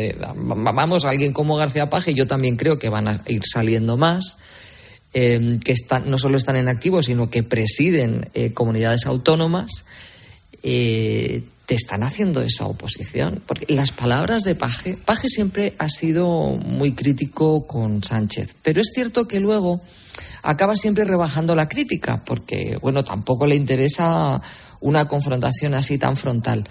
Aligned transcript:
Eh, 0.00 0.16
vamos, 0.34 1.04
alguien 1.04 1.32
como 1.32 1.56
García 1.56 1.90
Paje, 1.90 2.14
yo 2.14 2.26
también 2.26 2.56
creo 2.56 2.78
que 2.78 2.88
van 2.88 3.08
a 3.08 3.22
ir 3.26 3.42
saliendo 3.44 3.96
más. 3.96 4.38
Em, 5.12 5.58
que 5.58 5.72
están, 5.72 6.08
no 6.08 6.18
solo 6.18 6.36
están 6.36 6.54
en 6.54 6.68
activo, 6.68 7.02
sino 7.02 7.30
que 7.30 7.42
presiden 7.42 8.30
eh, 8.32 8.52
comunidades 8.52 9.06
autónomas, 9.06 9.84
eh, 10.62 11.42
te 11.66 11.74
están 11.74 12.04
haciendo 12.04 12.42
esa 12.42 12.66
oposición. 12.66 13.42
Porque 13.44 13.66
las 13.68 13.90
palabras 13.90 14.44
de 14.44 14.54
Paje, 14.54 14.96
Paje 15.04 15.28
siempre 15.28 15.74
ha 15.78 15.88
sido 15.88 16.56
muy 16.56 16.92
crítico 16.92 17.66
con 17.66 18.04
Sánchez, 18.04 18.54
pero 18.62 18.80
es 18.80 18.92
cierto 18.94 19.26
que 19.26 19.40
luego 19.40 19.80
acaba 20.42 20.76
siempre 20.76 21.04
rebajando 21.04 21.56
la 21.56 21.68
crítica, 21.68 22.22
porque, 22.24 22.78
bueno, 22.80 23.04
tampoco 23.04 23.46
le 23.46 23.56
interesa 23.56 24.40
una 24.80 25.08
confrontación 25.08 25.74
así 25.74 25.98
tan 25.98 26.16
frontal. 26.16 26.68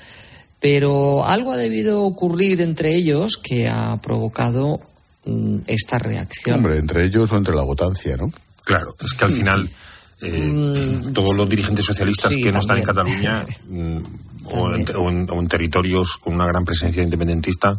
Pero 0.60 1.26
algo 1.26 1.52
ha 1.52 1.58
debido 1.58 2.04
ocurrir 2.04 2.62
entre 2.62 2.96
ellos 2.96 3.38
que 3.38 3.68
ha 3.70 3.98
provocado 4.02 4.82
Mm, 5.26 5.60
esta 5.68 6.00
reacción. 6.00 6.58
Hombre, 6.58 6.78
entre 6.78 7.06
ellos 7.06 7.32
o 7.32 7.38
entre 7.38 7.54
la 7.54 7.64
votancia, 7.64 8.16
¿no? 8.18 8.32
Claro, 8.64 8.96
es 9.00 9.14
que 9.14 9.26
al 9.26 9.32
final 9.32 9.70
eh, 10.22 10.32
mm, 10.32 11.14
todos 11.14 11.36
los 11.36 11.48
dirigentes 11.50 11.86
socialistas 11.86 12.34
que 12.34 12.52
no 12.52 12.60
están 12.60 12.78
en 12.78 12.84
Cataluña 12.84 13.46
mm, 13.70 13.98
o, 14.46 14.74
en, 14.74 15.48
territorios 15.48 16.18
con 16.18 16.36
una 16.36 16.48
gran 16.48 16.66
presencia 16.66 17.04
independentista 17.04 17.78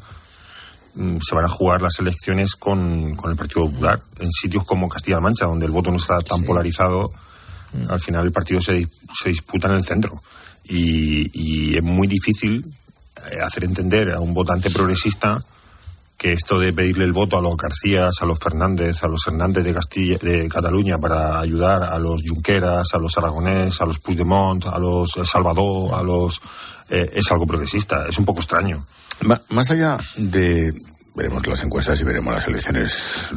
se 0.94 1.34
van 1.34 1.44
a 1.44 1.48
jugar 1.48 1.80
las 1.82 1.98
elecciones 2.00 2.56
con, 2.56 3.16
el 3.24 3.36
Partido 3.36 3.70
Popular. 3.70 4.00
En 4.18 4.30
sitios 4.32 4.64
como 4.64 4.88
Castilla-La 4.88 5.20
Mancha, 5.20 5.46
donde 5.46 5.64
el 5.64 5.72
voto 5.72 5.90
no 5.90 5.98
está 5.98 6.20
tan 6.20 6.42
polarizado, 6.42 7.12
al 7.88 8.00
final 8.00 8.26
el 8.26 8.32
partido 8.32 8.60
se, 8.60 8.88
se 9.22 9.28
disputa 9.28 9.68
en 9.68 9.74
el 9.74 9.84
centro. 9.84 10.20
Y, 10.64 11.30
y 11.32 11.76
es 11.76 11.82
muy 11.82 12.08
difícil 12.08 12.64
hacer 13.42 13.64
entender 13.64 14.10
a 14.10 14.20
un 14.20 14.34
votante 14.34 14.70
progresista 14.70 15.42
que 16.20 16.32
esto 16.32 16.58
de 16.58 16.74
pedirle 16.74 17.04
el 17.04 17.12
voto 17.12 17.38
a 17.38 17.40
los 17.40 17.56
Garcías, 17.56 18.14
a 18.20 18.26
los 18.26 18.38
Fernández, 18.38 19.02
a 19.02 19.08
los 19.08 19.26
Hernández 19.26 19.64
de 19.64 19.72
Castilla, 19.72 20.18
de 20.20 20.50
Cataluña 20.50 20.98
para 20.98 21.40
ayudar 21.40 21.82
a 21.82 21.98
los 21.98 22.22
Junqueras, 22.28 22.88
a 22.92 22.98
los 22.98 23.16
Aragonés, 23.16 23.80
a 23.80 23.86
los 23.86 23.98
Puigdemont, 24.00 24.66
a 24.66 24.78
los 24.78 25.12
Salvador, 25.24 25.94
a 25.94 26.02
los 26.02 26.38
eh, 26.90 27.08
es 27.14 27.30
algo 27.32 27.46
progresista, 27.46 28.04
es 28.06 28.18
un 28.18 28.26
poco 28.26 28.40
extraño. 28.40 28.84
más 29.48 29.70
allá 29.70 29.98
de 30.16 30.70
veremos 31.14 31.46
las 31.46 31.62
encuestas 31.62 32.00
y 32.00 32.04
veremos 32.04 32.34
las 32.34 32.46
elecciones 32.46 33.30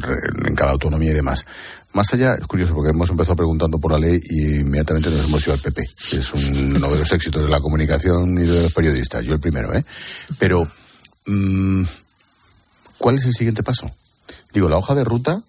en 0.46 0.54
cada 0.54 0.72
autonomía 0.72 1.10
y 1.10 1.14
demás. 1.14 1.44
Más 1.94 2.12
allá, 2.12 2.34
es 2.34 2.46
curioso 2.46 2.74
porque 2.74 2.90
hemos 2.90 3.08
empezado 3.08 3.36
preguntando 3.36 3.78
por 3.78 3.92
la 3.92 3.98
ley 3.98 4.20
y 4.30 4.56
inmediatamente 4.56 5.10
nos 5.10 5.24
hemos 5.24 5.42
ido 5.44 5.54
al 5.54 5.60
PP, 5.60 5.82
que 6.10 6.16
es 6.18 6.32
uno 6.34 6.90
de 6.90 6.98
los 6.98 7.12
éxitos 7.12 7.42
de 7.42 7.48
la 7.48 7.60
comunicación 7.60 8.38
y 8.38 8.46
de 8.46 8.62
los 8.64 8.72
periodistas. 8.72 9.24
Yo 9.24 9.32
el 9.32 9.40
primero, 9.40 9.72
¿eh? 9.72 9.84
Pero 10.38 10.66
mmm, 11.26 11.84
¿Cuál 13.04 13.18
es 13.18 13.26
el 13.26 13.34
siguiente 13.34 13.62
paso? 13.62 13.90
Digo, 14.54 14.66
la 14.66 14.78
hoja 14.78 14.94
de 14.94 15.04
ruta, 15.04 15.42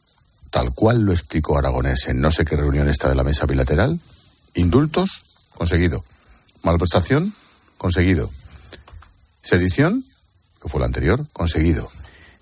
tal 0.52 0.74
cual 0.74 1.04
lo 1.04 1.14
explicó 1.14 1.58
Aragonés 1.58 2.08
en 2.08 2.20
no 2.20 2.30
sé 2.30 2.44
qué 2.44 2.58
reunión 2.58 2.90
está 2.90 3.08
de 3.08 3.16
la 3.16 3.24
mesa 3.24 3.46
bilateral, 3.46 3.98
indultos, 4.56 5.24
conseguido. 5.54 6.04
Malversación, 6.64 7.34
conseguido. 7.78 8.30
Sedición, 9.42 10.04
que 10.62 10.68
fue 10.68 10.82
la 10.82 10.88
anterior, 10.88 11.26
conseguido. 11.32 11.90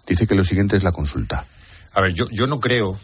Dice 0.08 0.26
que 0.26 0.34
lo 0.34 0.44
siguiente 0.44 0.78
es 0.78 0.84
la 0.84 0.92
consulta. 0.92 1.46
A 1.94 2.02
ver, 2.02 2.14
yo, 2.14 2.28
yo 2.32 2.48
no 2.48 2.60
creo, 2.60 2.98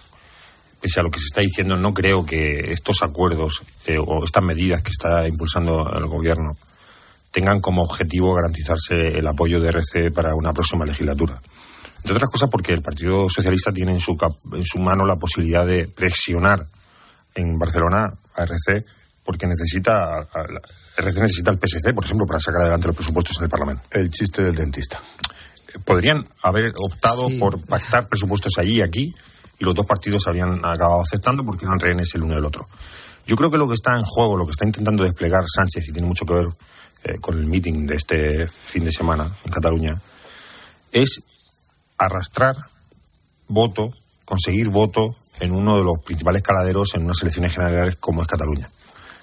pese 0.82 1.00
a 1.00 1.04
lo 1.04 1.12
que 1.12 1.20
se 1.20 1.26
está 1.26 1.42
diciendo, 1.42 1.76
no 1.78 1.94
creo 1.94 2.26
que 2.26 2.72
estos 2.72 3.02
acuerdos 3.04 3.64
eh, 3.86 3.98
o 4.00 4.24
estas 4.24 4.44
medidas 4.44 4.82
que 4.82 4.92
está 4.92 5.28
impulsando 5.28 5.92
el 5.96 6.06
gobierno 6.06 6.58
tengan 7.32 7.62
como 7.62 7.84
objetivo 7.84 8.34
garantizarse 8.34 9.20
el 9.20 9.28
apoyo 9.28 9.60
de 9.60 9.70
RC 9.70 10.12
para 10.12 10.34
una 10.36 10.54
próxima 10.54 10.86
legislatura. 10.86 11.40
Entre 11.98 12.14
otras 12.14 12.30
cosas 12.30 12.50
porque 12.50 12.74
el 12.74 12.82
Partido 12.82 13.30
Socialista 13.30 13.72
tiene 13.72 13.92
en 13.92 14.00
su, 14.00 14.18
en 14.54 14.66
su 14.66 14.80
mano 14.80 15.06
la 15.06 15.18
posibilidad 15.18 15.66
de 15.66 15.88
presionar 15.88 16.66
en 17.36 17.60
Barcelona 17.60 18.12
a 18.36 18.44
RC 18.44 18.86
porque 19.24 19.46
necesita 19.46 20.16
RC 20.98 21.22
necesita 21.22 21.52
el 21.52 21.60
PSC, 21.60 21.94
por 21.94 22.06
ejemplo, 22.06 22.26
para 22.26 22.40
sacar 22.40 22.62
adelante 22.62 22.88
los 22.88 22.96
presupuestos 22.96 23.38
en 23.38 23.44
el 23.44 23.50
Parlamento. 23.50 23.84
El 23.92 24.10
chiste 24.10 24.42
del 24.44 24.56
dentista. 24.56 25.00
Podrían 25.86 26.26
haber 26.42 26.74
optado 26.78 27.30
por 27.40 27.62
pactar 27.62 28.08
presupuestos 28.08 28.54
allí 28.58 28.78
y 28.78 28.82
aquí 28.82 29.16
y 29.60 29.66
los 29.66 29.76
dos 29.76 29.86
partidos 29.86 30.26
habrían 30.28 30.64
acabado 30.66 31.02
aceptando 31.02 31.44
porque 31.44 31.66
eran 31.66 31.80
rehenes 31.80 32.14
el 32.16 32.24
uno 32.24 32.36
del 32.36 32.46
otro. 32.46 32.68
Yo 33.28 33.36
creo 33.36 33.52
que 33.52 33.58
lo 33.58 33.68
que 33.68 33.76
está 33.76 33.96
en 33.96 34.04
juego, 34.04 34.38
lo 34.38 34.46
que 34.46 34.52
está 34.52 34.66
intentando 34.66 35.04
desplegar 35.04 35.44
Sánchez, 35.48 35.88
y 35.88 35.92
tiene 35.92 36.08
mucho 36.08 36.26
que 36.26 36.34
ver 36.34 36.48
eh, 37.04 37.20
con 37.20 37.38
el 37.38 37.46
meeting 37.46 37.86
de 37.86 37.96
este 37.96 38.48
fin 38.48 38.84
de 38.84 38.92
semana 38.92 39.30
en 39.44 39.52
Cataluña, 39.52 39.96
es 40.92 41.22
arrastrar 41.98 42.56
voto, 43.48 43.92
conseguir 44.26 44.70
voto 44.70 45.16
en 45.40 45.52
uno 45.52 45.78
de 45.78 45.84
los 45.84 46.00
principales 46.04 46.42
caladeros 46.42 46.96
en 46.96 47.06
unas 47.06 47.22
elecciones 47.22 47.54
generales 47.54 47.98
como 47.98 48.22
es 48.22 48.28
Cataluña, 48.28 48.70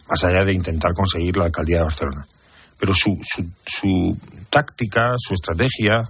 más 0.09 0.25
allá 0.25 0.45
de 0.45 0.53
intentar 0.53 0.95
conseguir 0.95 1.37
la 1.37 1.47
alcaldía 1.47 1.79
de 1.79 1.85
Barcelona. 1.85 2.27
Pero 2.79 2.95
su, 2.95 3.19
su, 3.65 4.17
táctica, 4.51 5.15
su 5.17 5.35
estrategia, 5.35 6.09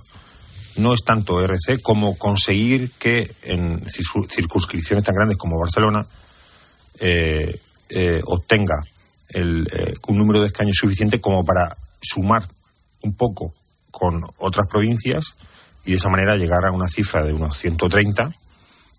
no 0.78 0.94
es 0.94 1.02
tanto 1.04 1.40
RC 1.40 1.80
como 1.82 2.16
conseguir 2.16 2.92
que 2.92 3.34
en 3.42 3.82
circunscripciones 3.88 5.04
tan 5.04 5.14
grandes 5.14 5.36
como 5.36 5.58
Barcelona 5.58 6.04
eh, 7.00 7.60
eh, 7.88 8.20
obtenga 8.24 8.82
el, 9.28 9.66
eh, 9.72 9.94
un 10.08 10.18
número 10.18 10.40
de 10.40 10.46
escaños 10.46 10.76
suficiente 10.76 11.20
como 11.20 11.44
para 11.44 11.76
sumar 12.00 12.42
un 13.02 13.14
poco 13.14 13.54
con 13.90 14.22
otras 14.38 14.66
provincias 14.66 15.36
y 15.84 15.92
de 15.92 15.96
esa 15.96 16.08
manera 16.08 16.36
llegar 16.36 16.66
a 16.66 16.72
una 16.72 16.88
cifra 16.88 17.22
de 17.22 17.32
unos 17.32 17.56
130 17.56 18.32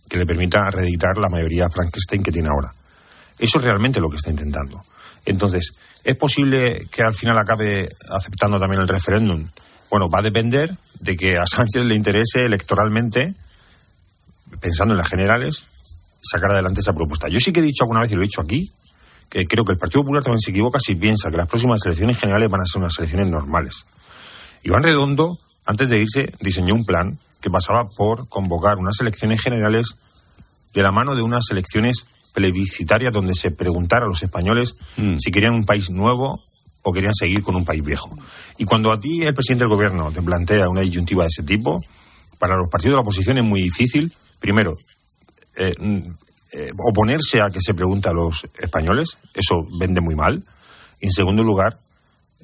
que 0.10 0.18
le 0.18 0.26
permita 0.26 0.70
reeditar 0.72 1.18
la 1.18 1.30
mayoría 1.30 1.70
Frankenstein 1.70 2.24
que 2.24 2.32
tiene 2.32 2.50
ahora. 2.50 2.74
Eso 3.38 3.60
es 3.60 3.64
realmente 3.64 4.00
lo 4.00 4.10
que 4.10 4.18
está 4.18 4.30
intentando. 4.30 4.84
Entonces, 5.26 5.76
¿es 6.04 6.16
posible 6.16 6.88
que 6.90 7.04
al 7.04 7.14
final 7.14 7.38
acabe 7.38 7.90
aceptando 8.10 8.60
también 8.60 8.82
el 8.82 8.88
referéndum? 8.88 9.48
Bueno, 9.90 10.10
va 10.10 10.20
a 10.20 10.24
depender 10.24 10.76
de 11.00 11.16
que 11.16 11.38
a 11.38 11.46
Sánchez 11.46 11.84
le 11.85 11.96
interese 11.96 12.46
electoralmente, 12.46 13.35
pensando 14.59 14.94
en 14.94 14.97
las 14.97 15.09
generales, 15.09 15.66
sacar 16.22 16.52
adelante 16.52 16.81
esa 16.81 16.94
propuesta. 16.94 17.28
Yo 17.28 17.40
sí 17.40 17.52
que 17.52 17.59
he 17.59 17.63
dicho 17.63 17.84
alguna 17.84 18.02
vez, 18.02 18.12
y 18.12 18.16
lo 18.16 18.22
he 18.22 18.25
dicho 18.25 18.41
aquí, 18.41 18.72
que 19.30 19.46
creo 19.46 19.66
que 19.66 19.74
el 19.74 19.78
Partido 19.78 20.02
Popular 20.02 20.24
también 20.24 20.41
se 20.41 20.52
equivoca 20.52 20.80
si 20.80 20.96
piensa 20.96 21.30
que 21.30 21.38
las 21.38 21.47
próximas 21.47 21.86
elecciones 21.86 22.18
generales 22.18 22.50
van 22.50 22.62
a 22.62 22.66
ser 22.66 22.81
unas 22.81 22.97
elecciones 22.97 23.30
normales. 23.30 23.86
Iván 24.63 24.84
Redondo 24.84 25.38
antes 25.68 25.90
de 25.90 26.00
irse, 26.00 26.34
diseñó 26.40 26.74
un 26.74 26.86
plan 26.86 27.19
que 27.41 27.52
pasaba 27.52 27.90
por 27.90 28.28
convocar 28.30 28.78
unas 28.78 29.00
elecciones 29.02 29.41
generales 29.41 29.96
de 30.74 30.81
la 30.81 30.94
mano 30.94 31.13
de 31.13 31.22
unas 31.22 31.44
elecciones 31.52 32.07
plebiscitarias 32.34 33.12
donde 33.12 33.36
se 33.36 33.52
preguntara 33.52 34.06
a 34.06 34.07
los 34.07 34.24
españoles 34.24 34.75
mm. 34.96 35.18
si 35.18 35.30
querían 35.30 35.53
un 35.53 35.66
país 35.66 35.90
nuevo 35.90 36.41
o 36.88 36.94
querían 36.94 37.14
seguir 37.14 37.44
con 37.44 37.56
un 37.56 37.66
país 37.66 37.84
viejo. 37.84 38.09
Y 38.58 38.66
cuando 38.66 38.92
a 38.92 39.00
ti 39.00 39.24
el 39.24 39.34
presidente 39.34 39.66
del 39.66 39.74
gobierno 39.74 40.12
te 40.12 40.22
plantea 40.22 40.70
una 40.70 40.81
disyuntiva 40.81 41.24
de 41.24 41.30
ese 41.30 41.44
tipo, 41.44 41.84
para 42.40 42.56
los 42.56 42.70
partidos 42.70 42.94
de 42.94 42.96
la 42.96 43.02
oposición 43.02 43.38
es 43.38 43.44
muy 43.44 43.62
difícil, 43.62 44.14
primero, 44.40 44.78
eh, 45.56 45.74
mm, 45.78 45.98
eh, 46.53 46.72
oponerse 46.78 47.42
a 47.42 47.50
que 47.50 47.59
se 47.62 47.74
pregunte 47.74 48.08
a 48.08 48.14
los 48.14 48.48
españoles, 48.59 49.18
eso 49.34 49.68
vende 49.78 50.00
muy 50.00 50.16
mal, 50.16 50.44
y 51.02 51.08
en 51.08 51.12
segundo 51.12 51.44
lugar, 51.44 51.78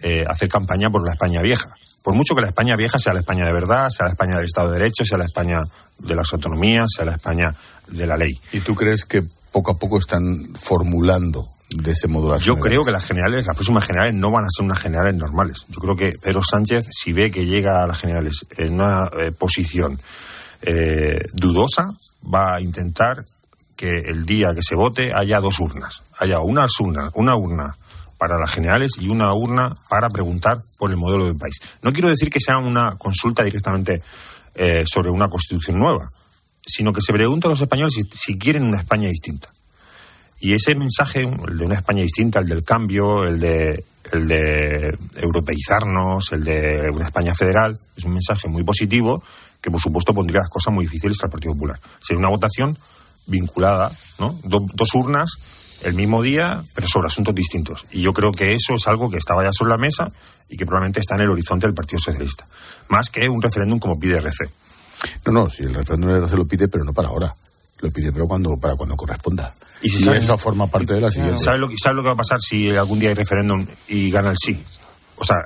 eh, 0.02 0.26
hacer 0.28 0.50
campaña 0.50 0.90
por 0.90 1.06
la 1.06 1.14
España 1.14 1.42
vieja 1.42 1.74
por 2.04 2.14
mucho 2.16 2.36
que 2.36 2.42
la 2.42 2.50
España 2.50 2.76
vieja 2.76 3.00
sea 3.00 3.14
la 3.14 3.22
España 3.22 3.46
de 3.46 3.54
verdad, 3.54 3.90
sea 3.90 4.08
la 4.08 4.12
España 4.12 4.36
del 4.36 4.46
Estado 4.46 4.70
de 4.70 4.78
Derecho, 4.78 5.06
sea 5.06 5.18
la 5.18 5.24
España 5.24 5.62
de 5.98 6.16
las 6.16 6.34
autonomías, 6.34 6.88
sea 6.94 7.06
la 7.06 7.14
España 7.14 7.56
de 7.88 8.06
la 8.06 8.18
ley. 8.18 8.38
¿Y 8.52 8.60
tú 8.60 8.76
crees 8.76 9.06
que 9.06 9.24
poco 9.54 9.72
a 9.72 9.78
poco 9.78 10.00
están 10.00 10.54
formulando 10.60 11.48
de 11.74 11.92
ese 11.92 12.08
modo 12.08 12.38
Yo 12.38 12.60
creo 12.60 12.86
que 12.86 12.92
las 12.92 13.06
generales, 13.06 13.46
las 13.46 13.56
próximas 13.56 13.86
generales 13.86 14.14
no 14.16 14.32
van 14.32 14.46
a 14.46 14.50
ser 14.50 14.66
unas 14.66 14.80
generales 14.80 15.16
normales. 15.16 15.66
Yo 15.70 15.80
creo 15.80 15.96
que 15.96 16.14
Pedro 16.20 16.42
Sánchez, 16.44 16.88
si 16.92 17.14
ve 17.14 17.32
que 17.32 17.46
llega 17.46 17.84
a 17.84 17.88
las 17.88 18.00
generales 18.00 18.46
en 18.58 18.74
una 18.74 19.10
eh, 19.20 19.32
posición 19.32 20.00
eh, 20.62 21.20
dudosa, 21.34 21.92
va 22.34 22.56
a 22.56 22.62
intentar 22.62 23.26
que 23.76 24.00
el 24.00 24.26
día 24.26 24.54
que 24.56 24.62
se 24.64 24.76
vote 24.76 25.14
haya 25.14 25.40
dos 25.40 25.60
urnas. 25.60 26.04
Haya 26.20 26.40
una 26.40 26.66
urna, 26.80 27.12
una 27.16 27.36
urna 27.36 27.76
para 28.18 28.40
las 28.40 28.52
generales 28.52 28.94
y 29.00 29.10
una 29.10 29.34
urna 29.34 29.76
para 29.90 30.10
preguntar 30.10 30.62
por 30.78 30.92
el 30.92 30.98
modelo 30.98 31.26
del 31.26 31.36
país. 31.36 31.60
No 31.82 31.92
quiero 31.92 32.08
decir 32.08 32.30
que 32.30 32.40
sea 32.40 32.58
una 32.58 32.96
consulta 32.98 33.44
directamente 33.44 34.02
eh, 34.56 34.86
sobre 34.88 35.10
una 35.10 35.28
constitución 35.28 35.80
nueva, 35.80 36.10
sino 36.66 36.94
que 36.94 37.02
se 37.02 37.12
pregunta 37.12 37.48
a 37.48 37.52
los 37.52 37.60
españoles 37.60 37.94
si, 38.12 38.38
quieren 38.38 38.64
una 38.64 38.78
España 38.78 39.10
distinta. 39.10 39.50
Y 40.44 40.54
ese 40.54 40.76
mensaje, 40.76 41.22
el 41.22 41.58
de 41.58 41.66
una 41.66 41.76
España 41.76 42.04
distinta, 42.04 42.40
el 42.40 42.50
del 42.50 42.66
cambio, 42.66 43.24
el 43.24 43.40
de, 43.40 43.82
el 44.12 44.28
de 44.28 44.94
europeizarnos, 45.16 46.34
el 46.34 46.44
de 46.44 46.90
una 46.94 47.06
España 47.06 47.34
federal, 47.34 47.80
es 47.96 48.04
un 48.04 48.12
mensaje 48.12 48.50
muy 48.50 48.62
positivo 48.62 49.24
que, 49.62 49.72
por 49.72 49.80
supuesto, 49.80 50.14
pondría 50.14 50.42
las 50.42 50.50
cosas 50.50 50.74
muy 50.74 50.84
difíciles 50.84 51.18
al 51.24 51.30
Partido 51.30 51.54
Popular. 51.54 51.80
Sería 52.02 52.20
una 52.20 52.28
votación 52.28 52.78
vinculada, 53.26 53.90
¿no? 54.20 54.38
dos 54.44 54.94
urnas 54.96 55.30
el 55.82 55.94
mismo 55.94 56.22
día, 56.22 56.62
pero 56.76 56.90
sobre 56.90 57.08
asuntos 57.08 57.34
distintos. 57.34 57.86
Y 57.90 58.02
yo 58.02 58.12
creo 58.12 58.34
que 58.34 58.54
eso 58.54 58.76
es 58.76 58.86
algo 58.90 59.10
que 59.10 59.20
estaba 59.20 59.46
ya 59.46 59.54
sobre 59.54 59.70
la 59.72 59.78
mesa 59.78 60.12
y 60.50 60.58
que 60.58 60.66
probablemente 60.66 61.00
está 61.00 61.16
en 61.16 61.22
el 61.22 61.32
horizonte 61.32 61.68
del 61.68 61.74
Partido 61.74 62.00
Socialista. 62.02 62.46
más 62.90 63.10
que 63.10 63.30
un 63.30 63.42
referéndum 63.42 63.80
como 63.80 63.98
pide 63.98 64.18
RC. 64.18 64.44
No, 65.26 65.32
no, 65.32 65.50
si 65.50 65.64
el 65.64 65.74
referéndum 65.74 66.12
de 66.12 66.18
RC 66.18 66.36
lo 66.36 66.46
pide, 66.46 66.68
pero 66.68 66.84
no 66.84 66.92
para 66.92 67.08
ahora. 67.08 67.34
Lo 67.84 67.92
pide 67.92 68.12
pero 68.12 68.26
cuando, 68.26 68.58
para 68.58 68.76
cuando 68.76 68.96
corresponda. 68.96 69.54
Y 69.82 69.90
si 69.90 70.10
eso 70.10 70.38
forma 70.38 70.68
parte 70.68 70.96
de 70.96 71.02
la 71.02 71.12
siguiente. 71.12 71.44
¿Sabes 71.44 71.60
lo, 71.60 71.70
¿Sabes 71.78 71.98
lo 71.98 72.02
que 72.02 72.08
va 72.08 72.14
a 72.14 72.18
pasar 72.18 72.40
si 72.40 72.74
algún 72.76 72.98
día 72.98 73.10
hay 73.10 73.16
referéndum 73.16 73.68
y 73.90 74.10
gana 74.10 74.32
el 74.32 74.38
sí? 74.38 74.64
O 75.18 75.24
sea, 75.26 75.38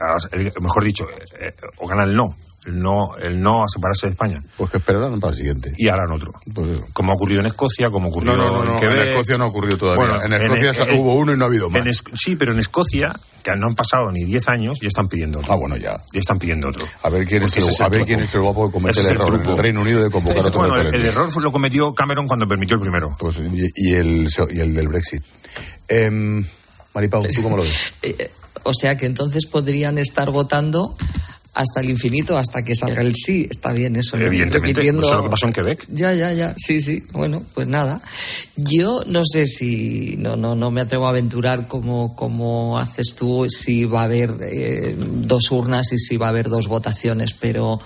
mejor 0.62 0.84
dicho, 0.84 1.06
eh, 1.40 1.54
o 1.78 1.88
gana 1.88 2.04
el 2.04 2.16
no 2.16 2.36
el 2.68 2.80
no, 2.80 3.16
el 3.18 3.42
no 3.42 3.64
a 3.64 3.70
separarse 3.70 4.08
de 4.08 4.12
España. 4.12 4.42
Pues 4.58 4.70
que 4.70 4.78
esperarán 4.78 5.20
para 5.20 5.32
el 5.32 5.38
siguiente. 5.38 5.74
Y 5.78 5.88
harán 5.88 6.12
otro. 6.12 6.34
Pues 6.54 6.68
como 6.92 7.14
ha 7.14 7.16
ocurrido 7.16 7.40
en 7.40 7.48
Escocia, 7.48 7.90
como 7.90 8.10
ocurrió 8.10 8.36
no, 8.36 8.38
no, 8.38 8.66
no, 8.66 8.74
en 8.74 8.80
Quebec. 8.80 8.98
En 8.98 9.08
Escocia 9.14 9.38
no 9.38 9.46
ha 9.46 9.48
ocurrido 9.48 9.78
todavía. 9.78 10.26
en 10.26 10.34
Escocia 10.34 11.00
hubo 11.00 11.16
uno 11.16 11.34
y 11.34 11.38
no 11.38 11.46
ha 11.46 11.48
habido 11.48 11.70
más. 11.70 12.04
sí, 12.14 12.36
pero 12.36 12.52
en 12.52 12.60
Escocia, 12.60 13.14
que 13.42 13.52
no 13.56 13.68
han 13.68 13.76
pasado 13.76 14.12
ni 14.12 14.26
10 14.26 14.50
años, 14.50 14.80
ya 14.82 14.90
están 14.90 15.08
pidiendo 15.08 15.40
otro. 15.40 15.54
Ah, 15.54 15.56
bueno, 15.56 15.78
ya. 15.78 15.96
Ya 16.12 16.20
están 16.20 16.38
pidiendo 16.40 16.68
otro. 16.68 16.86
A 17.02 17.10
ver 17.10 17.26
quién, 17.26 17.44
es 17.44 17.58
el, 17.58 17.86
a 17.86 17.88
ver 17.88 18.06
quién 18.06 18.20
es 18.20 18.36
el 18.36 18.42
guapo 18.42 18.68
que 18.68 18.74
comete 18.74 19.00
el 19.00 19.08
error 19.08 19.42
en 19.42 19.50
el 19.50 19.58
Reino 19.58 19.82
Unido 19.82 20.04
de 20.04 20.12
convocar 20.12 20.46
otro 20.46 20.60
Bueno, 20.60 20.76
el, 20.76 21.06
error 21.06 21.42
lo 21.42 21.52
cometió 21.52 21.94
Cameron 21.94 22.28
cuando 22.28 22.48
permitió 22.48 22.76
el 22.76 22.82
primero. 22.82 23.16
Pues, 23.18 23.40
y, 23.40 23.94
el, 23.94 24.28
y 24.52 24.60
el 24.60 24.76
del 24.76 24.90
Brexit. 24.90 25.24
Eh, 25.88 26.44
Maripau, 26.94 27.24
¿tú 27.34 27.42
cómo 27.44 27.56
lo 27.56 27.64
ves? 27.64 27.94
Eh, 28.02 28.30
o 28.64 28.74
sea 28.74 28.98
que 28.98 29.06
entonces 29.06 29.46
podrían 29.46 29.98
estar 29.98 30.32
votando 30.32 30.98
hasta 31.58 31.80
el 31.80 31.90
infinito, 31.90 32.38
hasta 32.38 32.64
que 32.64 32.76
salga 32.76 33.02
el 33.02 33.16
sí. 33.16 33.48
Está 33.50 33.72
bien 33.72 33.96
eso. 33.96 34.16
Evidentemente, 34.16 34.88
eso 34.88 35.02
es 35.02 35.12
lo 35.12 35.24
que 35.24 35.30
pasó 35.30 35.48
en 35.48 35.54
Quebec. 35.54 35.88
Ya, 35.92 36.14
ya, 36.14 36.32
ya. 36.32 36.54
Sí, 36.56 36.82
sí. 36.82 37.04
Bueno, 37.12 37.44
pues 37.56 37.68
nada. 37.68 38.00
Yo 38.56 39.04
no 39.08 39.24
sé 39.26 39.48
si, 39.48 40.18
no, 40.18 40.36
no, 40.36 40.54
no 40.56 40.70
me 40.70 40.82
atrevo 40.82 41.08
a 41.08 41.10
aventurar 41.10 41.68
como, 41.68 42.16
como 42.16 42.78
haces 42.78 43.16
tú, 43.16 43.48
si 43.50 43.86
va 43.86 44.02
a 44.02 44.04
haber 44.04 44.36
eh, 44.42 44.96
dos 44.98 45.52
urnas 45.52 45.92
y 45.94 45.98
si 45.98 46.16
va 46.18 46.28
a 46.28 46.30
haber 46.30 46.48
dos 46.48 46.68
votaciones, 46.68 47.34
pero... 47.34 47.80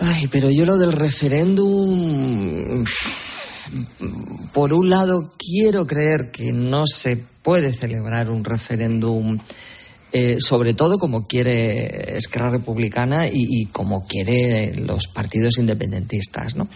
Ay, 0.00 0.28
pero 0.28 0.50
yo 0.50 0.66
lo 0.66 0.76
del 0.76 0.92
referéndum... 0.92 2.84
Por 4.52 4.74
un 4.74 4.90
lado, 4.90 5.32
quiero 5.38 5.86
creer 5.86 6.30
que 6.30 6.52
no 6.52 6.86
se 6.86 7.16
puede 7.16 7.72
celebrar 7.72 8.28
un 8.28 8.44
referéndum 8.44 9.38
eh, 10.16 10.36
sobre 10.38 10.74
todo 10.74 11.00
como 11.00 11.26
quiere 11.26 12.16
Esquerra 12.16 12.48
Republicana 12.48 13.26
y, 13.26 13.66
como 13.72 14.06
quiere 14.06 14.72
los 14.76 15.08
partidos 15.08 15.58
independentistas, 15.58 16.54
¿no? 16.54 16.68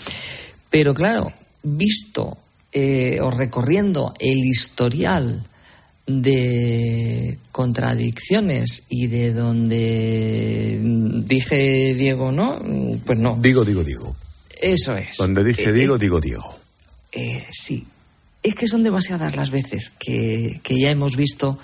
Pero 0.70 0.92
claro, 0.92 1.32
visto 1.62 2.36
eh, 2.72 3.20
o 3.22 3.30
recorriendo 3.30 4.12
el 4.18 4.38
historial 4.38 5.44
de 6.04 7.38
contradicciones 7.52 8.86
y 8.88 9.06
de 9.06 9.32
donde 9.32 10.80
dije 11.24 11.94
Diego 11.94 12.32
no, 12.32 12.60
pues 13.06 13.20
no. 13.20 13.38
Digo, 13.40 13.64
digo, 13.64 13.84
digo. 13.84 14.16
Eso 14.60 14.96
es. 14.96 15.16
Donde 15.16 15.44
dije 15.44 15.68
eh, 15.68 15.72
digo, 15.72 15.96
digo, 15.96 16.20
digo. 16.20 16.42
sí. 17.52 17.86
Es 18.42 18.56
que 18.56 18.66
son 18.66 18.82
demasiadas 18.82 19.36
las 19.36 19.52
veces 19.52 19.92
que, 19.96 20.58
que 20.64 20.80
ya 20.80 20.90
hemos 20.90 21.14
visto 21.14 21.56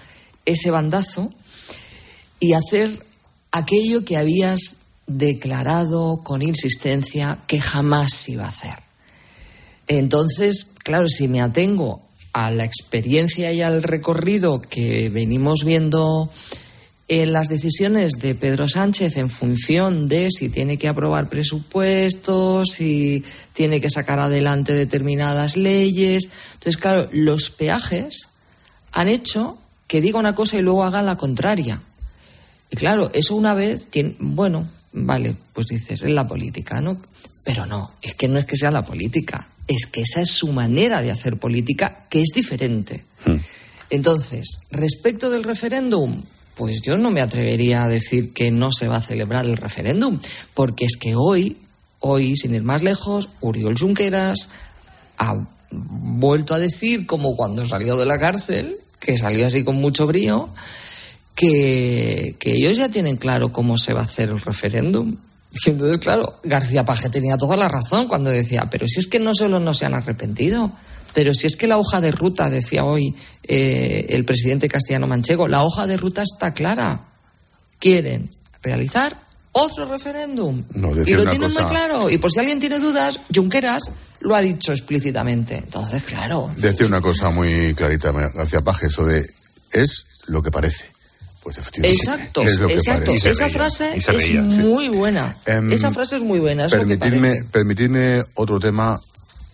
ese 0.44 0.70
bandazo 0.70 1.32
y 2.44 2.52
hacer 2.52 2.90
aquello 3.52 4.04
que 4.04 4.18
habías 4.18 4.76
declarado 5.06 6.20
con 6.22 6.42
insistencia 6.42 7.38
que 7.46 7.58
jamás 7.58 8.28
iba 8.28 8.44
a 8.44 8.48
hacer. 8.48 8.74
Entonces, 9.86 10.66
claro, 10.82 11.08
si 11.08 11.26
me 11.26 11.40
atengo 11.40 12.02
a 12.34 12.50
la 12.50 12.64
experiencia 12.64 13.50
y 13.52 13.62
al 13.62 13.82
recorrido 13.82 14.60
que 14.60 15.08
venimos 15.08 15.64
viendo 15.64 16.30
en 17.08 17.32
las 17.32 17.48
decisiones 17.48 18.12
de 18.14 18.34
Pedro 18.34 18.68
Sánchez 18.68 19.16
en 19.16 19.30
función 19.30 20.06
de 20.06 20.30
si 20.30 20.50
tiene 20.50 20.76
que 20.76 20.88
aprobar 20.88 21.30
presupuestos, 21.30 22.72
si 22.72 23.24
tiene 23.54 23.80
que 23.80 23.88
sacar 23.88 24.18
adelante 24.18 24.74
determinadas 24.74 25.56
leyes. 25.56 26.28
Entonces, 26.54 26.76
claro, 26.76 27.08
los 27.10 27.48
peajes 27.48 28.28
han 28.92 29.08
hecho 29.08 29.56
que 29.86 30.02
diga 30.02 30.18
una 30.18 30.34
cosa 30.34 30.58
y 30.58 30.62
luego 30.62 30.84
haga 30.84 31.02
la 31.02 31.16
contraria. 31.16 31.80
Y 32.74 32.76
claro, 32.76 33.08
eso 33.14 33.36
una 33.36 33.54
vez, 33.54 33.86
tiene, 33.86 34.16
bueno, 34.18 34.68
vale, 34.92 35.36
pues 35.52 35.68
dices, 35.68 36.02
es 36.02 36.10
la 36.10 36.26
política, 36.26 36.80
¿no? 36.80 36.98
Pero 37.44 37.66
no, 37.66 37.92
es 38.02 38.14
que 38.14 38.26
no 38.26 38.36
es 38.36 38.46
que 38.46 38.56
sea 38.56 38.72
la 38.72 38.84
política, 38.84 39.46
es 39.68 39.86
que 39.86 40.00
esa 40.00 40.20
es 40.20 40.30
su 40.32 40.50
manera 40.50 41.00
de 41.00 41.12
hacer 41.12 41.38
política, 41.38 42.08
que 42.10 42.20
es 42.20 42.30
diferente. 42.34 43.04
Hmm. 43.24 43.36
Entonces, 43.90 44.58
respecto 44.72 45.30
del 45.30 45.44
referéndum, 45.44 46.20
pues 46.56 46.82
yo 46.82 46.98
no 46.98 47.12
me 47.12 47.20
atrevería 47.20 47.84
a 47.84 47.88
decir 47.88 48.32
que 48.32 48.50
no 48.50 48.72
se 48.72 48.88
va 48.88 48.96
a 48.96 49.02
celebrar 49.02 49.44
el 49.44 49.56
referéndum, 49.56 50.18
porque 50.52 50.84
es 50.84 50.96
que 50.96 51.14
hoy, 51.14 51.58
hoy, 52.00 52.34
sin 52.34 52.56
ir 52.56 52.64
más 52.64 52.82
lejos, 52.82 53.28
Uriol 53.40 53.78
Junqueras 53.78 54.48
ha 55.18 55.36
vuelto 55.70 56.54
a 56.54 56.58
decir, 56.58 57.06
como 57.06 57.36
cuando 57.36 57.64
salió 57.66 57.96
de 57.96 58.06
la 58.06 58.18
cárcel, 58.18 58.78
que 58.98 59.16
salió 59.16 59.46
así 59.46 59.62
con 59.62 59.76
mucho 59.76 60.08
brío, 60.08 60.48
que, 61.34 62.36
ellos 62.44 62.76
ya 62.76 62.88
tienen 62.88 63.16
claro 63.16 63.52
cómo 63.52 63.76
se 63.76 63.92
va 63.92 64.00
a 64.00 64.04
hacer 64.04 64.30
el 64.30 64.40
referéndum. 64.40 65.16
Y 65.66 65.70
entonces, 65.70 65.98
claro, 65.98 66.40
García 66.42 66.84
Paje 66.84 67.08
tenía 67.10 67.36
toda 67.36 67.56
la 67.56 67.68
razón 67.68 68.08
cuando 68.08 68.30
decía, 68.30 68.68
pero 68.70 68.86
si 68.88 69.00
es 69.00 69.06
que 69.06 69.20
no 69.20 69.34
solo 69.34 69.60
no 69.60 69.72
se 69.72 69.86
han 69.86 69.94
arrepentido, 69.94 70.72
pero 71.12 71.32
si 71.32 71.46
es 71.46 71.56
que 71.56 71.68
la 71.68 71.78
hoja 71.78 72.00
de 72.00 72.10
ruta, 72.10 72.50
decía 72.50 72.84
hoy 72.84 73.14
eh, 73.44 74.06
el 74.08 74.24
presidente 74.24 74.68
castellano 74.68 75.06
manchego, 75.06 75.46
la 75.46 75.62
hoja 75.62 75.86
de 75.86 75.96
ruta 75.96 76.22
está 76.22 76.52
clara. 76.52 77.04
Quieren 77.78 78.30
realizar 78.62 79.16
otro 79.52 79.86
referéndum. 79.86 80.64
y 81.06 81.14
lo 81.14 81.24
tienen 81.26 81.52
muy 81.52 81.64
claro. 81.64 82.10
Y 82.10 82.18
por 82.18 82.32
si 82.32 82.40
alguien 82.40 82.58
tiene 82.58 82.80
dudas, 82.80 83.20
Junqueras 83.32 83.82
lo 84.20 84.34
ha 84.34 84.40
dicho 84.40 84.72
explícitamente. 84.72 85.56
Entonces, 85.56 86.02
claro. 86.02 86.50
Decía 86.56 86.86
una 86.86 87.00
cosa 87.00 87.30
muy 87.30 87.74
clarita 87.74 88.10
García 88.10 88.62
Paje, 88.62 88.86
eso 88.86 89.04
de 89.04 89.30
es 89.70 90.06
lo 90.26 90.42
que 90.42 90.50
parece. 90.50 90.93
Pues 91.44 91.58
exacto, 91.58 92.42
exacto. 92.42 93.12
Esa 93.12 93.50
frase 93.50 93.98
es 93.98 94.32
muy 94.32 94.88
buena. 94.88 95.36
Em, 95.44 95.70
Esa 95.70 95.90
frase 95.90 96.16
es 96.16 96.22
muy 96.22 96.40
buena. 96.40 96.66
permitidme, 96.68 98.24
otro 98.34 98.58
tema 98.58 98.98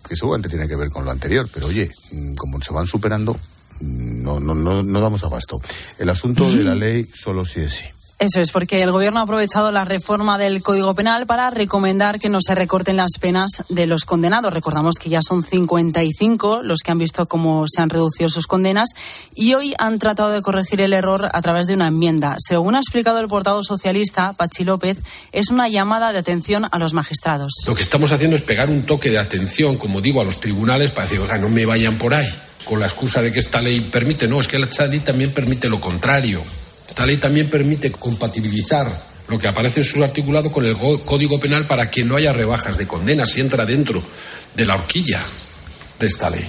que 0.07 0.15
seguramente 0.15 0.47
tiene 0.47 0.69
que 0.69 0.77
ver 0.77 0.89
con 0.89 1.03
lo 1.03 1.11
anterior, 1.11 1.49
pero 1.53 1.67
oye, 1.67 1.91
mm, 2.11 2.35
como 2.35 2.61
se 2.61 2.71
van 2.73 2.87
superando, 2.87 3.33
mm, 3.81 4.23
no, 4.23 4.39
no, 4.39 4.55
no, 4.55 4.81
no 4.81 5.01
damos 5.01 5.21
abasto. 5.25 5.61
El 5.99 6.09
asunto 6.09 6.49
de 6.49 6.63
la 6.63 6.75
ley 6.83 7.09
solo 7.13 7.43
sí 7.43 7.59
es 7.59 7.73
sí. 7.73 7.83
Eso 8.21 8.39
es, 8.39 8.51
porque 8.51 8.83
el 8.83 8.91
Gobierno 8.91 9.19
ha 9.19 9.23
aprovechado 9.23 9.71
la 9.71 9.83
reforma 9.83 10.37
del 10.37 10.61
Código 10.61 10.93
Penal 10.93 11.25
para 11.25 11.49
recomendar 11.49 12.19
que 12.19 12.29
no 12.29 12.37
se 12.39 12.53
recorten 12.53 12.95
las 12.97 13.13
penas 13.19 13.63
de 13.67 13.87
los 13.87 14.05
condenados. 14.05 14.53
Recordamos 14.53 14.99
que 14.99 15.09
ya 15.09 15.21
son 15.27 15.41
55 15.41 16.61
los 16.61 16.81
que 16.83 16.91
han 16.91 16.99
visto 16.99 17.27
cómo 17.27 17.65
se 17.67 17.81
han 17.81 17.89
reducido 17.89 18.29
sus 18.29 18.45
condenas 18.45 18.89
y 19.33 19.55
hoy 19.55 19.73
han 19.79 19.97
tratado 19.97 20.29
de 20.29 20.43
corregir 20.43 20.81
el 20.81 20.93
error 20.93 21.31
a 21.33 21.41
través 21.41 21.65
de 21.65 21.73
una 21.73 21.87
enmienda. 21.87 22.35
Según 22.37 22.75
ha 22.75 22.77
explicado 22.77 23.19
el 23.19 23.27
portavoz 23.27 23.65
socialista, 23.65 24.33
Pachi 24.33 24.65
López, 24.65 24.99
es 25.31 25.49
una 25.49 25.67
llamada 25.67 26.13
de 26.13 26.19
atención 26.19 26.67
a 26.71 26.77
los 26.77 26.93
magistrados. 26.93 27.53
Lo 27.65 27.73
que 27.73 27.81
estamos 27.81 28.11
haciendo 28.11 28.35
es 28.35 28.43
pegar 28.43 28.69
un 28.69 28.83
toque 28.83 29.09
de 29.09 29.17
atención, 29.17 29.77
como 29.77 29.99
digo, 29.99 30.21
a 30.21 30.23
los 30.23 30.39
tribunales 30.39 30.91
para 30.91 31.07
decir, 31.07 31.21
oiga, 31.21 31.39
no 31.39 31.49
me 31.49 31.65
vayan 31.65 31.95
por 31.95 32.13
ahí 32.13 32.29
con 32.65 32.79
la 32.79 32.85
excusa 32.85 33.23
de 33.23 33.31
que 33.31 33.39
esta 33.39 33.63
ley 33.63 33.79
permite. 33.79 34.27
No, 34.27 34.39
es 34.39 34.47
que 34.47 34.57
esta 34.57 34.85
ley 34.85 34.99
también 34.99 35.33
permite 35.33 35.67
lo 35.67 35.81
contrario. 35.81 36.43
Esta 36.87 37.05
ley 37.05 37.17
también 37.17 37.49
permite 37.49 37.91
compatibilizar 37.91 38.87
lo 39.27 39.39
que 39.39 39.47
aparece 39.47 39.81
en 39.81 39.85
su 39.85 40.03
articulado 40.03 40.51
con 40.51 40.65
el 40.65 40.77
Código 40.77 41.39
Penal 41.39 41.65
para 41.65 41.89
que 41.89 42.03
no 42.03 42.17
haya 42.17 42.33
rebajas 42.33 42.77
de 42.77 42.87
condena 42.87 43.25
si 43.25 43.39
entra 43.39 43.65
dentro 43.65 44.03
de 44.55 44.65
la 44.65 44.75
horquilla 44.75 45.21
de 45.99 46.07
esta 46.07 46.29
ley. 46.29 46.45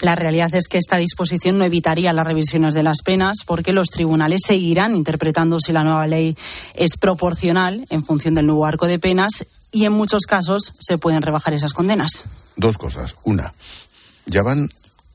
La 0.00 0.14
realidad 0.14 0.54
es 0.54 0.68
que 0.68 0.78
esta 0.78 0.96
disposición 0.96 1.58
no 1.58 1.64
evitaría 1.64 2.12
las 2.12 2.26
revisiones 2.26 2.74
de 2.74 2.82
las 2.82 2.98
penas 3.02 3.38
porque 3.46 3.72
los 3.72 3.88
tribunales 3.88 4.42
seguirán 4.46 4.94
interpretando 4.94 5.58
si 5.60 5.72
la 5.72 5.82
nueva 5.84 6.06
ley 6.06 6.36
es 6.74 6.96
proporcional 6.96 7.86
en 7.90 8.04
función 8.04 8.34
del 8.34 8.46
nuevo 8.46 8.66
arco 8.66 8.86
de 8.86 8.98
penas 8.98 9.46
y 9.72 9.84
en 9.84 9.92
muchos 9.92 10.26
casos 10.26 10.74
se 10.78 10.98
pueden 10.98 11.22
rebajar 11.22 11.54
esas 11.54 11.72
condenas. 11.72 12.26
Dos 12.56 12.78
cosas. 12.78 13.16
Una, 13.24 13.54
ya 14.26 14.42
van 14.42 14.68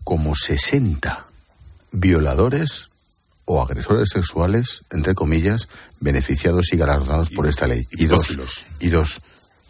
como 0.03 0.35
60 0.35 1.27
violadores 1.91 2.88
o 3.51 3.63
agresores 3.63 4.09
sexuales, 4.13 4.83
entre 4.91 5.15
comillas, 5.15 5.69
beneficiados 5.99 6.71
y 6.71 6.77
galardonados 6.77 7.31
por 7.31 7.47
esta 7.47 7.65
ley. 7.65 7.81
Y, 7.93 8.05
dos, 8.05 8.37
y 8.79 8.89
dos, 8.89 9.21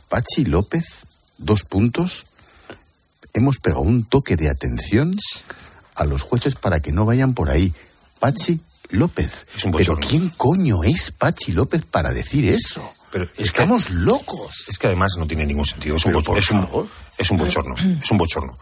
Pachi 0.09 0.43
López, 0.43 0.83
dos 1.38 1.63
puntos, 1.63 2.25
hemos 3.33 3.59
pegado 3.59 3.83
un 3.83 4.03
toque 4.03 4.36
de 4.36 4.50
atención 4.50 5.15
a 5.95 6.03
los 6.03 6.24
jueces 6.24 6.55
para 6.55 6.81
que 6.81 6.91
no 6.91 7.05
vayan 7.05 7.33
por 7.33 7.50
ahí. 7.50 7.74
Pachi 8.19 8.59
López. 8.89 9.48
Pero 9.77 9.95
¿quién 9.95 10.29
coño 10.29 10.83
es 10.83 11.12
Pachi 11.12 11.53
López 11.53 11.86
para 11.86 12.12
decir 12.12 12.50
eso? 12.50 12.83
Pero 13.13 13.29
Estamos 13.38 13.91
locos. 13.91 14.65
Es 14.67 14.77
que 14.77 14.88
además 14.88 15.13
no 15.17 15.25
tiene 15.25 15.45
ningún 15.45 15.65
sentido. 15.65 15.95
Es 15.95 16.05
un, 16.05 16.17
es 16.36 16.51
un, 16.51 16.89
es 17.17 17.31
un 17.31 17.38
bochorno. 17.38 17.75
Es 18.03 18.12
un 18.12 18.17
bochorno. 18.17 18.57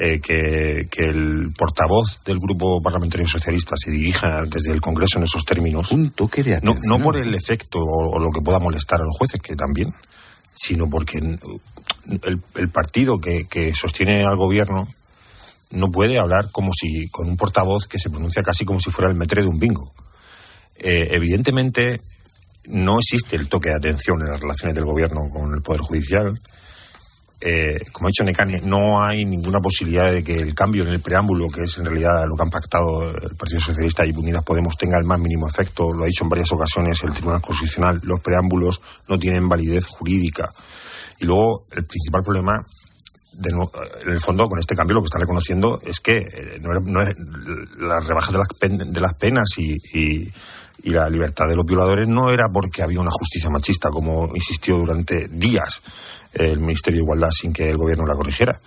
Eh, 0.00 0.20
que, 0.20 0.86
el 0.98 1.52
portavoz 1.56 2.22
del 2.24 2.38
grupo 2.38 2.80
parlamentario 2.80 3.26
socialista 3.26 3.74
se 3.76 3.90
dirija 3.90 4.44
desde 4.44 4.70
el 4.70 4.80
Congreso 4.80 5.18
en 5.18 5.24
esos 5.24 5.44
términos. 5.44 5.90
Un 5.90 6.12
toque 6.12 6.44
de 6.44 6.54
atención. 6.54 6.84
No, 6.86 7.02
por 7.02 7.16
el 7.16 7.34
efecto 7.34 7.80
o, 7.80 8.18
lo 8.20 8.30
que 8.30 8.40
pueda 8.40 8.60
molestar 8.60 9.00
a 9.00 9.04
los 9.04 9.16
jueces, 9.16 9.40
que 9.40 9.56
también, 9.56 9.92
sino 10.54 10.88
porque 10.88 11.18
el, 11.18 12.68
partido 12.68 13.20
que, 13.20 13.72
sostiene 13.74 14.24
al 14.24 14.36
gobierno 14.36 14.86
no 15.72 15.90
puede 15.90 16.18
hablar 16.18 16.50
como 16.52 16.72
si 16.72 17.08
con 17.08 17.26
un 17.28 17.36
portavoz 17.36 17.88
que 17.88 17.98
se 17.98 18.08
pronuncia 18.08 18.44
casi 18.44 18.64
como 18.64 18.80
si 18.80 18.90
fuera 18.90 19.10
el 19.10 19.16
metre 19.16 19.42
de 19.42 19.48
un 19.48 19.58
bingo. 19.58 19.92
Eh, 20.76 21.08
evidentemente 21.10 22.00
no 22.66 22.98
existe 23.00 23.34
el 23.34 23.48
toque 23.48 23.70
de 23.70 23.76
atención 23.76 24.20
en 24.20 24.30
las 24.30 24.40
relaciones 24.40 24.76
del 24.76 24.84
gobierno 24.84 25.28
con 25.28 25.52
el 25.52 25.60
poder 25.60 25.80
judicial 25.80 26.38
eh, 27.40 27.78
como 27.92 28.08
ha 28.08 28.10
dicho 28.10 28.24
Necane, 28.24 28.60
no 28.62 29.00
hay 29.00 29.24
ninguna 29.24 29.60
posibilidad 29.60 30.10
de 30.10 30.24
que 30.24 30.40
el 30.40 30.56
cambio 30.56 30.82
en 30.82 30.88
el 30.88 31.00
preámbulo, 31.00 31.48
que 31.48 31.62
es 31.62 31.78
en 31.78 31.84
realidad 31.84 32.24
lo 32.26 32.34
que 32.36 32.42
han 32.42 32.50
pactado 32.50 33.10
el 33.10 33.36
Partido 33.36 33.60
Socialista 33.60 34.04
y 34.04 34.10
Unidas 34.10 34.42
Podemos, 34.42 34.76
tenga 34.76 34.98
el 34.98 35.04
más 35.04 35.20
mínimo 35.20 35.46
efecto. 35.46 35.92
Lo 35.92 36.02
ha 36.02 36.06
dicho 36.06 36.24
en 36.24 36.30
varias 36.30 36.50
ocasiones 36.50 37.02
el 37.04 37.12
Tribunal 37.12 37.40
Constitucional. 37.40 38.00
Los 38.02 38.20
preámbulos 38.20 38.80
no 39.08 39.18
tienen 39.18 39.48
validez 39.48 39.86
jurídica. 39.86 40.46
Y 41.20 41.26
luego, 41.26 41.62
el 41.70 41.84
principal 41.84 42.22
problema, 42.24 42.60
en 43.44 44.10
el 44.10 44.20
fondo, 44.20 44.48
con 44.48 44.58
este 44.58 44.74
cambio, 44.74 44.94
lo 44.94 45.02
que 45.02 45.06
está 45.06 45.18
reconociendo 45.18 45.80
es 45.84 46.00
que 46.00 46.16
eh, 46.16 46.60
no 46.60 47.02
es, 47.02 47.16
la 47.78 48.00
rebaja 48.00 48.32
de 48.32 48.38
las, 48.38 48.92
de 48.92 49.00
las 49.00 49.14
penas 49.14 49.48
y 49.58 50.32
la 50.82 51.08
libertad 51.08 51.46
de 51.46 51.54
los 51.54 51.66
violadores 51.66 52.08
no 52.08 52.30
era 52.30 52.46
porque 52.48 52.82
había 52.82 53.00
una 53.00 53.10
justicia 53.12 53.48
machista, 53.48 53.90
como 53.90 54.34
insistió 54.34 54.78
durante 54.78 55.28
días 55.28 55.82
el 56.32 56.58
Ministerio 56.58 56.98
de 56.98 57.04
Igualdad 57.04 57.30
sin 57.30 57.52
que 57.52 57.68
el 57.68 57.76
gobierno 57.76 58.06
la 58.06 58.14
corrigiera. 58.14 58.60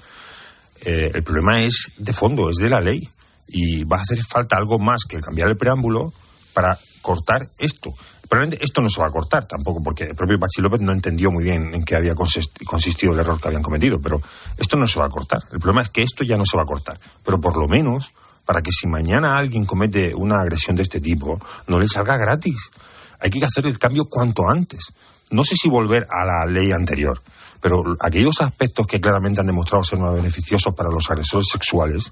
Eh, 0.83 1.11
el 1.13 1.23
problema 1.23 1.61
es 1.61 1.91
de 1.97 2.13
fondo, 2.13 2.49
es 2.49 2.57
de 2.57 2.69
la 2.69 2.81
ley. 2.81 3.07
Y 3.47 3.83
va 3.83 3.97
a 3.97 4.01
hacer 4.01 4.19
falta 4.23 4.55
algo 4.55 4.79
más 4.79 5.03
que 5.07 5.19
cambiar 5.19 5.49
el 5.49 5.57
preámbulo 5.57 6.13
para 6.53 6.77
cortar 7.01 7.47
esto. 7.57 7.93
Probablemente 8.31 8.63
esto 8.63 8.81
no 8.81 8.87
se 8.87 9.01
va 9.01 9.07
a 9.07 9.11
cortar 9.11 9.43
tampoco, 9.45 9.83
porque 9.83 10.05
el 10.05 10.15
propio 10.15 10.39
Pachi 10.39 10.61
López 10.61 10.79
no 10.79 10.93
entendió 10.93 11.31
muy 11.31 11.43
bien 11.43 11.73
en 11.73 11.83
qué 11.83 11.97
había 11.97 12.15
consistido 12.15 13.11
el 13.11 13.19
error 13.19 13.41
que 13.41 13.49
habían 13.49 13.61
cometido, 13.61 13.99
pero 13.99 14.21
esto 14.57 14.77
no 14.77 14.87
se 14.87 14.99
va 14.99 15.07
a 15.07 15.09
cortar. 15.09 15.41
El 15.51 15.59
problema 15.59 15.81
es 15.81 15.89
que 15.89 16.01
esto 16.01 16.23
ya 16.23 16.37
no 16.37 16.45
se 16.45 16.55
va 16.55 16.63
a 16.63 16.65
cortar. 16.65 16.97
Pero 17.25 17.41
por 17.41 17.57
lo 17.57 17.67
menos, 17.67 18.13
para 18.45 18.61
que 18.61 18.71
si 18.71 18.87
mañana 18.87 19.37
alguien 19.37 19.65
comete 19.65 20.15
una 20.15 20.39
agresión 20.39 20.77
de 20.77 20.83
este 20.83 21.01
tipo, 21.01 21.37
no 21.67 21.77
le 21.77 21.89
salga 21.89 22.15
gratis. 22.15 22.71
Hay 23.19 23.29
que 23.29 23.43
hacer 23.43 23.65
el 23.65 23.77
cambio 23.77 24.05
cuanto 24.05 24.47
antes. 24.47 24.93
No 25.31 25.43
sé 25.43 25.55
si 25.55 25.69
volver 25.69 26.07
a 26.09 26.25
la 26.25 26.45
ley 26.45 26.71
anterior, 26.71 27.21
pero 27.61 27.83
aquellos 27.99 28.41
aspectos 28.41 28.87
que 28.87 28.99
claramente 28.99 29.41
han 29.41 29.47
demostrado 29.47 29.83
ser 29.83 29.99
más 29.99 30.13
beneficiosos 30.13 30.75
para 30.75 30.89
los 30.89 31.09
agresores 31.09 31.47
sexuales, 31.51 32.11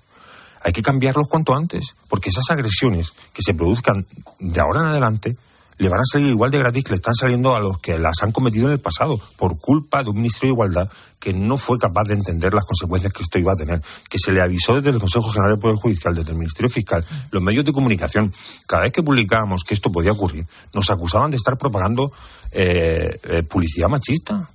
hay 0.62 0.74
que 0.74 0.82
cambiarlos 0.82 1.28
cuanto 1.28 1.56
antes, 1.56 1.96
porque 2.08 2.30
esas 2.30 2.50
agresiones 2.50 3.14
que 3.34 3.42
se 3.42 3.54
produzcan 3.54 4.06
de 4.40 4.60
ahora 4.60 4.82
en 4.82 4.86
adelante 4.88 5.38
le 5.80 5.90
van 5.90 6.02
a 6.02 6.06
salir 6.06 6.28
igual 6.28 6.52
de 6.52 6.60
gratis 6.60 6.84
que 6.84 6.92
le 6.92 6.98
están 6.98 7.16
saliendo 7.16 7.56
a 7.56 7.60
los 7.60 7.80
que 7.80 7.98
las 7.98 8.22
han 8.22 8.32
cometido 8.32 8.68
en 8.68 8.74
el 8.74 8.80
pasado, 8.80 9.20
por 9.38 9.58
culpa 9.60 10.04
de 10.04 10.10
un 10.10 10.18
Ministerio 10.18 10.50
de 10.50 10.54
Igualdad 10.54 10.90
que 11.20 11.34
no 11.34 11.58
fue 11.58 11.78
capaz 11.78 12.04
de 12.08 12.14
entender 12.14 12.54
las 12.54 12.66
consecuencias 12.66 13.12
que 13.14 13.24
esto 13.24 13.40
iba 13.40 13.54
a 13.54 13.56
tener, 13.56 13.82
que 14.10 14.20
se 14.20 14.32
le 14.32 14.42
avisó 14.42 14.76
desde 14.76 14.92
el 14.92 15.00
Consejo 15.00 15.30
General 15.30 15.54
del 15.54 15.62
Poder 15.62 15.78
Judicial, 15.78 16.14
desde 16.16 16.32
el 16.32 16.38
Ministerio 16.38 16.70
Fiscal, 16.70 17.06
los 17.32 17.42
medios 17.42 17.66
de 17.66 17.74
comunicación. 17.74 18.32
Cada 18.68 18.84
vez 18.84 18.92
que 18.92 19.04
publicábamos 19.04 19.64
que 19.64 19.74
esto 19.74 19.92
podía 19.92 20.12
ocurrir, 20.12 20.46
nos 20.74 20.90
acusaban 20.90 21.32
de 21.32 21.38
estar 21.38 21.58
propagando 21.58 22.12
eh, 22.52 23.20
eh, 23.24 23.44
publicidad 23.44 23.88
machista. 23.88 24.50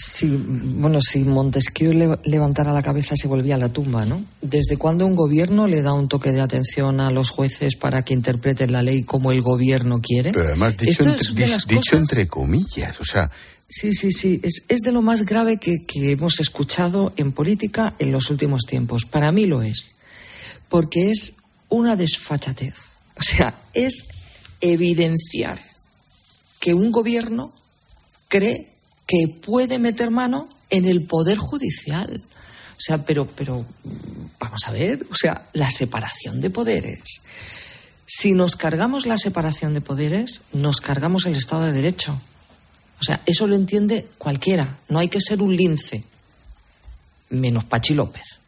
Sí, 0.00 0.28
bueno, 0.28 1.00
si 1.00 1.24
Montesquieu 1.24 1.92
levantara 2.22 2.72
la 2.72 2.84
cabeza 2.84 3.16
se 3.16 3.26
volvía 3.26 3.56
a 3.56 3.58
la 3.58 3.72
tumba, 3.72 4.04
¿no? 4.04 4.24
¿Desde 4.40 4.76
cuándo 4.76 5.04
un 5.04 5.16
gobierno 5.16 5.66
le 5.66 5.82
da 5.82 5.92
un 5.92 6.06
toque 6.06 6.30
de 6.30 6.40
atención 6.40 7.00
a 7.00 7.10
los 7.10 7.30
jueces 7.30 7.74
para 7.74 8.04
que 8.04 8.14
interpreten 8.14 8.70
la 8.70 8.82
ley 8.82 9.02
como 9.02 9.32
el 9.32 9.42
gobierno 9.42 10.00
quiere? 10.00 10.30
Pero 10.30 10.46
además 10.46 10.76
dicho, 10.76 11.96
entre, 11.96 12.28
comillas, 12.28 13.00
o 13.00 13.04
sea... 13.04 13.28
Sí, 13.68 13.92
sí, 13.92 14.12
sí, 14.12 14.40
es, 14.44 14.62
es 14.68 14.82
de 14.82 14.92
lo 14.92 15.02
más 15.02 15.24
grave 15.24 15.56
que, 15.56 15.84
que 15.84 16.12
hemos 16.12 16.38
escuchado 16.38 17.12
en 17.16 17.32
política 17.32 17.94
en 17.98 18.12
los 18.12 18.30
últimos 18.30 18.62
tiempos. 18.66 19.04
Para 19.04 19.32
mí 19.32 19.46
lo 19.46 19.62
es, 19.62 19.96
porque 20.68 21.10
es 21.10 21.34
una 21.68 21.96
desfachatez. 21.96 22.74
O 23.16 23.22
sea, 23.24 23.60
es 23.74 24.04
evidenciar 24.60 25.58
que 26.60 26.72
un 26.72 26.92
gobierno 26.92 27.52
cree 28.28 28.77
que 29.08 29.26
puede 29.26 29.78
meter 29.78 30.10
mano 30.10 30.48
en 30.68 30.84
el 30.84 31.04
poder 31.06 31.38
judicial. 31.38 32.20
O 32.72 32.80
sea, 32.80 33.04
pero, 33.04 33.26
pero 33.26 33.64
vamos 34.38 34.60
a 34.66 34.70
ver, 34.70 35.04
o 35.10 35.14
sea, 35.14 35.48
la 35.54 35.70
separación 35.70 36.40
de 36.40 36.50
poderes. 36.50 37.22
Si 38.06 38.34
nos 38.34 38.54
cargamos 38.54 39.06
la 39.06 39.18
separación 39.18 39.72
de 39.72 39.80
poderes, 39.80 40.42
nos 40.52 40.80
cargamos 40.80 41.24
el 41.24 41.34
Estado 41.34 41.64
de 41.64 41.72
Derecho. 41.72 42.20
O 43.00 43.02
sea, 43.02 43.22
eso 43.24 43.46
lo 43.46 43.54
entiende 43.54 44.06
cualquiera. 44.18 44.78
No 44.88 44.98
hay 44.98 45.08
que 45.08 45.20
ser 45.20 45.40
un 45.40 45.56
lince. 45.56 46.04
Menos 47.30 47.64
Pachi 47.64 47.94
López, 47.94 48.40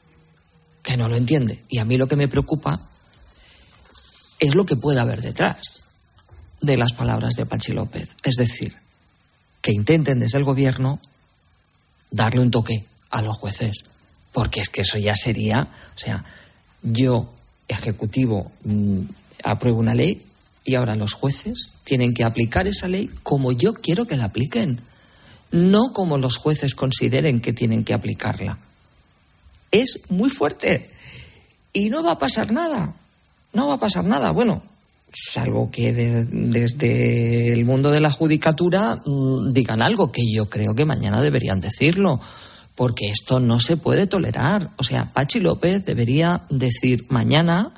que 0.82 0.96
no 0.96 1.08
lo 1.08 1.16
entiende. 1.16 1.64
Y 1.68 1.78
a 1.78 1.84
mí 1.86 1.96
lo 1.96 2.06
que 2.06 2.16
me 2.16 2.28
preocupa 2.28 2.80
es 4.38 4.54
lo 4.54 4.66
que 4.66 4.76
puede 4.76 5.00
haber 5.00 5.22
detrás 5.22 5.84
de 6.60 6.76
las 6.76 6.92
palabras 6.92 7.34
de 7.34 7.46
Pachi 7.46 7.72
López. 7.72 8.10
Es 8.22 8.36
decir, 8.36 8.76
que 9.60 9.72
intenten 9.72 10.20
desde 10.20 10.38
el 10.38 10.44
gobierno 10.44 11.00
darle 12.10 12.40
un 12.40 12.50
toque 12.50 12.84
a 13.10 13.22
los 13.22 13.36
jueces, 13.36 13.84
porque 14.32 14.60
es 14.60 14.68
que 14.68 14.82
eso 14.82 14.98
ya 14.98 15.14
sería, 15.16 15.68
o 15.94 15.98
sea, 15.98 16.24
yo, 16.82 17.32
ejecutivo, 17.68 18.50
mm, 18.64 19.00
apruebo 19.44 19.78
una 19.78 19.94
ley 19.94 20.24
y 20.64 20.74
ahora 20.74 20.96
los 20.96 21.12
jueces 21.12 21.72
tienen 21.84 22.14
que 22.14 22.24
aplicar 22.24 22.66
esa 22.66 22.88
ley 22.88 23.10
como 23.22 23.52
yo 23.52 23.74
quiero 23.74 24.06
que 24.06 24.16
la 24.16 24.26
apliquen, 24.26 24.80
no 25.50 25.92
como 25.92 26.18
los 26.18 26.36
jueces 26.36 26.74
consideren 26.74 27.40
que 27.40 27.52
tienen 27.52 27.84
que 27.84 27.94
aplicarla. 27.94 28.58
Es 29.70 30.00
muy 30.08 30.30
fuerte 30.30 30.90
y 31.72 31.90
no 31.90 32.02
va 32.02 32.12
a 32.12 32.18
pasar 32.18 32.52
nada, 32.52 32.94
no 33.52 33.68
va 33.68 33.74
a 33.74 33.80
pasar 33.80 34.04
nada. 34.04 34.30
Bueno, 34.30 34.62
salvo 35.12 35.70
que 35.70 35.92
desde 35.92 37.52
el 37.52 37.64
mundo 37.64 37.90
de 37.90 38.00
la 38.00 38.10
judicatura 38.10 38.98
mm, 39.04 39.52
digan 39.52 39.82
algo, 39.82 40.12
que 40.12 40.22
yo 40.30 40.48
creo 40.48 40.74
que 40.74 40.84
mañana 40.84 41.20
deberían 41.20 41.60
decirlo, 41.60 42.20
porque 42.74 43.08
esto 43.08 43.40
no 43.40 43.60
se 43.60 43.76
puede 43.76 44.06
tolerar. 44.06 44.70
O 44.76 44.84
sea, 44.84 45.12
Pachi 45.12 45.40
López 45.40 45.84
debería 45.84 46.42
decir 46.48 47.06
mañana 47.08 47.72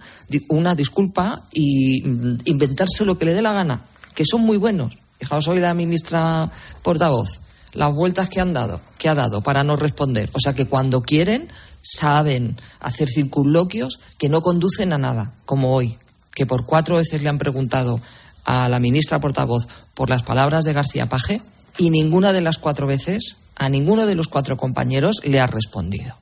una 0.49 0.75
disculpa 0.75 1.43
y 1.53 2.03
mm, 2.03 2.39
inventarse 2.45 3.05
lo 3.05 3.19
que 3.19 3.27
le 3.27 3.35
dé 3.35 3.43
la 3.43 3.53
gana, 3.53 3.87
que 4.15 4.25
son 4.25 4.43
muy 4.43 4.57
buenos. 4.57 4.99
Fijaos 5.19 5.49
hoy 5.49 5.61
la 5.61 5.75
ministra 5.75 6.51
portavoz, 6.83 7.41
las 7.73 7.95
vueltas 7.95 8.29
que 8.29 8.41
han 8.41 8.53
dado, 8.53 8.81
que 8.99 9.09
ha 9.09 9.15
dado 9.15 9.41
para 9.41 9.65
no 9.65 9.77
responder. 9.77 10.29
O 10.33 10.41
sea 10.41 10.55
que 10.55 10.67
cuando 10.67 11.01
quieren 11.03 11.49
saben 11.81 12.61
hacer 12.81 13.09
circunloquios 13.09 13.99
que 14.19 14.29
no 14.29 14.41
conducen 14.43 14.93
a 14.93 14.99
nada, 14.99 15.35
como 15.45 15.75
hoy 15.75 15.97
que 16.35 16.47
por 16.47 16.65
cuatro 16.65 16.97
veces 16.97 17.23
le 17.23 17.29
han 17.29 17.39
preguntado 17.39 18.01
a 18.45 18.69
la 18.69 18.81
ministra 18.81 19.21
portavoz 19.21 19.69
por 19.95 20.11
las 20.11 20.23
palabras 20.23 20.65
de 20.65 20.73
García 20.73 21.07
Paje 21.07 21.41
y 21.79 21.91
ninguna 21.91 22.33
de 22.33 22.41
las 22.41 22.59
cuatro 22.59 22.87
veces 22.87 23.37
a 23.57 23.69
ninguno 23.69 24.07
de 24.07 24.15
los 24.15 24.29
cuatro 24.29 24.57
compañeros 24.57 25.21
le 25.25 25.41
ha 25.41 25.47
respondido. 25.47 26.15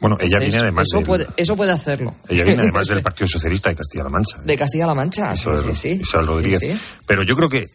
Bueno, 0.00 0.18
ella 0.20 0.38
viene 0.38 0.58
además. 0.58 0.88
Eso, 0.88 1.02
puede, 1.02 1.26
eso 1.36 1.56
puede 1.56 1.72
hacerlo. 1.72 2.14
Ella 2.28 2.44
viene 2.44 2.62
además 2.62 2.86
del 2.88 3.02
Partido 3.02 3.26
Socialista 3.26 3.70
de 3.70 3.76
Castilla-La 3.76 4.10
Mancha. 4.10 4.38
De 4.44 4.56
Castilla-La 4.56 4.94
Mancha, 4.94 5.34
sí, 5.34 5.48
sí, 5.74 6.00
Rodríguez. 6.12 6.78
Pero 7.06 7.22
yo 7.22 7.34
creo 7.34 7.48
que. 7.48 7.70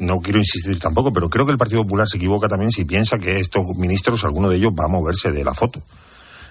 no, 0.00 0.20
quiero 0.20 0.38
insistir 0.38 0.78
tampoco, 0.78 1.12
pero 1.12 1.28
creo 1.28 1.44
que 1.44 1.52
el 1.52 1.58
Partido 1.58 1.82
Popular 1.82 2.08
se 2.08 2.16
equivoca 2.16 2.48
también 2.48 2.70
si 2.70 2.86
piensa 2.86 3.18
que 3.18 3.38
estos 3.38 3.64
ministros, 3.76 4.24
alguno 4.24 4.48
de 4.48 4.56
ellos, 4.56 4.72
va 4.72 4.84
a 4.84 4.88
moverse 4.88 5.30
de 5.30 5.44
la 5.44 5.52
foto 5.52 5.82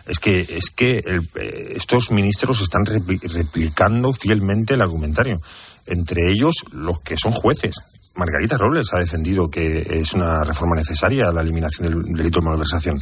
es 0.07 0.19
que, 0.19 0.39
es 0.39 0.71
que 0.71 0.99
eh, 0.99 1.73
estos 1.75 2.11
ministros 2.11 2.61
están 2.61 2.85
replicando 2.85 4.13
fielmente 4.13 4.75
el 4.75 4.81
argumentario. 4.81 5.41
Entre 5.85 6.31
ellos, 6.31 6.55
los 6.71 7.01
que 7.01 7.15
son 7.17 7.31
jueces. 7.31 7.75
Margarita 8.15 8.57
Robles 8.57 8.93
ha 8.93 8.99
defendido 8.99 9.49
que 9.49 9.85
es 9.89 10.13
una 10.13 10.43
reforma 10.43 10.75
necesaria 10.75 11.31
la 11.31 11.41
eliminación 11.41 11.89
del 11.89 12.03
delito 12.15 12.39
de 12.39 12.45
malversación. 12.45 12.97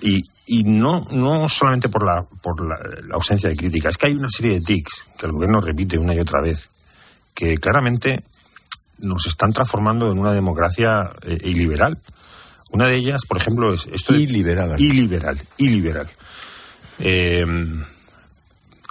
Y, 0.00 0.22
y 0.46 0.64
no, 0.64 1.06
no 1.10 1.48
solamente 1.48 1.88
por, 1.88 2.04
la, 2.04 2.22
por 2.42 2.66
la, 2.66 2.76
ausencia 3.14 3.48
de 3.48 3.56
crítica, 3.56 3.88
es 3.88 3.96
que 3.96 4.06
hay 4.06 4.14
una 4.14 4.30
serie 4.30 4.54
de 4.54 4.60
tics 4.60 5.06
que 5.18 5.26
el 5.26 5.32
gobierno 5.32 5.60
repite 5.60 5.98
una 5.98 6.14
y 6.14 6.20
otra 6.20 6.40
vez, 6.40 6.68
que 7.34 7.58
claramente 7.58 8.22
nos 8.98 9.26
están 9.26 9.52
transformando 9.52 10.10
en 10.10 10.18
una 10.18 10.32
democracia 10.32 11.10
eh, 11.22 11.38
iliberal. 11.44 11.98
Una 12.70 12.86
de 12.86 12.96
ellas, 12.96 13.24
por 13.26 13.38
ejemplo, 13.38 13.72
es 13.72 13.86
esto 13.92 14.14
iliberal. 14.14 14.80
Iliberal, 14.80 15.40
iliberal. 15.56 16.10
Eh, 16.98 17.44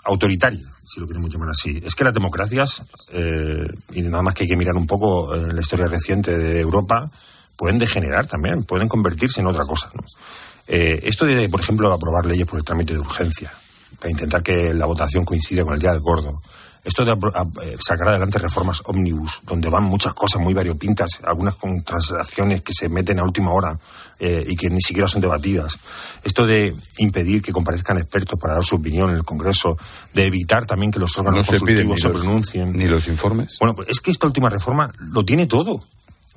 autoritaria, 0.06 0.66
si 0.84 1.00
lo 1.00 1.08
queremos 1.08 1.32
llamar 1.32 1.50
así. 1.50 1.82
Es 1.84 1.94
que 1.94 2.04
las 2.04 2.14
democracias, 2.14 2.84
eh, 3.12 3.68
y 3.94 4.02
nada 4.04 4.24
más 4.24 4.34
que 4.34 4.44
hay 4.44 4.50
que 4.50 4.58
mirar 4.58 4.76
un 4.76 4.88
poco 4.88 5.36
en 5.36 5.56
la 5.56 5.62
historia 5.62 5.88
reciente 5.88 6.38
de 6.38 6.60
Europa, 6.60 7.10
pueden 7.56 7.80
degenerar 7.80 8.26
también, 8.26 8.64
pueden 8.64 8.88
convertirse 8.88 9.42
en 9.42 9.48
otra 9.48 9.66
cosa. 9.66 9.92
¿no? 9.94 10.04
Eh, 10.68 11.00
esto 11.04 11.26
de, 11.26 11.50
por 11.50 11.62
ejemplo, 11.62 11.92
aprobar 11.94 12.26
leyes 12.26 12.46
por 12.46 12.60
el 12.60 12.66
trámite 12.66 12.94
de 12.94 13.00
urgencia, 13.00 13.52
para 14.00 14.12
intentar 14.12 14.44
que 14.44 14.74
la 14.74 14.86
votación 14.86 15.26
coincida 15.26 15.64
con 15.64 15.74
el 15.74 15.80
día 15.80 15.92
del 15.92 16.02
gordo, 16.02 16.34
esto 16.88 17.04
de 17.04 17.12
eh, 17.12 17.78
sacar 17.86 18.08
adelante 18.08 18.40
reformas 18.40 18.82
ómnibus, 18.86 19.42
donde 19.44 19.70
van 19.70 19.84
muchas 19.84 20.14
cosas 20.14 20.42
muy 20.42 20.54
variopintas, 20.54 21.20
algunas 21.22 21.56
con 21.56 21.84
transacciones 21.84 22.62
que 22.62 22.72
se 22.74 22.88
meten 22.88 23.20
a 23.20 23.24
última 23.24 23.52
hora 23.52 23.78
eh, 24.18 24.46
y 24.48 24.56
que 24.56 24.70
ni 24.70 24.80
siquiera 24.80 25.10
son 25.10 25.20
debatidas. 25.20 25.78
Esto 26.24 26.48
de 26.48 26.74
impedir 27.00 27.42
que 27.42 27.52
comparezcan 27.52 27.98
expertos 27.98 28.40
para 28.40 28.54
dar 28.54 28.64
su 28.64 28.78
opinión 28.78 29.10
en 29.10 29.18
el 29.18 29.26
Congreso, 29.26 29.78
de 30.14 30.28
evitar 30.28 30.66
también 30.66 30.90
que 30.90 31.00
los 31.00 31.18
órganos 31.18 31.40
no 31.40 31.60
se, 31.60 31.60
se 31.60 32.10
pronuncien. 32.10 32.72
Ni 32.72 32.88
los 32.88 33.06
informes. 33.10 33.58
Bueno, 33.60 33.76
pues 33.76 33.90
es 33.90 34.00
que 34.00 34.12
esta 34.12 34.26
última 34.26 34.50
reforma 34.50 34.90
lo 34.98 35.26
tiene 35.26 35.46
todo. 35.46 35.84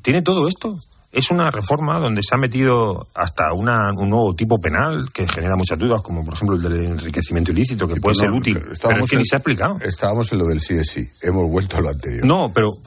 Tiene 0.02 0.22
todo 0.22 0.48
esto 0.48 0.80
es 1.12 1.30
una 1.30 1.50
reforma 1.50 1.98
donde 1.98 2.22
se 2.22 2.34
ha 2.34 2.38
metido 2.38 3.08
hasta 3.14 3.52
una, 3.52 3.92
un 3.96 4.10
nuevo 4.10 4.34
tipo 4.34 4.60
penal 4.60 5.10
que 5.12 5.26
genera 5.26 5.56
muchas 5.56 5.78
dudas, 5.78 6.02
como 6.02 6.24
por 6.24 6.34
ejemplo 6.34 6.56
el 6.56 6.62
del 6.62 6.84
enriquecimiento 6.84 7.50
ilícito, 7.50 7.88
que 7.88 8.00
puede 8.00 8.14
ser 8.14 8.30
útil, 8.30 8.60
pero 8.80 9.04
es 9.04 9.10
que 9.10 9.16
ni 9.16 9.26
se 9.26 9.36
ha 9.36 9.38
explicado. 9.38 9.78
Estábamos 9.80 10.30
en 10.32 10.38
lo 10.38 10.46
del 10.46 10.60
sí 10.60 10.74
es 10.74 10.88
sí, 10.88 11.08
hemos 11.22 11.50
vuelto 11.50 11.78
a 11.78 11.80
lo 11.80 11.88
anterior. 11.88 12.24
No, 12.24 12.52
pero 12.54 12.78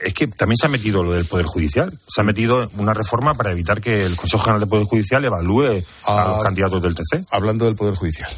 es 0.00 0.14
que 0.14 0.26
también 0.26 0.56
se 0.56 0.66
ha 0.66 0.70
metido 0.70 1.04
lo 1.04 1.12
del 1.12 1.26
Poder 1.26 1.46
Judicial. 1.46 1.92
Se 2.08 2.20
ha 2.20 2.24
metido 2.24 2.68
una 2.78 2.92
reforma 2.92 3.32
para 3.32 3.52
evitar 3.52 3.80
que 3.80 4.04
el 4.04 4.16
Consejo 4.16 4.42
General 4.42 4.60
del 4.60 4.68
Poder 4.68 4.84
Judicial 4.84 5.24
evalúe 5.24 5.84
a 6.04 6.24
los 6.24 6.36
ah, 6.36 6.40
candidatos 6.42 6.82
del 6.82 6.94
TC. 6.94 7.26
Hablando 7.30 7.64
del 7.64 7.76
Poder 7.76 7.94
Judicial. 7.94 8.30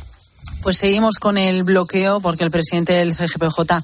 Pues 0.63 0.77
seguimos 0.77 1.19
con 1.19 1.39
el 1.39 1.65
bloqueo 1.65 2.21
porque 2.21 2.45
el 2.45 2.51
presidente 2.51 2.93
del 2.93 3.15
CGPJ 3.15 3.83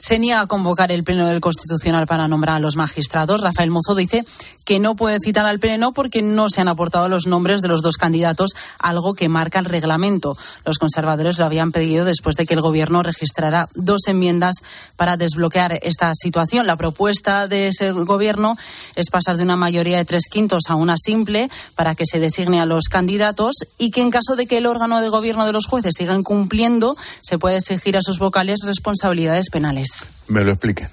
se 0.00 0.18
niega 0.18 0.40
a 0.40 0.46
convocar 0.46 0.92
el 0.92 1.02
Pleno 1.02 1.26
del 1.26 1.40
Constitucional 1.40 2.06
para 2.06 2.28
nombrar 2.28 2.56
a 2.56 2.60
los 2.60 2.76
magistrados. 2.76 3.40
Rafael 3.40 3.70
Mozo 3.70 3.94
dice 3.94 4.26
que 4.66 4.78
no 4.78 4.94
puede 4.94 5.20
citar 5.20 5.46
al 5.46 5.58
Pleno 5.58 5.92
porque 5.92 6.20
no 6.20 6.50
se 6.50 6.60
han 6.60 6.68
aportado 6.68 7.08
los 7.08 7.26
nombres 7.26 7.62
de 7.62 7.68
los 7.68 7.80
dos 7.80 7.96
candidatos, 7.96 8.50
algo 8.78 9.14
que 9.14 9.30
marca 9.30 9.58
el 9.58 9.64
reglamento. 9.64 10.36
Los 10.66 10.78
conservadores 10.78 11.38
lo 11.38 11.46
habían 11.46 11.72
pedido 11.72 12.04
después 12.04 12.36
de 12.36 12.44
que 12.44 12.52
el 12.52 12.60
Gobierno 12.60 13.02
registrara 13.02 13.70
dos 13.74 14.02
enmiendas 14.06 14.56
para 14.96 15.16
desbloquear 15.16 15.80
esta 15.82 16.12
situación. 16.14 16.66
La 16.66 16.76
propuesta 16.76 17.48
de 17.48 17.68
ese 17.68 17.90
Gobierno 17.92 18.56
es 18.96 19.08
pasar 19.08 19.38
de 19.38 19.44
una 19.44 19.56
mayoría 19.56 19.96
de 19.96 20.04
tres 20.04 20.24
quintos 20.30 20.64
a 20.68 20.74
una 20.74 20.96
simple 20.98 21.48
para 21.74 21.94
que 21.94 22.04
se 22.04 22.20
designe 22.20 22.60
a 22.60 22.66
los 22.66 22.88
candidatos 22.90 23.56
y 23.78 23.90
que 23.90 24.02
en 24.02 24.10
caso 24.10 24.36
de 24.36 24.46
que 24.46 24.58
el 24.58 24.66
órgano 24.66 25.00
de 25.00 25.08
gobierno 25.08 25.46
de 25.46 25.52
los 25.52 25.64
jueces 25.64 25.94
siga 25.96 26.17
cumpliendo, 26.22 26.96
se 27.20 27.38
puede 27.38 27.56
exigir 27.56 27.96
a 27.96 28.02
sus 28.02 28.18
vocales 28.18 28.60
responsabilidades 28.64 29.50
penales. 29.50 30.08
Me 30.28 30.44
lo 30.44 30.52
explique. 30.52 30.88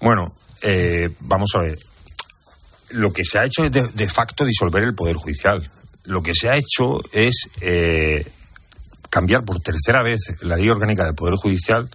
Bueno, 0.00 0.32
eh, 0.62 1.10
vamos 1.20 1.50
a 1.54 1.60
ver. 1.60 1.78
Lo 2.90 3.12
que 3.12 3.24
se 3.24 3.38
ha 3.38 3.44
hecho 3.44 3.64
es 3.64 3.72
de, 3.72 4.08
facto 4.08 4.44
disolver 4.44 4.82
el 4.82 4.94
Poder 4.94 5.16
Judicial. 5.16 5.68
Lo 6.04 6.22
que 6.22 6.34
se 6.34 6.48
ha 6.48 6.56
hecho 6.56 7.00
es 7.12 7.48
eh, 7.60 8.26
cambiar 9.10 9.44
por 9.44 9.60
tercera 9.60 10.02
vez 10.02 10.20
la 10.40 10.56
ley 10.56 10.68
orgánica 10.70 11.04
del 11.04 11.14
Poder 11.14 11.34
Judicial 11.34 11.88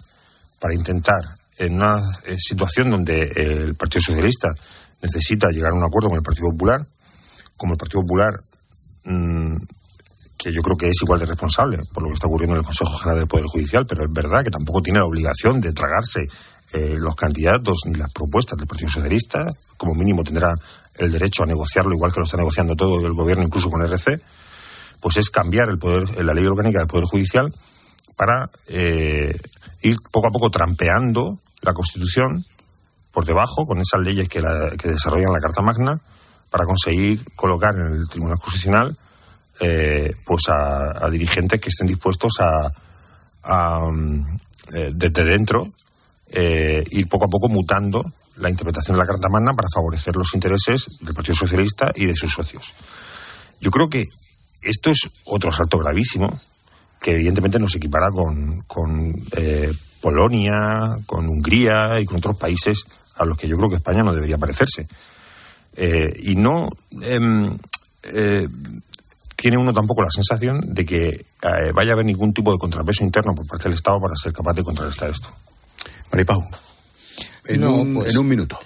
para 0.60 0.74
intentar, 0.74 1.22
en 1.58 1.74
una 1.74 2.00
eh, 2.26 2.36
situación 2.38 2.90
donde 2.90 3.22
el 3.34 3.74
Partido 3.74 4.02
Socialista 4.02 4.54
necesita 5.02 5.50
llegar 5.50 5.72
a 5.72 5.76
un 5.76 5.84
acuerdo 5.84 6.08
con 6.10 6.16
el 6.16 6.22
Partido 6.22 6.50
Popular, 6.50 6.80
como 7.56 7.74
el 7.74 7.78
Partido 7.78 8.02
Popular 8.02 8.34
mm, 9.04 9.56
que 10.36 10.52
yo 10.52 10.62
creo 10.62 10.76
que 10.76 10.88
es 10.88 10.96
igual 11.02 11.20
de 11.20 11.26
responsable 11.26 11.78
por 11.92 12.02
lo 12.02 12.08
que 12.08 12.14
está 12.14 12.26
ocurriendo 12.26 12.54
en 12.54 12.60
el 12.60 12.66
Consejo 12.66 12.92
General 12.98 13.18
del 13.20 13.28
Poder 13.28 13.46
Judicial, 13.46 13.86
pero 13.86 14.04
es 14.04 14.12
verdad 14.12 14.44
que 14.44 14.50
tampoco 14.50 14.82
tiene 14.82 14.98
la 14.98 15.06
obligación 15.06 15.60
de 15.60 15.72
tragarse 15.72 16.26
eh, 16.72 16.96
los 16.98 17.14
candidatos 17.14 17.78
ni 17.86 17.94
las 17.94 18.12
propuestas 18.12 18.58
del 18.58 18.66
Partido 18.66 18.90
Socialista, 18.90 19.46
como 19.76 19.94
mínimo 19.94 20.24
tendrá 20.24 20.52
el 20.96 21.10
derecho 21.10 21.42
a 21.42 21.46
negociarlo 21.46 21.94
igual 21.94 22.12
que 22.12 22.20
lo 22.20 22.24
está 22.24 22.36
negociando 22.36 22.74
todo 22.74 23.06
el 23.06 23.12
gobierno, 23.12 23.44
incluso 23.44 23.70
con 23.70 23.82
RC, 23.82 24.20
pues 25.00 25.16
es 25.18 25.30
cambiar 25.30 25.68
el 25.68 25.78
poder, 25.78 26.24
la 26.24 26.32
ley 26.32 26.46
orgánica 26.46 26.78
del 26.78 26.88
Poder 26.88 27.04
Judicial 27.04 27.52
para 28.16 28.48
eh, 28.68 29.36
ir 29.82 29.96
poco 30.10 30.28
a 30.28 30.30
poco 30.30 30.50
trampeando 30.50 31.38
la 31.62 31.74
Constitución 31.74 32.44
por 33.12 33.24
debajo 33.24 33.66
con 33.66 33.80
esas 33.80 34.00
leyes 34.00 34.28
que, 34.28 34.40
que 34.78 34.88
desarrollan 34.88 35.32
la 35.32 35.40
Carta 35.40 35.62
Magna 35.62 36.00
para 36.50 36.64
conseguir 36.64 37.24
colocar 37.36 37.74
en 37.74 37.94
el 37.94 38.08
Tribunal 38.08 38.38
Constitucional 38.38 38.96
eh, 39.60 40.12
pues 40.24 40.48
a, 40.48 41.08
dirigentes 41.10 41.60
que 41.60 41.68
estén 41.68 41.86
dispuestos 41.86 42.32
a, 42.40 43.78
mm, 43.88 44.20
eh, 44.74 44.90
desde 44.92 45.24
dentro 45.24 45.70
eh, 46.28 46.82
ir 46.90 47.08
poco 47.08 47.26
a 47.26 47.28
poco 47.28 47.48
mutando 47.48 48.04
la 48.38 48.50
interpretación 48.50 48.96
de 48.96 49.02
la 49.02 49.06
Carta 49.06 49.28
Magna 49.28 49.52
para 49.52 49.68
favorecer 49.72 50.16
los 50.16 50.34
intereses 50.34 50.98
del 51.00 51.14
Partido 51.14 51.36
Socialista 51.36 51.92
y 51.94 52.06
de 52.06 52.16
sus 52.16 52.32
socios. 52.32 52.72
Yo 53.60 53.70
creo 53.70 53.88
que 53.88 54.06
esto 54.60 54.90
es 54.90 55.08
otro 55.26 55.50
asalto 55.50 55.78
gravísimo 55.78 56.32
que 57.00 57.12
evidentemente 57.12 57.60
nos 57.60 57.76
equipará 57.76 58.08
con, 58.08 58.62
con 58.62 59.14
Polonia, 60.00 60.96
con 61.06 61.28
Hungría 61.28 62.00
y 62.00 62.06
con 62.06 62.16
otros 62.16 62.36
países 62.36 62.84
a 63.16 63.24
los 63.24 63.36
que 63.36 63.46
yo 63.46 63.56
creo 63.56 63.68
que 63.68 63.76
España 63.76 64.02
no 64.02 64.12
debería 64.12 64.38
parecerse. 64.38 64.88
y 65.76 66.34
no 66.34 66.70
em, 67.02 67.56
tiene 69.44 69.58
uno 69.58 69.74
tampoco 69.74 70.00
la 70.00 70.08
sensación 70.10 70.72
de 70.72 70.86
que 70.86 71.06
eh, 71.06 71.72
vaya 71.74 71.90
a 71.90 71.92
haber 71.92 72.06
ningún 72.06 72.32
tipo 72.32 72.50
de 72.50 72.56
contrapeso 72.56 73.04
interno 73.04 73.34
por 73.34 73.46
parte 73.46 73.64
del 73.64 73.74
Estado 73.74 74.00
para 74.00 74.16
ser 74.16 74.32
capaz 74.32 74.54
de 74.54 74.62
contrarrestar 74.62 75.10
esto. 75.10 75.28
Maripau, 76.10 76.48
en, 77.48 77.62
un, 77.62 77.92
pues, 77.92 78.14
en 78.14 78.20
un 78.20 78.26
minuto. 78.26 78.58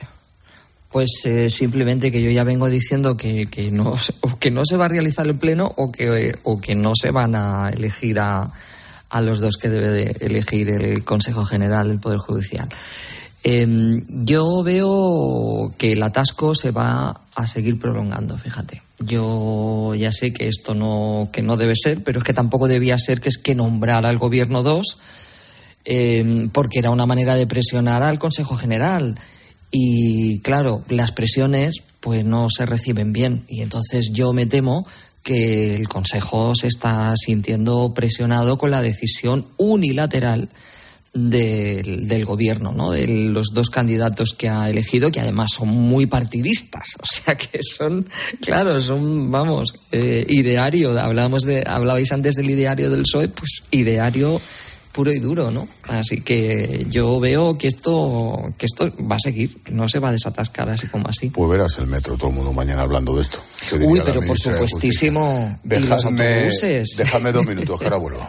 Pues 0.92 1.08
eh, 1.24 1.50
simplemente 1.50 2.12
que 2.12 2.22
yo 2.22 2.30
ya 2.30 2.44
vengo 2.44 2.70
diciendo 2.70 3.16
que, 3.16 3.46
que, 3.46 3.72
no, 3.72 3.96
que 4.38 4.52
no 4.52 4.64
se 4.64 4.76
va 4.76 4.84
a 4.84 4.88
realizar 4.88 5.26
el 5.26 5.34
pleno 5.34 5.66
o 5.76 5.90
que, 5.90 6.38
o 6.44 6.60
que 6.60 6.76
no 6.76 6.92
se 6.94 7.10
van 7.10 7.34
a 7.34 7.70
elegir 7.70 8.20
a, 8.20 8.48
a 9.08 9.20
los 9.20 9.40
dos 9.40 9.56
que 9.56 9.70
debe 9.70 9.88
de 9.88 10.16
elegir 10.20 10.68
el 10.68 11.02
Consejo 11.02 11.44
General 11.44 11.88
del 11.88 11.98
Poder 11.98 12.18
Judicial. 12.18 12.68
Em, 13.50 14.04
yo 14.26 14.62
veo 14.62 15.72
que 15.78 15.92
el 15.92 16.02
atasco 16.02 16.54
se 16.54 16.70
va 16.70 17.22
a 17.34 17.46
seguir 17.46 17.78
prolongando, 17.78 18.36
fíjate. 18.36 18.82
Yo 19.00 19.94
ya 19.94 20.12
sé 20.12 20.34
que 20.34 20.48
esto 20.48 20.74
no, 20.74 21.30
que 21.32 21.40
no 21.40 21.56
debe 21.56 21.72
ser, 21.74 22.02
pero 22.04 22.18
es 22.18 22.26
que 22.26 22.34
tampoco 22.34 22.68
debía 22.68 22.98
ser 22.98 23.22
que 23.22 23.30
es 23.30 23.38
que 23.38 23.54
nombrara 23.54 24.10
al 24.10 24.18
gobierno 24.18 24.62
dos, 24.62 24.98
em, 25.86 26.50
porque 26.50 26.80
era 26.80 26.90
una 26.90 27.06
manera 27.06 27.36
de 27.36 27.46
presionar 27.46 28.02
al 28.02 28.18
Consejo 28.18 28.54
General. 28.54 29.18
Y 29.70 30.40
claro, 30.40 30.84
las 30.90 31.12
presiones 31.12 31.76
pues 32.00 32.26
no 32.26 32.48
se 32.50 32.66
reciben 32.66 33.14
bien. 33.14 33.44
Y 33.48 33.62
entonces 33.62 34.10
yo 34.12 34.34
me 34.34 34.44
temo 34.44 34.86
que 35.22 35.74
el 35.74 35.88
Consejo 35.88 36.52
se 36.54 36.66
está 36.66 37.14
sintiendo 37.16 37.94
presionado 37.94 38.58
con 38.58 38.70
la 38.70 38.82
decisión 38.82 39.46
unilateral 39.56 40.50
del, 41.12 42.24
gobierno, 42.24 42.72
¿no? 42.72 42.92
de 42.92 43.06
los 43.08 43.48
dos 43.52 43.70
candidatos 43.70 44.34
que 44.36 44.48
ha 44.48 44.68
elegido, 44.68 45.10
que 45.10 45.20
además 45.20 45.50
son 45.56 45.68
muy 45.68 46.06
partidistas, 46.06 46.96
o 47.00 47.06
sea 47.06 47.36
que 47.36 47.60
son, 47.62 48.08
claro, 48.40 48.78
son, 48.80 49.30
vamos, 49.30 49.74
eh, 49.92 50.24
ideario, 50.28 50.98
hablábamos 50.98 51.42
de, 51.42 51.64
hablabais 51.66 52.12
antes 52.12 52.34
del 52.34 52.50
ideario 52.50 52.90
del 52.90 53.02
PSOE, 53.02 53.28
pues 53.28 53.62
ideario 53.70 54.40
puro 54.98 55.12
y 55.12 55.20
duro, 55.20 55.52
¿no? 55.52 55.68
Así 55.84 56.22
que 56.22 56.84
yo 56.88 57.20
veo 57.20 57.56
que 57.56 57.68
esto, 57.68 58.42
que 58.58 58.66
esto 58.66 58.92
va 59.08 59.14
a 59.14 59.20
seguir, 59.20 59.56
no 59.70 59.88
se 59.88 60.00
va 60.00 60.08
a 60.08 60.12
desatascar 60.12 60.68
así 60.70 60.88
como 60.88 61.06
así. 61.06 61.30
Pues 61.30 61.48
verás 61.48 61.78
el 61.78 61.86
metro, 61.86 62.16
todo 62.16 62.30
el 62.30 62.34
mundo 62.34 62.52
mañana 62.52 62.82
hablando 62.82 63.14
de 63.14 63.22
esto. 63.22 63.38
Uy, 63.80 64.02
pero 64.04 64.20
por 64.22 64.36
supuestísimo. 64.36 65.60
¿Y 65.64 65.78
los 65.78 66.04
autobuses? 66.04 66.96
Déjame 66.96 67.30
dos 67.30 67.46
minutos, 67.46 67.78
que 67.78 67.84
ahora 67.84 67.98
vuelvo. 67.98 68.28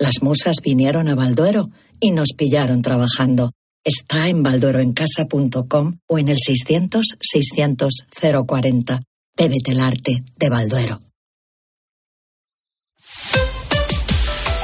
Las 0.00 0.22
musas 0.22 0.56
vinieron 0.64 1.08
a 1.08 1.14
Balduero 1.14 1.68
y 2.00 2.10
nos 2.10 2.32
pillaron 2.34 2.80
trabajando. 2.80 3.52
Está 3.84 4.28
en 4.28 4.42
baldueroencasa.com 4.42 5.98
o 6.08 6.18
en 6.18 6.28
el 6.28 6.38
600 6.38 7.04
600 7.20 8.06
040. 8.46 9.02
Bébete 9.36 9.72
el 9.72 9.80
arte 9.80 10.24
de 10.36 10.48
Balduero. 10.48 11.00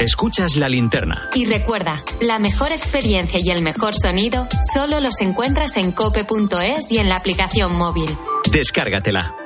Escuchas 0.01 0.57
la 0.57 0.71
linterna. 0.71 1.29
Y 1.35 1.45
recuerda, 1.45 2.03
la 2.21 2.39
mejor 2.39 2.73
experiencia 2.73 3.39
y 3.43 3.51
el 3.51 3.63
mejor 3.63 3.95
sonido 3.95 4.49
solo 4.73 5.01
los 5.01 5.21
encuentras 5.21 5.77
en 5.77 5.93
cope.es 5.93 6.91
y 6.91 6.99
en 6.99 7.11
la 7.11 7.17
aplicación 7.17 7.75
móvil. 7.75 8.09
Descárgatela. 8.51 9.46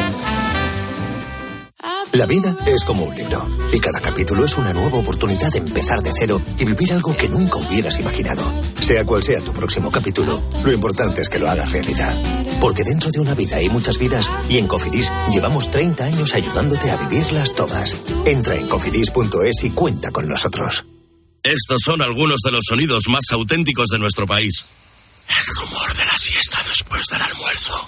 La 2.13 2.25
vida 2.25 2.55
es 2.67 2.83
como 2.83 3.05
un 3.05 3.15
libro 3.15 3.47
y 3.71 3.79
cada 3.79 4.01
capítulo 4.01 4.43
es 4.43 4.57
una 4.57 4.73
nueva 4.73 4.97
oportunidad 4.97 5.49
de 5.49 5.59
empezar 5.59 6.01
de 6.01 6.11
cero 6.13 6.41
y 6.57 6.65
vivir 6.65 6.91
algo 6.91 7.15
que 7.15 7.29
nunca 7.29 7.57
hubieras 7.57 7.99
imaginado. 7.99 8.43
Sea 8.81 9.05
cual 9.05 9.23
sea 9.23 9.39
tu 9.39 9.53
próximo 9.53 9.89
capítulo, 9.89 10.43
lo 10.61 10.71
importante 10.73 11.21
es 11.21 11.29
que 11.29 11.39
lo 11.39 11.49
hagas 11.49 11.71
realidad. 11.71 12.21
Porque 12.59 12.83
dentro 12.83 13.11
de 13.11 13.19
una 13.21 13.33
vida 13.33 13.55
hay 13.55 13.69
muchas 13.69 13.97
vidas 13.97 14.29
y 14.49 14.57
en 14.57 14.67
Cofidis 14.67 15.09
llevamos 15.31 15.71
30 15.71 16.03
años 16.03 16.33
ayudándote 16.33 16.91
a 16.91 16.97
vivirlas 16.97 17.55
todas. 17.55 17.95
Entra 18.25 18.55
en 18.55 18.67
cofidis.es 18.67 19.63
y 19.63 19.69
cuenta 19.69 20.11
con 20.11 20.27
nosotros. 20.27 20.85
Estos 21.43 21.79
son 21.83 22.01
algunos 22.01 22.41
de 22.43 22.51
los 22.51 22.65
sonidos 22.67 23.05
más 23.07 23.23
auténticos 23.31 23.87
de 23.87 23.99
nuestro 23.99 24.27
país. 24.27 24.65
El 25.29 25.55
rumor 25.55 25.95
de 25.95 26.05
la 26.05 26.17
siesta 26.17 26.59
después 26.67 27.05
del 27.07 27.21
almuerzo. 27.21 27.87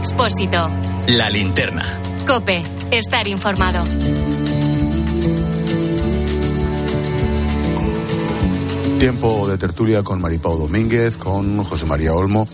Expósito. 0.00 0.70
La 1.08 1.28
linterna. 1.28 1.84
Cope. 2.26 2.62
Estar 2.90 3.26
informado. 3.28 3.84
Tiempo 8.98 9.48
de 9.48 9.58
tertulia 9.58 10.02
con 10.02 10.20
Maripau 10.20 10.58
Domínguez, 10.58 11.16
con 11.16 11.62
José 11.64 11.86
María 11.86 12.14
Olmo. 12.14 12.48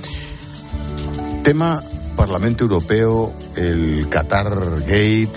Tema 1.43 1.83
Parlamento 2.17 2.65
Europeo, 2.65 3.33
el 3.57 4.07
Qatar 4.11 4.81
Gate, 4.81 5.33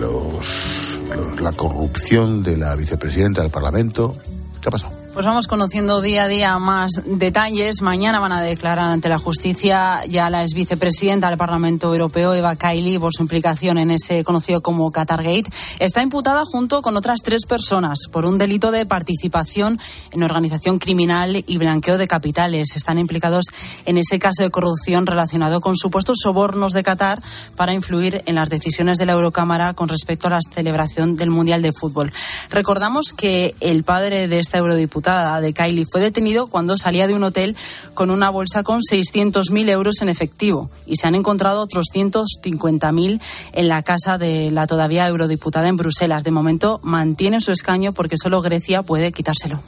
los- 0.00 1.40
la 1.40 1.52
corrupción 1.52 2.42
de 2.42 2.56
la 2.56 2.74
vicepresidenta 2.74 3.42
del 3.42 3.50
Parlamento. 3.50 4.16
¿Qué 4.60 4.68
ha 4.68 4.72
pasado? 4.72 5.01
Pues 5.14 5.26
vamos 5.26 5.46
conociendo 5.46 6.00
día 6.00 6.24
a 6.24 6.28
día 6.28 6.58
más 6.58 6.90
detalles. 7.04 7.82
Mañana 7.82 8.18
van 8.18 8.32
a 8.32 8.40
declarar 8.40 8.90
ante 8.90 9.10
la 9.10 9.18
justicia 9.18 10.00
ya 10.08 10.30
la 10.30 10.40
ex 10.40 10.54
vicepresidenta 10.54 11.28
del 11.28 11.36
Parlamento 11.36 11.92
Europeo, 11.92 12.32
Eva 12.32 12.56
Kaili, 12.56 12.98
por 12.98 13.12
su 13.12 13.20
implicación 13.20 13.76
en 13.76 13.90
ese 13.90 14.24
conocido 14.24 14.62
como 14.62 14.90
Qatargate. 14.90 15.52
Está 15.80 16.00
imputada 16.00 16.44
junto 16.46 16.80
con 16.80 16.96
otras 16.96 17.20
tres 17.22 17.44
personas 17.44 18.08
por 18.10 18.24
un 18.24 18.38
delito 18.38 18.70
de 18.70 18.86
participación 18.86 19.78
en 20.12 20.22
organización 20.22 20.78
criminal 20.78 21.44
y 21.46 21.58
blanqueo 21.58 21.98
de 21.98 22.08
capitales. 22.08 22.74
Están 22.74 22.96
implicados 22.96 23.44
en 23.84 23.98
ese 23.98 24.18
caso 24.18 24.42
de 24.42 24.50
corrupción 24.50 25.04
relacionado 25.04 25.60
con 25.60 25.76
supuestos 25.76 26.20
sobornos 26.22 26.72
de 26.72 26.84
Qatar 26.84 27.22
para 27.54 27.74
influir 27.74 28.22
en 28.24 28.36
las 28.36 28.48
decisiones 28.48 28.96
de 28.96 29.04
la 29.04 29.12
Eurocámara 29.12 29.74
con 29.74 29.90
respecto 29.90 30.28
a 30.28 30.30
la 30.30 30.40
celebración 30.40 31.16
del 31.16 31.28
Mundial 31.28 31.60
de 31.60 31.74
Fútbol. 31.74 32.14
Recordamos 32.48 33.12
que 33.14 33.54
el 33.60 33.84
padre 33.84 34.26
de 34.26 34.38
esta 34.38 34.56
eurodiputada, 34.56 35.01
de 35.02 35.52
Kylie, 35.52 35.86
fue 35.86 36.00
detenido 36.00 36.46
cuando 36.46 36.76
salía 36.76 37.06
de 37.06 37.14
un 37.14 37.24
hotel 37.24 37.56
con 37.94 38.10
una 38.10 38.30
bolsa 38.30 38.62
con 38.62 38.80
600.000 38.80 39.68
euros 39.70 40.00
en 40.00 40.08
efectivo 40.08 40.70
y 40.86 40.96
se 40.96 41.06
han 41.06 41.14
encontrado 41.14 41.60
otros 41.60 41.86
150.000 41.92 43.20
en 43.52 43.68
la 43.68 43.82
casa 43.82 44.18
de 44.18 44.50
la 44.50 44.66
todavía 44.66 45.06
eurodiputada 45.08 45.68
en 45.68 45.76
Bruselas. 45.76 46.24
De 46.24 46.30
momento 46.30 46.80
mantiene 46.82 47.40
su 47.40 47.52
escaño 47.52 47.92
porque 47.92 48.16
solo 48.16 48.40
Grecia 48.40 48.82
puede 48.82 49.12
quitárselo. 49.12 49.62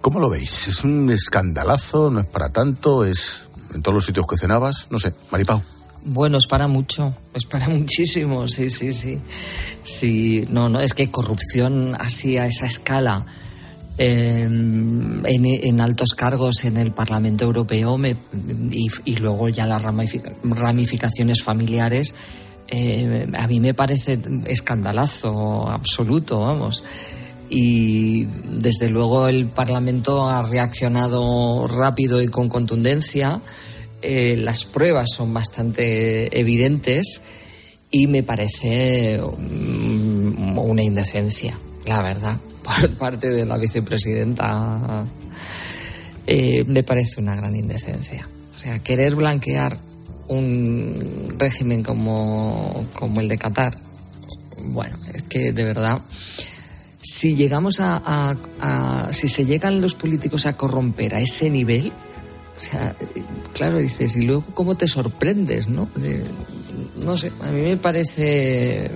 ¿Cómo 0.00 0.20
lo 0.20 0.30
veis? 0.30 0.68
¿Es 0.68 0.84
un 0.84 1.10
escandalazo? 1.10 2.10
¿No 2.10 2.20
es 2.20 2.26
para 2.26 2.50
tanto? 2.50 3.04
¿Es 3.04 3.42
en 3.74 3.82
todos 3.82 3.94
los 3.94 4.04
sitios 4.04 4.26
que 4.26 4.36
cenabas? 4.36 4.86
No 4.90 4.98
sé, 4.98 5.12
Maripau. 5.30 5.62
Bueno, 6.06 6.36
es 6.36 6.46
para 6.46 6.68
mucho, 6.68 7.16
es 7.32 7.46
para 7.46 7.68
muchísimo, 7.70 8.46
sí, 8.46 8.68
sí, 8.68 8.92
sí. 8.92 9.18
Sí, 9.82 10.44
no, 10.50 10.68
no, 10.68 10.80
es 10.80 10.92
que 10.92 11.10
corrupción 11.10 11.94
así 11.98 12.36
a 12.36 12.46
esa 12.46 12.66
escala 12.66 13.24
en, 13.98 15.80
altos 15.80 16.10
cargos 16.10 16.64
en 16.64 16.76
el 16.76 16.92
Parlamento 16.92 17.44
Europeo 17.44 17.98
y, 18.70 19.16
luego 19.16 19.48
ya 19.48 19.66
las 19.66 19.82
ramific- 19.82 20.32
ramificaciones 20.42 21.42
familiares, 21.42 22.14
eh, 22.68 23.26
a 23.34 23.46
mí 23.46 23.60
me 23.60 23.74
parece 23.74 24.18
escandalazo 24.46 25.68
absoluto, 25.68 26.40
vamos. 26.40 26.82
Y 27.50 28.24
desde 28.24 28.88
luego 28.88 29.28
el 29.28 29.48
Parlamento 29.48 30.28
ha 30.28 30.42
reaccionado 30.42 31.66
rápido 31.66 32.22
y 32.22 32.28
con 32.28 32.48
contundencia. 32.48 33.40
Eh, 34.02 34.36
las 34.36 34.64
pruebas 34.64 35.10
son 35.14 35.32
bastante 35.32 36.38
evidentes 36.38 37.22
y 37.90 38.06
me 38.06 38.22
parece 38.22 39.20
mm, 39.20 40.58
una 40.58 40.82
indecencia, 40.82 41.56
la 41.86 42.02
verdad, 42.02 42.36
por 42.64 42.90
parte 42.94 43.30
de 43.30 43.44
la 43.46 43.56
vicepresidenta. 43.58 45.04
Eh, 46.26 46.64
me 46.66 46.82
parece 46.82 47.20
una 47.20 47.36
gran 47.36 47.54
indecencia. 47.54 48.26
O 48.54 48.58
sea, 48.58 48.78
querer 48.78 49.14
blanquear 49.14 49.76
un 50.28 51.34
régimen 51.38 51.82
como, 51.82 52.86
como 52.98 53.20
el 53.20 53.28
de 53.28 53.36
Qatar, 53.36 53.76
bueno, 54.68 54.96
es 55.12 55.22
que 55.22 55.52
de 55.52 55.64
verdad, 55.64 56.00
si 57.02 57.36
llegamos 57.36 57.80
a, 57.80 58.00
a- 58.60 59.12
si 59.12 59.28
se 59.28 59.44
llegan 59.44 59.82
los 59.82 59.94
políticos 59.94 60.46
a 60.46 60.56
corromper 60.56 61.14
a 61.14 61.20
ese 61.20 61.50
nivel, 61.50 61.92
o 62.56 62.60
sea, 62.60 62.96
claro, 63.52 63.78
dices, 63.78 64.16
y 64.16 64.22
luego 64.22 64.44
cómo 64.54 64.76
te 64.76 64.88
sorprendes, 64.88 65.68
¿no? 65.68 65.88
No 67.04 67.18
sé, 67.18 67.30
a 67.42 67.50
mí 67.50 67.60
me 67.60 67.76
parece, 67.76 68.90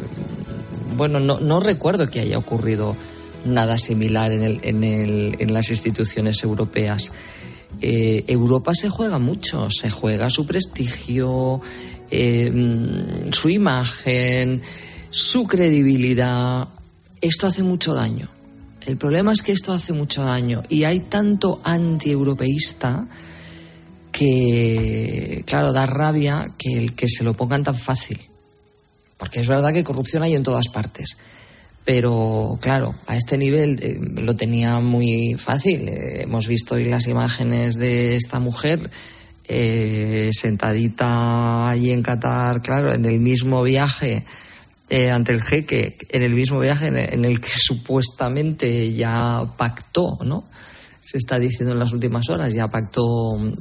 bueno, 0.97 1.21
no, 1.21 1.41
no 1.41 1.61
recuerdo 1.61 2.09
que 2.09 2.21
haya 2.21 2.39
ocurrido 2.39 2.97
nada 3.45 3.79
similar 3.79 4.33
en, 4.33 4.43
el, 4.43 4.61
en, 4.63 4.85
el, 4.85 5.37
en 5.39 5.53
las 5.53 5.71
instituciones 5.71 6.43
europeas. 6.43 7.13
Eh, 7.81 8.25
Europa 8.27 8.75
se 8.75 8.89
juega 8.89 9.19
mucho, 9.19 9.69
se 9.71 9.91
juega 9.91 10.31
su 10.31 10.47
prestigio, 10.47 11.61
eh, 12.11 12.51
mm, 12.51 13.33
su 13.33 13.49
imagen, 13.49 14.63
su 15.11 15.47
credibilidad. 15.47 16.69
Esto 17.21 17.47
hace 17.47 17.63
mucho 17.63 17.95
daño. 17.95 18.29
El 18.87 18.97
problema 18.97 19.33
es 19.33 19.43
que 19.43 19.53
esto 19.53 19.73
hace 19.73 19.93
mucho 19.93 20.23
daño 20.23 20.63
y 20.69 20.85
hay 20.85 21.01
tanto 21.01 21.61
antieuropeísta 21.63 23.07
que, 24.11 25.45
claro, 25.47 25.73
da 25.73 25.87
rabia 25.87 26.47
que 26.57 26.77
el 26.79 26.95
que 26.95 27.07
se 27.07 27.23
lo 27.23 27.35
pongan 27.35 27.63
tan 27.63 27.77
fácil. 27.77 28.19
porque 29.19 29.41
es 29.41 29.49
verdad 29.49 29.73
que 29.73 29.85
corrupción 29.85 30.23
hay 30.23 30.35
en 30.35 30.45
todas 30.45 30.69
partes. 30.69 31.17
Pero 31.89 32.59
claro, 32.61 32.95
a 33.07 33.17
este 33.17 33.39
nivel 33.39 33.79
eh, 33.83 33.99
lo 34.21 34.37
tenía 34.37 34.79
muy 34.79 35.37
fácil. 35.39 35.89
Eh, 35.89 36.25
hemos 36.25 36.47
visto 36.47 36.75
hoy 36.75 36.85
las 36.85 37.07
imágenes 37.07 37.77
de 37.79 38.15
esta 38.15 38.41
mujer 38.41 38.91
eh, 39.49 40.29
sentadita 40.35 41.71
allí 41.71 41.91
en 41.91 42.03
Qatar, 42.03 42.61
claro, 42.61 42.93
en 42.93 43.07
el 43.07 43.21
mismo 43.21 43.63
viaje 43.63 44.23
ante 45.11 45.33
el 45.33 45.41
jeque, 45.41 45.97
en 46.11 46.23
el 46.23 46.35
mismo 46.35 46.61
viaje 46.61 46.89
en 46.89 47.25
el 47.25 47.41
que 47.41 47.49
supuestamente 47.57 48.93
ya 48.93 49.47
pactó, 49.57 50.19
¿no? 50.27 50.45
Se 51.01 51.17
está 51.17 51.39
diciendo 51.39 51.73
en 51.73 51.79
las 51.79 51.93
últimas 51.93 52.29
horas, 52.29 52.53
ya 52.53 52.69
pactó 52.69 53.03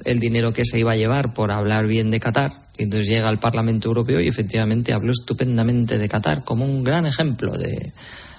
el 0.03 0.19
dinero 0.19 0.51
que 0.51 0.65
se 0.65 0.77
iba 0.77 0.91
a 0.91 0.97
llevar 0.97 1.33
por 1.33 1.49
hablar 1.49 1.87
bien 1.87 2.11
de 2.11 2.19
Qatar. 2.19 2.66
Y 2.77 2.83
entonces 2.83 3.09
llega 3.09 3.27
al 3.27 3.39
Parlamento 3.39 3.87
Europeo 3.87 4.19
y 4.21 4.27
efectivamente 4.27 4.93
habló 4.93 5.11
estupendamente 5.11 5.97
de 5.97 6.09
Qatar 6.09 6.43
como 6.43 6.65
un 6.65 6.83
gran 6.83 7.05
ejemplo 7.05 7.57
de, 7.57 7.91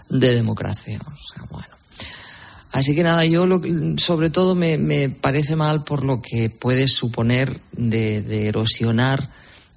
de 0.09 0.35
democracia. 0.35 0.99
Así 2.71 2.95
que 2.95 3.03
nada, 3.03 3.25
yo 3.25 3.47
sobre 3.97 4.31
todo 4.31 4.55
me, 4.55 4.79
me, 4.79 5.09
parece 5.09 5.57
mal 5.57 5.85
por 5.85 6.05
lo 6.05 6.21
que 6.21 6.51
puede 6.51 6.87
suponer 6.87 7.61
de, 7.73 8.47
erosionar 8.47 9.31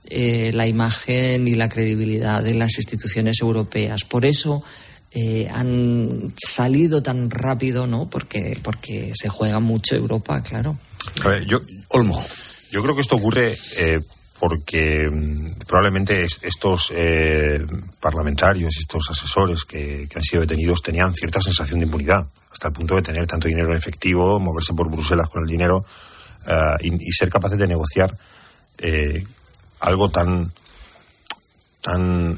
eh, 0.05 0.51
la 0.53 0.67
imagen 0.67 1.47
y 1.47 1.55
la 1.55 1.69
credibilidad 1.69 2.43
de 2.43 2.53
las 2.53 2.77
instituciones 2.77 3.39
europeas. 3.41 4.03
Por 4.03 4.25
eso 4.25 4.61
eh, 5.11 5.47
han 5.49 6.33
salido 6.37 7.01
tan 7.01 7.29
rápido, 7.29 7.87
¿no? 7.87 8.09
Porque, 8.09 8.59
porque 8.61 9.13
se 9.15 9.29
juega 9.29 9.59
mucho 9.59 9.95
Europa, 9.95 10.43
claro. 10.43 10.77
A 11.23 11.29
ver, 11.29 11.45
yo, 11.45 11.61
Olmo, 11.89 12.21
yo 12.71 12.83
creo 12.83 12.93
que 12.93 13.01
esto 13.01 13.15
ocurre 13.15 13.57
eh, 13.77 14.01
porque 14.41 15.07
mm, 15.07 15.67
probablemente 15.67 16.25
estos 16.25 16.91
eh, 16.95 17.63
parlamentarios, 17.99 18.75
estos 18.75 19.11
asesores 19.11 19.65
que, 19.65 20.09
han 20.15 20.23
sido 20.23 20.41
detenidos 20.41 20.81
tenían 20.81 21.13
cierta 21.13 21.39
sensación 21.39 21.79
de 21.79 21.85
impunidad, 21.85 22.25
hasta 22.51 22.69
el 22.69 22.73
punto 22.73 22.95
de 22.95 23.03
tener 23.03 23.27
tanto 23.27 23.47
dinero 23.47 23.69
en 23.69 23.77
efectivo, 23.77 24.39
moverse 24.39 24.73
por 24.73 24.89
Bruselas 24.89 25.29
con 25.29 25.43
el 25.43 25.47
dinero 25.47 25.85
eh, 26.47 26.75
y, 26.81 27.11
ser 27.11 27.29
capaces 27.29 27.59
de 27.59 27.67
negociar 27.67 28.17
eh, 28.79 29.23
algo 29.81 30.09
tan 30.09 30.51
tan 31.81 32.35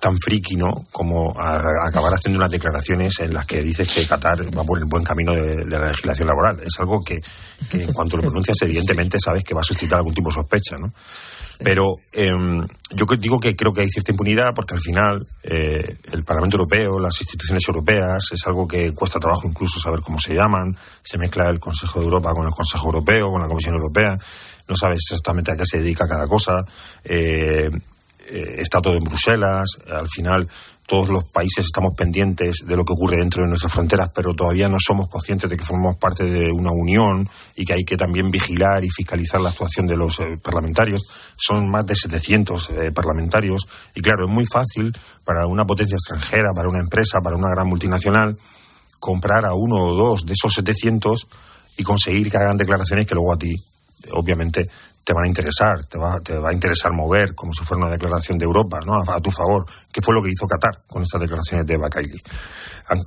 tan 0.00 0.18
friki, 0.18 0.56
¿no? 0.56 0.86
Como 0.92 1.34
acabar 1.38 2.12
haciendo 2.12 2.38
unas 2.38 2.50
declaraciones 2.50 3.18
en 3.20 3.34
las 3.34 3.46
que 3.46 3.62
dices 3.62 3.92
que 3.92 4.06
Qatar 4.06 4.56
va 4.56 4.64
por 4.64 4.78
el 4.78 4.84
buen 4.84 5.04
camino 5.04 5.32
de, 5.32 5.64
la 5.66 5.86
legislación 5.86 6.28
laboral. 6.28 6.60
Es 6.64 6.78
algo 6.78 7.02
que, 7.02 7.20
en 7.72 7.92
cuanto 7.92 8.16
lo 8.16 8.22
pronuncias, 8.22 8.56
evidentemente 8.62 9.18
sabes 9.18 9.44
que 9.44 9.54
va 9.54 9.60
a 9.60 9.64
suscitar 9.64 9.98
algún 9.98 10.14
tipo 10.14 10.28
de 10.30 10.34
sospecha, 10.34 10.76
¿no? 10.78 10.92
Pero 11.58 11.96
em, 12.12 12.66
yo 12.90 13.06
digo 13.18 13.40
que 13.40 13.56
creo 13.56 13.72
que 13.72 13.80
hay 13.80 13.88
cierta 13.88 14.10
impunidad 14.10 14.50
porque 14.54 14.74
al 14.74 14.80
final 14.80 15.26
eh, 15.42 15.96
el 16.12 16.22
Parlamento 16.22 16.56
Europeo, 16.56 16.98
las 16.98 17.18
instituciones 17.20 17.62
europeas, 17.66 18.24
es 18.32 18.46
algo 18.46 18.68
que 18.68 18.92
cuesta 18.92 19.18
trabajo 19.18 19.48
incluso 19.48 19.80
saber 19.80 20.00
cómo 20.00 20.18
se 20.18 20.34
llaman. 20.34 20.76
Se 21.02 21.16
mezcla 21.16 21.48
el 21.48 21.58
Consejo 21.58 22.00
de 22.00 22.04
Europa 22.04 22.34
con 22.34 22.46
el 22.46 22.52
Consejo 22.52 22.86
Europeo, 22.86 23.30
con 23.30 23.40
la 23.40 23.48
Comisión 23.48 23.74
Europea. 23.74 24.18
No 24.68 24.76
sabes 24.76 25.00
exactamente 25.08 25.52
a 25.52 25.56
qué 25.56 25.64
se 25.64 25.78
dedica 25.78 26.06
cada 26.06 26.26
cosa. 26.26 26.64
Eh, 27.04 27.70
eh, 28.28 28.54
está 28.58 28.80
todo 28.80 28.94
en 28.94 29.04
Bruselas, 29.04 29.78
al 29.90 30.08
final 30.08 30.48
todos 30.86 31.08
los 31.08 31.24
países 31.24 31.66
estamos 31.66 31.94
pendientes 31.96 32.64
de 32.64 32.76
lo 32.76 32.84
que 32.84 32.92
ocurre 32.92 33.16
dentro 33.16 33.42
de 33.42 33.48
nuestras 33.48 33.72
fronteras, 33.72 34.08
pero 34.14 34.34
todavía 34.34 34.68
no 34.68 34.76
somos 34.78 35.08
conscientes 35.08 35.50
de 35.50 35.56
que 35.56 35.64
formamos 35.64 35.96
parte 35.96 36.24
de 36.24 36.50
una 36.52 36.70
unión 36.70 37.28
y 37.56 37.64
que 37.64 37.72
hay 37.72 37.84
que 37.84 37.96
también 37.96 38.30
vigilar 38.30 38.84
y 38.84 38.90
fiscalizar 38.90 39.40
la 39.40 39.50
actuación 39.50 39.86
de 39.86 39.96
los 39.96 40.20
eh, 40.20 40.36
parlamentarios. 40.42 41.04
Son 41.36 41.68
más 41.68 41.84
de 41.86 41.96
700 41.96 42.70
eh, 42.70 42.92
parlamentarios 42.94 43.66
y 43.94 44.00
claro, 44.00 44.26
es 44.26 44.32
muy 44.32 44.46
fácil 44.46 44.96
para 45.24 45.46
una 45.46 45.64
potencia 45.64 45.96
extranjera, 45.96 46.52
para 46.54 46.68
una 46.68 46.80
empresa, 46.80 47.18
para 47.20 47.36
una 47.36 47.50
gran 47.50 47.66
multinacional, 47.66 48.38
comprar 49.00 49.44
a 49.44 49.54
uno 49.54 49.76
o 49.76 49.94
dos 49.94 50.24
de 50.24 50.34
esos 50.34 50.52
700 50.54 51.26
y 51.78 51.82
conseguir 51.82 52.30
que 52.30 52.36
hagan 52.36 52.56
declaraciones 52.56 53.06
que 53.06 53.14
luego 53.14 53.32
a 53.32 53.38
ti, 53.38 53.54
obviamente, 54.12 54.68
te 55.06 55.12
van 55.12 55.22
a 55.22 55.28
interesar, 55.28 55.84
te 55.84 55.98
va, 55.98 56.18
te 56.18 56.36
va 56.36 56.50
a 56.50 56.52
interesar 56.52 56.92
mover 56.92 57.32
como 57.32 57.52
si 57.52 57.62
fuera 57.62 57.84
una 57.84 57.92
declaración 57.92 58.38
de 58.38 58.44
Europa, 58.44 58.80
¿no? 58.84 59.00
A, 59.08 59.20
tu 59.20 59.30
favor. 59.30 59.64
¿Qué 59.92 60.00
fue 60.00 60.12
lo 60.12 60.20
que 60.20 60.30
hizo 60.30 60.48
Qatar 60.48 60.80
con 60.88 61.04
estas 61.04 61.20
declaraciones 61.20 61.64
de 61.64 61.76
Bakaili? 61.76 62.20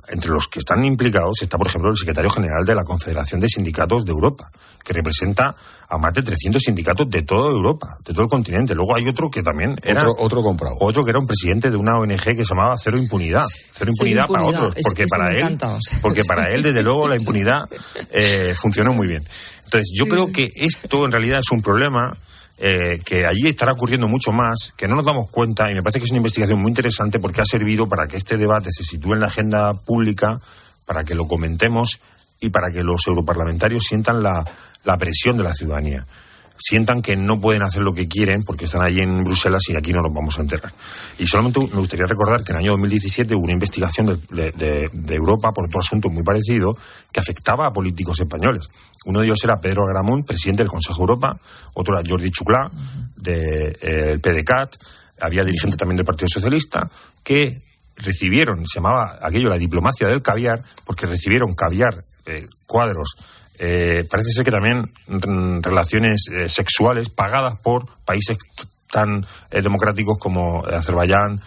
Entre 0.08 0.30
los 0.30 0.48
que 0.48 0.60
están 0.60 0.82
implicados 0.82 1.42
está, 1.42 1.58
por 1.58 1.66
ejemplo, 1.66 1.90
el 1.90 1.98
secretario 1.98 2.30
general 2.30 2.64
de 2.64 2.74
la 2.74 2.84
Confederación 2.84 3.38
de 3.38 3.48
Sindicatos 3.48 4.06
de 4.06 4.12
Europa, 4.12 4.50
que 4.82 4.94
representa 4.94 5.54
a 5.90 5.98
más 5.98 6.14
de 6.14 6.22
300 6.22 6.62
sindicatos 6.62 7.10
de 7.10 7.22
toda 7.22 7.50
Europa, 7.50 7.98
de 8.04 8.14
todo 8.14 8.22
el 8.22 8.30
continente. 8.30 8.74
Luego 8.74 8.96
hay 8.96 9.06
otro 9.08 9.30
que 9.30 9.42
también 9.42 9.76
era... 9.82 10.08
Otro, 10.08 10.24
otro 10.24 10.42
comprado. 10.42 10.76
Otro 10.80 11.04
que 11.04 11.10
era 11.10 11.18
un 11.18 11.26
presidente 11.26 11.70
de 11.70 11.76
una 11.76 11.98
ONG 11.98 12.22
que 12.36 12.44
se 12.44 12.54
llamaba 12.54 12.76
Cero 12.78 12.96
Impunidad. 12.96 13.44
Cero 13.72 13.90
Impunidad, 13.90 14.26
para 14.26 14.44
otros, 14.44 14.74
porque 14.82 15.06
para 15.06 15.36
él... 15.36 15.58
Porque 16.00 16.24
para 16.24 16.48
él, 16.48 16.62
desde 16.62 16.82
luego, 16.82 17.08
la 17.08 17.16
impunidad 17.16 17.62
eh, 18.10 18.54
funcionó 18.56 18.94
muy 18.94 19.08
bien. 19.08 19.24
Entonces, 19.70 19.92
yo 19.96 20.06
creo 20.06 20.32
que 20.32 20.50
esto 20.56 21.04
en 21.04 21.12
realidad 21.12 21.38
es 21.38 21.52
un 21.52 21.62
problema 21.62 22.16
eh, 22.58 22.98
que 23.04 23.24
allí 23.24 23.46
estará 23.46 23.70
ocurriendo 23.70 24.08
mucho 24.08 24.32
más, 24.32 24.74
que 24.76 24.88
no 24.88 24.96
nos 24.96 25.06
damos 25.06 25.30
cuenta, 25.30 25.70
y 25.70 25.74
me 25.74 25.82
parece 25.82 26.00
que 26.00 26.06
es 26.06 26.10
una 26.10 26.18
investigación 26.18 26.60
muy 26.60 26.70
interesante 26.70 27.20
porque 27.20 27.40
ha 27.40 27.44
servido 27.44 27.88
para 27.88 28.08
que 28.08 28.16
este 28.16 28.36
debate 28.36 28.70
se 28.72 28.82
sitúe 28.82 29.14
en 29.14 29.20
la 29.20 29.26
agenda 29.26 29.72
pública, 29.74 30.40
para 30.86 31.04
que 31.04 31.14
lo 31.14 31.28
comentemos 31.28 32.00
y 32.40 32.50
para 32.50 32.72
que 32.72 32.82
los 32.82 33.06
europarlamentarios 33.06 33.84
sientan 33.84 34.24
la, 34.24 34.44
la 34.82 34.98
presión 34.98 35.36
de 35.36 35.44
la 35.44 35.54
ciudadanía 35.54 36.04
sientan 36.60 37.00
que 37.00 37.16
no 37.16 37.40
pueden 37.40 37.62
hacer 37.62 37.82
lo 37.82 37.94
que 37.94 38.06
quieren 38.06 38.42
porque 38.44 38.66
están 38.66 38.82
allí 38.82 39.00
en 39.00 39.24
Bruselas 39.24 39.62
y 39.68 39.76
aquí 39.76 39.92
no 39.92 40.02
los 40.02 40.12
vamos 40.14 40.38
a 40.38 40.42
enterrar. 40.42 40.72
Y 41.18 41.26
solamente 41.26 41.60
me 41.60 41.80
gustaría 41.80 42.04
recordar 42.04 42.44
que 42.44 42.52
en 42.52 42.58
el 42.58 42.64
año 42.64 42.72
2017 42.72 43.34
hubo 43.34 43.44
una 43.44 43.54
investigación 43.54 44.20
de, 44.30 44.90
Europa 45.08 45.50
por 45.52 45.66
otro 45.66 45.80
asunto 45.80 46.10
muy 46.10 46.22
parecido 46.22 46.76
que 47.10 47.20
afectaba 47.20 47.66
a 47.66 47.72
políticos 47.72 48.20
españoles. 48.20 48.68
Uno 49.06 49.20
de 49.20 49.26
ellos 49.26 49.42
era 49.42 49.56
Pedro 49.58 49.84
Agramón, 49.84 50.24
presidente 50.24 50.62
del 50.62 50.70
Consejo 50.70 50.98
de 50.98 51.02
Europa, 51.02 51.40
otro 51.74 51.98
era 51.98 52.08
Jordi 52.08 52.30
Chuclá, 52.30 52.70
del 53.16 53.76
de, 53.80 54.12
eh, 54.12 54.18
PDCAT, 54.18 54.76
había 55.20 55.44
dirigente 55.44 55.76
también 55.76 55.96
del 55.96 56.06
Partido 56.06 56.28
Socialista, 56.28 56.88
que 57.22 57.62
recibieron, 57.96 58.66
se 58.66 58.78
llamaba 58.78 59.18
aquello 59.22 59.48
la 59.48 59.58
diplomacia 59.58 60.08
del 60.08 60.22
caviar, 60.22 60.62
porque 60.84 61.06
recibieron 61.06 61.54
caviar, 61.54 62.02
eh, 62.30 62.48
cuadros 62.66 63.16
eh, 63.62 64.06
parece 64.10 64.32
ser 64.32 64.44
que 64.46 64.50
también 64.50 64.90
mm, 65.06 65.60
relaciones 65.60 66.24
eh, 66.32 66.48
sexuales 66.48 67.10
pagadas 67.10 67.58
por 67.58 67.84
países 68.06 68.38
tan 68.90 69.26
eh, 69.50 69.60
democráticos 69.60 70.16
como 70.18 70.64
Azerbaiyán, 70.64 71.40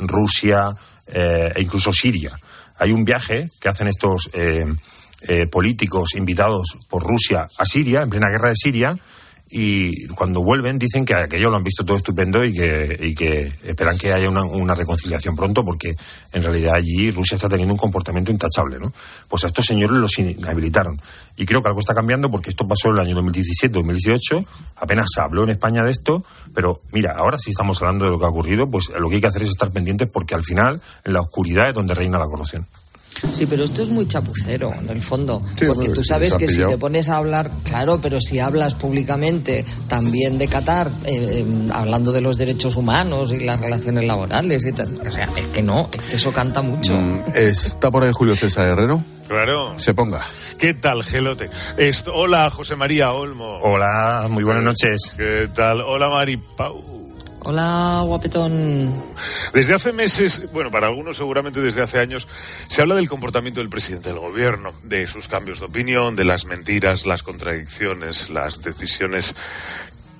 Rusia 0.00 0.70
e 1.06 1.60
incluso 1.60 1.92
Siria. 1.92 2.38
Hay 2.78 2.92
un 2.92 3.04
viaje 3.04 3.50
que 3.60 3.68
hacen 3.68 3.88
estos 3.88 4.30
políticos 5.50 6.14
invitados 6.14 6.78
por 6.88 7.02
Rusia 7.02 7.48
a 7.58 7.66
Siria, 7.66 8.02
en 8.02 8.10
plena 8.10 8.30
guerra 8.30 8.50
de 8.50 8.54
Siria, 8.56 8.96
y 9.52 10.06
cuando 10.08 10.42
vuelven 10.42 10.78
dicen 10.78 11.04
que 11.04 11.14
aquello 11.14 11.50
lo 11.50 11.56
han 11.56 11.64
visto 11.64 11.84
todo 11.84 11.96
estupendo 11.96 12.44
y 12.44 12.52
que, 12.52 12.96
y 13.00 13.14
que 13.16 13.52
esperan 13.64 13.98
que 13.98 14.12
haya 14.12 14.28
una, 14.28 14.74
reconciliación 14.76 15.34
pronto 15.34 15.64
porque 15.64 15.92
en 16.32 16.42
realidad 16.42 16.74
allí 16.74 17.10
Rusia 17.10 17.34
está 17.34 17.48
teniendo 17.48 17.74
un 17.74 17.78
comportamiento 17.78 18.30
intachable, 18.30 18.78
¿no? 18.78 18.92
Pues 19.28 19.42
a 19.42 19.48
estos 19.48 19.64
señores 19.64 19.96
los 19.96 20.16
inhabilitaron. 20.20 21.00
Y 21.36 21.44
creo 21.46 21.60
que 21.60 21.68
algo 21.68 21.80
está 21.80 21.94
cambiando 21.94 22.30
porque 22.30 22.50
esto 22.50 22.68
pasó 22.68 22.90
en 22.90 22.94
el 22.94 23.00
año 23.00 23.16
2017-2018, 23.22 24.46
apenas 24.76 25.08
se 25.12 25.20
habló 25.20 25.42
en 25.42 25.50
España 25.50 25.82
de 25.82 25.90
esto, 25.90 26.24
pero 26.54 26.80
mira, 26.92 27.14
ahora 27.16 27.36
sí 27.36 27.50
estamos 27.50 27.82
hablando 27.82 28.04
de 28.04 28.12
lo 28.12 28.20
que 28.20 28.26
ha 28.26 28.28
ocurrido, 28.28 28.70
pues 28.70 28.90
lo 28.96 29.08
que 29.08 29.16
hay 29.16 29.20
que 29.20 29.26
hacer 29.26 29.42
es 29.42 29.48
estar 29.48 29.72
pendientes 29.72 30.08
porque 30.12 30.36
al 30.36 30.44
final 30.44 30.80
en 31.04 31.12
la 31.12 31.22
oscuridad 31.22 31.70
es 31.70 31.74
donde 31.74 31.94
reina 31.94 32.18
la 32.18 32.26
corrupción. 32.26 32.66
Sí, 33.32 33.46
pero 33.46 33.64
esto 33.64 33.82
es 33.82 33.90
muy 33.90 34.06
chapucero, 34.06 34.74
en 34.78 34.88
el 34.88 35.02
fondo. 35.02 35.42
porque 35.66 35.90
tú 35.90 36.02
sabes 36.02 36.34
que 36.34 36.48
si 36.48 36.58
te 36.58 36.78
pones 36.78 37.08
a 37.08 37.16
hablar, 37.16 37.50
claro, 37.64 38.00
pero 38.00 38.20
si 38.20 38.38
hablas 38.38 38.74
públicamente 38.74 39.64
también 39.88 40.38
de 40.38 40.48
Qatar, 40.48 40.88
eh, 41.04 41.44
eh, 41.44 41.46
hablando 41.72 42.12
de 42.12 42.20
los 42.20 42.38
derechos 42.38 42.76
humanos 42.76 43.32
y 43.32 43.40
las 43.40 43.60
relaciones 43.60 44.04
laborales 44.04 44.64
y 44.66 44.72
tal, 44.72 44.98
o 45.06 45.12
sea, 45.12 45.28
es 45.36 45.46
que 45.52 45.62
no, 45.62 45.88
es 45.92 46.00
que 46.02 46.16
eso 46.16 46.32
canta 46.32 46.62
mucho. 46.62 46.94
Mm, 46.94 47.22
¿Está 47.34 47.90
por 47.90 48.04
ahí 48.04 48.12
Julio 48.12 48.36
César 48.36 48.68
Herrero? 48.68 49.02
Claro. 49.28 49.74
Se 49.78 49.94
ponga. 49.94 50.20
¿Qué 50.58 50.74
tal, 50.74 51.04
Gelote? 51.04 51.48
hola, 52.12 52.50
José 52.50 52.76
María 52.76 53.12
Olmo. 53.12 53.58
Hola, 53.62 54.26
muy 54.28 54.44
buenas 54.44 54.64
noches. 54.64 55.14
¿Qué 55.16 55.48
tal? 55.54 55.80
Hola, 55.80 56.08
Mari 56.08 56.36
Pau. 56.36 56.99
Hola, 57.42 58.02
guapetón. 58.04 58.92
Desde 59.54 59.74
hace 59.74 59.94
meses, 59.94 60.52
bueno, 60.52 60.70
para 60.70 60.88
algunos 60.88 61.16
seguramente 61.16 61.60
desde 61.60 61.82
hace 61.82 61.98
años, 61.98 62.28
se 62.68 62.82
habla 62.82 62.94
del 62.94 63.08
comportamiento 63.08 63.60
del 63.60 63.70
presidente 63.70 64.10
del 64.10 64.18
gobierno, 64.18 64.72
de 64.82 65.06
sus 65.06 65.26
cambios 65.26 65.60
de 65.60 65.66
opinión, 65.66 66.16
de 66.16 66.24
las 66.24 66.44
mentiras, 66.44 67.06
las 67.06 67.22
contradicciones, 67.22 68.28
las 68.28 68.62
decisiones 68.62 69.34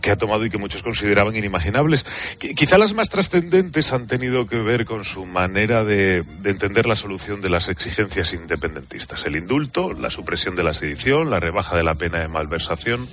que 0.01 0.11
ha 0.11 0.17
tomado 0.17 0.47
y 0.47 0.51
que 0.51 0.57
muchos 0.57 0.83
consideraban 0.83 1.37
inimaginables. 1.37 2.07
Quizá 2.39 2.79
las 2.79 2.95
más 2.95 3.11
trascendentes 3.11 3.93
han 3.93 4.07
tenido 4.07 4.47
que 4.47 4.57
ver 4.57 4.87
con 4.87 5.05
su 5.05 5.27
manera 5.27 5.85
de, 5.85 6.25
de, 6.41 6.51
entender 6.51 6.87
la 6.87 6.97
solución 6.97 7.43
de 7.43 7.51
las 7.51 7.69
exigencias 7.69 8.33
independentistas. 8.33 9.27
El 9.27 9.37
indulto, 9.37 9.93
la 9.93 10.09
supresión 10.09 10.55
de 10.55 10.65
la 10.65 10.73
sedición, 10.73 11.29
la 11.29 11.39
rebaja 11.39 11.77
de 11.77 11.85
la 11.85 11.95
pena 11.95 12.21
de 12.21 12.29
malversación 12.29 13.07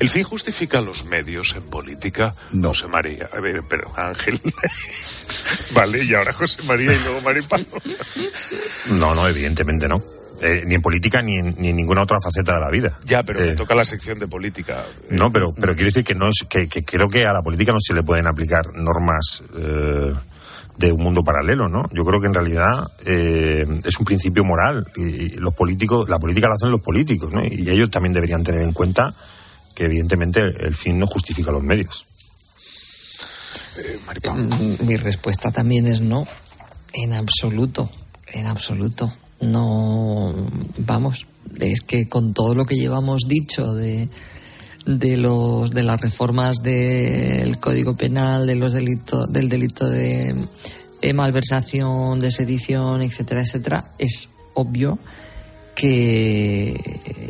¿El 0.00 0.08
fin 0.08 0.22
justifica 0.22 0.80
los 0.80 1.04
medios 1.04 1.54
en 1.56 1.64
política? 1.64 2.34
No. 2.52 2.68
José 2.68 2.86
María. 2.86 3.28
pero 3.68 3.90
Ángel. 3.96 4.40
vale, 5.74 6.04
y 6.04 6.14
ahora 6.14 6.32
José 6.32 6.62
María 6.62 6.92
y 6.92 6.98
luego 7.02 7.20
Maripalo. 7.22 7.64
no, 8.90 9.14
no, 9.14 9.26
evidentemente 9.28 9.88
no. 9.88 10.00
Eh, 10.40 10.62
ni 10.66 10.76
en 10.76 10.82
política 10.82 11.20
ni 11.20 11.36
en, 11.36 11.56
ni 11.58 11.68
en, 11.70 11.76
ninguna 11.76 12.02
otra 12.02 12.20
faceta 12.20 12.54
de 12.54 12.60
la 12.60 12.70
vida. 12.70 12.96
Ya, 13.04 13.24
pero 13.24 13.42
eh, 13.42 13.50
me 13.50 13.56
toca 13.56 13.74
la 13.74 13.84
sección 13.84 14.20
de 14.20 14.28
política. 14.28 14.84
No, 15.10 15.32
pero, 15.32 15.52
pero 15.52 15.74
quiero 15.74 15.86
decir 15.86 16.04
que 16.04 16.14
no 16.14 16.28
es 16.28 16.46
que, 16.48 16.68
que 16.68 16.84
creo 16.84 17.08
que 17.08 17.26
a 17.26 17.32
la 17.32 17.42
política 17.42 17.72
no 17.72 17.80
se 17.80 17.92
le 17.92 18.04
pueden 18.04 18.28
aplicar 18.28 18.72
normas 18.74 19.42
eh, 19.56 20.14
de 20.76 20.92
un 20.92 21.02
mundo 21.02 21.24
paralelo, 21.24 21.68
¿no? 21.68 21.82
Yo 21.92 22.04
creo 22.04 22.20
que 22.20 22.28
en 22.28 22.34
realidad 22.34 22.86
eh, 23.04 23.64
es 23.84 23.98
un 23.98 24.04
principio 24.04 24.44
moral 24.44 24.86
y, 24.94 25.02
y, 25.02 25.28
los 25.38 25.54
políticos, 25.54 26.08
la 26.08 26.20
política 26.20 26.46
la 26.46 26.54
hacen 26.54 26.70
los 26.70 26.82
políticos, 26.82 27.32
¿no? 27.32 27.44
Y 27.44 27.68
ellos 27.68 27.90
también 27.90 28.12
deberían 28.12 28.44
tener 28.44 28.62
en 28.62 28.72
cuenta 28.72 29.12
que 29.78 29.84
evidentemente 29.84 30.40
el 30.40 30.74
fin 30.74 30.98
no 30.98 31.06
justifica 31.06 31.52
los 31.52 31.62
medios. 31.62 32.04
Eh, 33.78 34.00
Mi 34.84 34.96
respuesta 34.96 35.52
también 35.52 35.86
es 35.86 36.00
no, 36.00 36.26
en 36.92 37.12
absoluto, 37.12 37.88
en 38.32 38.48
absoluto. 38.48 39.14
No, 39.40 40.34
vamos, 40.78 41.28
es 41.60 41.80
que 41.82 42.08
con 42.08 42.34
todo 42.34 42.56
lo 42.56 42.64
que 42.64 42.74
llevamos 42.74 43.22
dicho 43.28 43.72
de, 43.72 44.08
de 44.84 45.16
los 45.16 45.70
de 45.70 45.84
las 45.84 46.00
reformas 46.00 46.56
del 46.56 47.60
Código 47.60 47.96
Penal, 47.96 48.48
de 48.48 48.56
los 48.56 48.72
delitos, 48.72 49.32
del 49.32 49.48
delito 49.48 49.88
de 49.88 50.34
eh, 51.02 51.12
malversación, 51.12 52.18
de 52.18 52.32
sedición, 52.32 53.02
etcétera, 53.02 53.42
etcétera, 53.42 53.92
es 53.96 54.30
obvio 54.54 54.98
que 55.78 56.74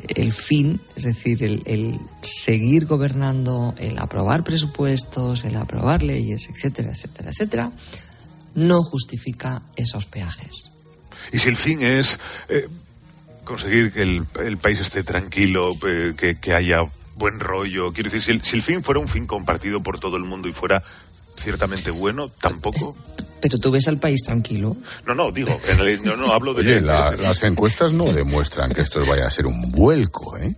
el 0.08 0.32
fin, 0.32 0.80
es 0.96 1.02
decir, 1.04 1.44
el, 1.44 1.62
el, 1.66 2.00
seguir 2.22 2.86
gobernando, 2.86 3.74
el 3.76 3.98
aprobar 3.98 4.42
presupuestos, 4.42 5.44
el 5.44 5.54
aprobar 5.56 6.02
leyes, 6.02 6.48
etcétera, 6.48 6.92
etcétera, 6.92 7.28
etcétera, 7.28 7.70
no 8.54 8.82
justifica 8.82 9.60
esos 9.76 10.06
peajes. 10.06 10.70
Y 11.30 11.40
si 11.40 11.50
el 11.50 11.58
fin 11.58 11.82
es 11.82 12.18
eh, 12.48 12.66
conseguir 13.44 13.92
que 13.92 14.00
el, 14.00 14.26
el, 14.42 14.56
país 14.56 14.80
esté 14.80 15.04
tranquilo, 15.04 15.76
eh, 15.86 16.14
que, 16.16 16.40
que, 16.40 16.54
haya 16.54 16.86
buen 17.16 17.40
rollo, 17.40 17.92
quiero 17.92 18.08
decir, 18.08 18.22
si 18.22 18.32
el, 18.32 18.42
si 18.42 18.56
el 18.56 18.62
fin 18.62 18.82
fuera 18.82 18.98
un 18.98 19.08
fin 19.08 19.26
compartido 19.26 19.82
por 19.82 20.00
todo 20.00 20.16
el 20.16 20.24
mundo 20.24 20.48
y 20.48 20.54
fuera 20.54 20.82
ciertamente 21.36 21.90
bueno, 21.90 22.30
tampoco. 22.30 22.96
Pero 23.40 23.58
tú 23.58 23.70
ves 23.70 23.86
al 23.88 23.98
país 23.98 24.22
tranquilo. 24.24 24.76
No, 25.06 25.14
no, 25.14 25.30
digo, 25.30 25.58
en 25.68 25.80
el, 25.80 26.02
no, 26.02 26.16
no 26.16 26.32
hablo 26.32 26.54
de. 26.54 26.62
Oye, 26.62 26.80
la, 26.80 27.12
las 27.12 27.42
encuestas 27.44 27.92
no 27.92 28.12
demuestran 28.12 28.72
que 28.72 28.80
esto 28.80 29.04
vaya 29.06 29.26
a 29.26 29.30
ser 29.30 29.46
un 29.46 29.70
vuelco, 29.70 30.36
¿eh? 30.36 30.54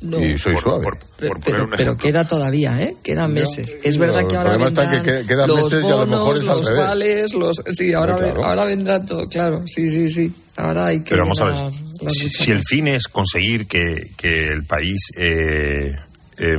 No, 0.00 0.20
y 0.20 0.36
soy 0.38 0.54
por, 0.54 0.62
suave. 0.62 0.84
Por, 0.84 0.98
por 1.28 1.40
pero, 1.40 1.70
pero, 1.74 1.96
queda 1.96 2.26
todavía, 2.26 2.80
¿eh? 2.82 2.96
Quedan 3.02 3.32
meses. 3.32 3.74
No, 3.74 3.88
es 3.88 3.98
verdad 3.98 4.22
no, 4.22 4.28
que 4.28 4.36
ahora 4.36 4.56
vendrán 4.56 4.90
que 4.90 5.10
qued, 5.10 5.26
quedan 5.26 5.48
los 5.48 5.64
meses 5.64 5.82
bonos, 5.82 5.90
y 5.90 5.92
a 5.92 5.96
lo 5.96 6.06
mejor 6.06 6.36
es 6.36 6.44
los 6.44 6.56
al 6.56 6.64
revés. 6.64 6.86
vales, 6.86 7.34
los... 7.34 7.62
Sí, 7.72 7.92
ahora, 7.92 8.16
claro. 8.16 8.44
ahora 8.44 8.64
vendrá 8.64 9.04
todo, 9.04 9.28
claro. 9.28 9.62
Sí, 9.66 9.90
sí, 9.90 10.08
sí. 10.08 10.32
Ahora 10.56 10.86
hay 10.86 10.98
que... 11.00 11.10
Pero 11.10 11.22
vamos 11.22 11.40
a 11.40 11.44
ver, 11.46 11.72
si, 12.10 12.28
si, 12.28 12.50
el 12.50 12.62
fin 12.64 12.88
es 12.88 13.08
conseguir 13.08 13.66
que, 13.66 14.10
que 14.16 14.48
el 14.48 14.64
país... 14.64 15.00
Eh, 15.16 15.92
eh, 16.38 16.58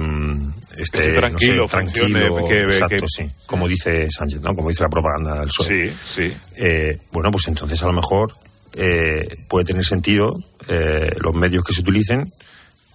esté 0.78 1.14
tranquilo, 1.14 1.64
no 1.64 1.68
sé, 1.68 1.72
tranquilo 1.72 2.28
funcione, 2.28 2.48
que, 2.50 2.64
exacto, 2.64 3.06
que... 3.06 3.08
sí, 3.08 3.32
como 3.46 3.68
dice 3.68 4.08
Sánchez, 4.10 4.42
¿no? 4.42 4.54
Como 4.54 4.70
dice 4.70 4.84
la 4.84 4.90
propaganda 4.90 5.40
del 5.40 5.48
PSOE. 5.48 5.92
Sí, 5.92 5.98
sí. 6.08 6.34
Eh, 6.56 6.98
bueno, 7.12 7.32
pues 7.32 7.48
entonces 7.48 7.82
a 7.84 7.88
lo 7.88 7.94
mejor 7.94 8.32
eh, 8.74 9.28
puede 9.48 9.66
tener 9.66 9.84
sentido 9.84 10.34
eh, 10.68 11.12
los 11.20 11.34
medios 11.36 11.64
que 11.64 11.74
se 11.74 11.82
utilicen 11.82 12.32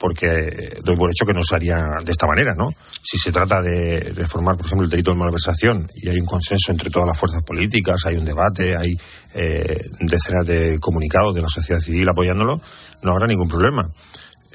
porque 0.02 0.80
doy 0.82 0.96
por 0.96 1.10
hecho 1.10 1.24
que 1.24 1.32
no 1.32 1.44
se 1.44 1.54
haría 1.54 2.00
de 2.04 2.10
esta 2.10 2.26
manera, 2.26 2.54
¿no? 2.56 2.70
Si 3.00 3.16
se 3.18 3.30
trata 3.30 3.62
de 3.62 4.12
reformar, 4.16 4.56
por 4.56 4.66
ejemplo, 4.66 4.84
el 4.84 4.90
delito 4.90 5.12
de 5.12 5.16
malversación 5.16 5.88
y 5.94 6.08
hay 6.08 6.18
un 6.18 6.26
consenso 6.26 6.72
entre 6.72 6.90
todas 6.90 7.06
las 7.06 7.16
fuerzas 7.16 7.44
políticas, 7.44 8.04
hay 8.04 8.16
un 8.16 8.24
debate, 8.24 8.74
hay 8.74 8.96
eh, 9.32 9.78
decenas 10.00 10.44
de 10.44 10.80
comunicados 10.80 11.36
de 11.36 11.42
la 11.42 11.48
sociedad 11.48 11.78
civil 11.78 12.08
apoyándolo, 12.08 12.60
no 13.02 13.12
habrá 13.12 13.28
ningún 13.28 13.46
problema. 13.48 13.88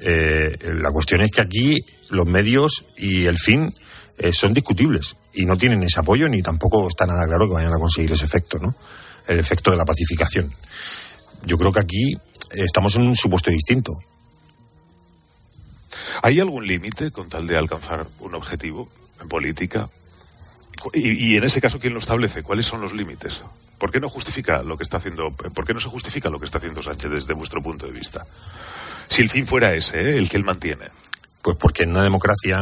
Eh, 0.02 0.54
la 0.76 0.92
cuestión 0.92 1.22
es 1.22 1.32
que 1.32 1.40
aquí 1.40 1.78
los 2.10 2.26
medios 2.26 2.86
y 2.98 3.26
el 3.26 3.38
fin 3.38 3.74
eh, 4.18 4.34
son 4.34 4.54
discutibles 4.54 5.16
y 5.34 5.46
no 5.46 5.56
tienen 5.58 5.84
ese 5.84 6.00
apoyo 6.00 6.28
ni 6.28 6.42
tampoco 6.42 6.88
está 6.88 7.06
nada 7.06 7.26
claro 7.26 7.48
que 7.48 7.54
vayan 7.54 7.74
a 7.74 7.80
conseguir 7.80 8.12
ese 8.12 8.26
efecto, 8.26 8.58
¿no? 8.60 8.76
El 9.28 9.40
efecto 9.40 9.72
de 9.72 9.78
la 9.78 9.86
pacificación. 9.86 10.52
Yo 11.44 11.58
creo 11.58 11.72
que 11.72 11.82
aquí 11.82 12.18
estamos 12.52 12.96
en 12.96 13.04
un 13.04 13.16
supuesto 13.16 13.52
distinto. 13.52 13.94
¿Hay 16.22 16.40
algún 16.40 16.66
límite 16.66 17.12
con 17.12 17.30
tal 17.30 17.46
de 17.48 17.58
alcanzar 17.58 18.08
un 18.20 18.36
objetivo 18.36 18.90
en 19.22 19.28
política? 19.28 19.90
Y, 20.94 21.36
en 21.36 21.44
ese 21.44 21.60
caso, 21.60 21.80
¿quién 21.80 21.94
lo 21.94 22.00
establece? 22.00 22.44
¿Cuáles 22.44 22.66
son 22.66 22.82
los 22.82 22.94
límites? 22.94 23.42
¿Por 23.78 23.92
qué 23.92 24.00
no 24.00 24.10
justifica 24.10 24.62
lo 24.62 24.78
que 24.78 24.84
está 24.84 24.98
haciendo? 24.98 25.30
¿Por 25.30 25.66
qué 25.66 25.74
no 25.74 25.80
se 25.80 25.90
justifica 25.90 26.30
lo 26.30 26.40
que 26.40 26.46
está 26.46 26.60
haciendo 26.60 26.82
Sánchez 26.82 27.12
desde 27.12 27.34
vuestro 27.34 27.62
punto 27.62 27.88
de 27.88 27.94
vista? 27.94 28.26
Si 29.10 29.22
el 29.22 29.30
fin 29.30 29.46
fuera 29.46 29.74
ese, 29.74 30.00
¿eh? 30.00 30.18
el 30.18 30.30
que 30.30 30.38
él 30.38 30.44
mantiene. 30.44 30.86
Pues 31.48 31.56
porque 31.56 31.84
en 31.84 31.92
una 31.92 32.04
democracia 32.04 32.62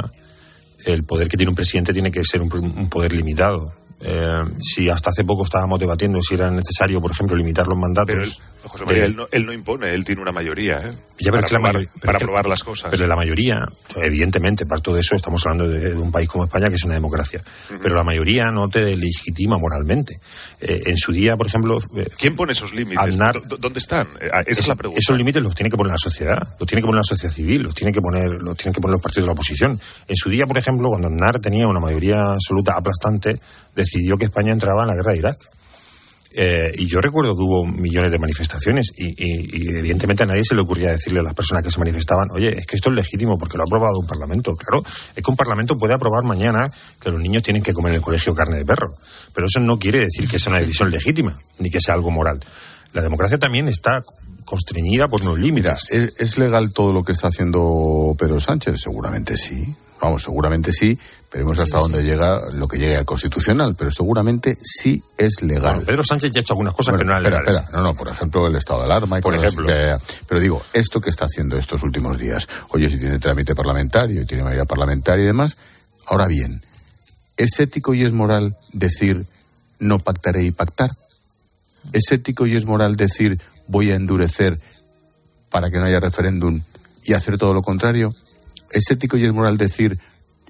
el 0.85 1.05
poder 1.05 1.27
que 1.27 1.37
tiene 1.37 1.49
un 1.49 1.55
presidente 1.55 1.91
tiene 1.91 2.11
que 2.11 2.23
ser 2.23 2.39
un, 2.39 2.53
un 2.53 2.87
poder 2.87 3.13
limitado. 3.13 3.73
Eh, 3.99 4.43
si 4.61 4.87
hasta 4.89 5.09
hace 5.09 5.23
poco 5.23 5.43
estábamos 5.43 5.79
debatiendo 5.79 6.21
si 6.21 6.35
era 6.35 6.51
necesario, 6.51 7.01
por 7.01 7.09
ejemplo, 7.09 7.35
limitar 7.35 7.65
los 7.65 7.79
mandatos. 7.79 8.39
José 8.67 8.85
María, 8.85 9.01
de... 9.01 9.07
él, 9.07 9.15
no, 9.15 9.27
él, 9.31 9.45
no, 9.45 9.53
impone, 9.53 9.93
él 9.93 10.03
tiene 10.05 10.21
una 10.21 10.31
mayoría, 10.31 10.77
¿eh? 10.83 10.93
Ya, 11.19 11.31
para, 11.31 11.47
probar, 11.47 11.73
mayor, 11.73 11.89
para 12.01 12.19
probar 12.19 12.45
las 12.47 12.63
cosas. 12.63 12.91
Pero 12.91 13.07
la 13.07 13.15
mayoría, 13.15 13.59
evidentemente, 13.95 14.65
parto 14.65 14.93
de 14.93 15.01
eso, 15.01 15.15
estamos 15.15 15.45
hablando 15.45 15.67
de, 15.67 15.89
de 15.91 15.95
un 15.95 16.11
país 16.11 16.27
como 16.27 16.45
España 16.45 16.69
que 16.69 16.75
es 16.75 16.83
una 16.83 16.95
democracia. 16.95 17.41
Uh 17.43 17.73
-huh. 17.73 17.79
Pero 17.81 17.95
la 17.95 18.03
mayoría 18.03 18.51
no 18.51 18.67
te 18.69 18.95
legitima 18.97 19.57
moralmente. 19.57 20.19
Eh, 20.59 20.83
en 20.87 20.97
su 20.97 21.11
día, 21.11 21.37
por 21.37 21.47
ejemplo. 21.47 21.79
eh, 21.95 22.07
¿Quién 22.17 22.35
pone 22.35 22.51
esos 22.51 22.73
límites? 22.73 22.97
Aznar, 22.99 23.41
¿Dónde 23.47 23.79
están? 23.79 24.07
Esa 24.19 24.41
es, 24.45 24.59
es, 24.59 24.67
la 24.67 24.75
pregunta. 24.75 24.99
Esos 24.99 25.17
límites 25.17 25.41
los 25.41 25.55
tiene 25.55 25.69
que 25.69 25.77
poner 25.77 25.91
la 25.91 25.97
sociedad, 25.97 26.55
los 26.59 26.67
tiene 26.67 26.81
que 26.81 26.85
poner 26.87 26.99
la 26.99 27.03
sociedad 27.03 27.33
civil, 27.33 27.63
los 27.63 27.73
tiene 27.75 27.91
que 27.91 28.01
poner, 28.01 28.29
los 28.41 28.57
tienen 28.57 28.73
que 28.73 28.81
poner 28.81 28.93
los 28.93 29.01
partidos 29.01 29.25
de 29.25 29.27
la 29.27 29.33
oposición. 29.33 29.79
En 30.07 30.15
su 30.15 30.29
día, 30.29 30.45
por 30.45 30.57
ejemplo, 30.57 30.89
cuando 30.89 31.07
Aznar 31.07 31.39
tenía 31.39 31.67
una 31.67 31.79
mayoría 31.79 32.31
absoluta 32.33 32.73
aplastante, 32.75 33.39
decidió 33.75 34.17
que 34.17 34.25
España 34.25 34.51
entraba 34.51 34.81
en 34.83 34.87
la 34.89 34.95
guerra 34.95 35.11
de 35.13 35.17
Irak. 35.19 35.37
Eh, 36.37 36.69
y 36.79 36.87
yo 36.87 36.99
recuerdo 36.99 37.33
que 37.33 37.43
hubo 37.43 37.65
millones 37.65 38.11
de 38.11 38.19
manifestaciones 38.19 38.91
y, 38.97 39.15
evidentemente 39.77 40.23
a 40.23 40.25
nadie 40.25 40.43
se 40.43 40.53
le 40.53 40.59
ocurría 40.59 40.91
decirle 40.91 41.21
a 41.21 41.23
las 41.23 41.33
personas 41.33 41.63
que 41.63 41.71
se 41.71 41.79
manifestaban, 41.79 42.27
oye, 42.31 42.59
es 42.59 42.65
que 42.65 42.75
esto 42.75 42.89
es 42.89 42.95
legítimo 42.95 43.37
porque 43.37 43.55
lo 43.55 43.63
ha 43.63 43.65
aprobado 43.65 43.97
un 43.97 44.05
parlamento. 44.05 44.53
Claro, 44.57 44.83
es 44.83 45.23
que 45.23 45.31
un 45.31 45.37
parlamento 45.37 45.77
puede 45.77 45.93
aprobar 45.93 46.25
mañana 46.25 46.69
que 46.99 47.09
los 47.09 47.21
niños 47.21 47.41
tienen 47.41 47.63
que 47.63 47.71
comer 47.71 47.93
en 47.93 47.97
el 47.97 48.01
colegio 48.01 48.35
carne 48.35 48.57
de 48.57 48.65
perro, 48.65 48.93
pero 49.33 49.47
eso 49.47 49.61
no 49.61 49.79
quiere 49.79 49.99
decir 49.99 50.27
que 50.27 50.37
sea 50.37 50.49
una 50.49 50.59
decisión 50.59 50.91
legítima 50.91 51.39
ni 51.59 51.69
que 51.69 51.79
sea 51.79 51.93
algo 51.93 52.11
moral. 52.11 52.43
La 52.91 53.01
democracia 53.01 53.37
también 53.37 53.69
está 53.69 54.03
constreñida 54.43 55.07
por 55.07 55.21
unos 55.21 55.39
límites. 55.39 55.87
¿es 55.89 56.37
legal 56.37 56.73
todo 56.73 56.91
lo 56.91 57.03
que 57.03 57.13
está 57.13 57.29
haciendo 57.29 58.13
Pedro 58.19 58.41
Sánchez? 58.41 58.75
Seguramente 58.81 59.37
sí. 59.37 59.65
Vamos, 60.01 60.23
seguramente 60.23 60.73
sí. 60.73 60.99
Veremos 61.35 61.59
hasta 61.59 61.79
sí, 61.79 61.83
dónde 61.83 61.99
sí. 61.99 62.05
llega 62.05 62.49
lo 62.53 62.65
que 62.65 62.77
llegue 62.77 62.95
al 62.95 63.03
constitucional, 63.03 63.75
pero 63.77 63.91
seguramente 63.91 64.57
sí 64.63 65.03
es 65.17 65.41
legal. 65.41 65.73
Bueno, 65.73 65.85
Pedro 65.85 66.03
Sánchez 66.05 66.31
ya 66.31 66.39
ha 66.39 66.41
hecho 66.41 66.53
algunas 66.53 66.73
cosas 66.73 66.93
bueno, 66.93 66.99
que 66.99 67.05
no 67.07 67.11
eran 67.11 67.23
espera, 67.25 67.41
legales. 67.41 67.59
Espera, 67.59 67.77
no, 67.77 67.83
no, 67.89 67.93
por 67.93 68.07
ejemplo, 68.07 68.47
el 68.47 68.55
estado 68.55 68.79
de 68.79 68.85
alarma 68.85 69.19
y 69.19 69.21
por 69.21 69.35
ejemplo. 69.35 69.67
Que, 69.67 69.97
pero 70.29 70.39
digo, 70.39 70.63
esto 70.71 71.01
que 71.01 71.09
está 71.09 71.25
haciendo 71.25 71.57
estos 71.57 71.83
últimos 71.83 72.17
días, 72.17 72.47
oye, 72.69 72.89
si 72.89 72.97
tiene 72.99 73.19
trámite 73.19 73.53
parlamentario 73.53 74.21
y 74.21 74.25
tiene 74.25 74.43
mayoría 74.43 74.63
parlamentaria 74.63 75.23
y 75.23 75.25
demás, 75.25 75.57
ahora 76.05 76.27
bien, 76.27 76.61
¿es 77.35 77.59
ético 77.59 77.93
y 77.93 78.03
es 78.03 78.13
moral 78.13 78.55
decir 78.71 79.25
no 79.79 79.99
pactaré 79.99 80.43
y 80.43 80.51
pactar? 80.51 80.91
¿Es 81.91 82.13
ético 82.13 82.47
y 82.47 82.55
es 82.55 82.63
moral 82.63 82.95
decir 82.95 83.41
voy 83.67 83.91
a 83.91 83.95
endurecer 83.95 84.57
para 85.49 85.69
que 85.69 85.79
no 85.79 85.83
haya 85.83 85.99
referéndum 85.99 86.61
y 87.03 87.11
hacer 87.11 87.37
todo 87.37 87.53
lo 87.53 87.61
contrario? 87.61 88.15
¿Es 88.71 88.89
ético 88.89 89.17
y 89.17 89.25
es 89.25 89.33
moral 89.33 89.57
decir 89.57 89.99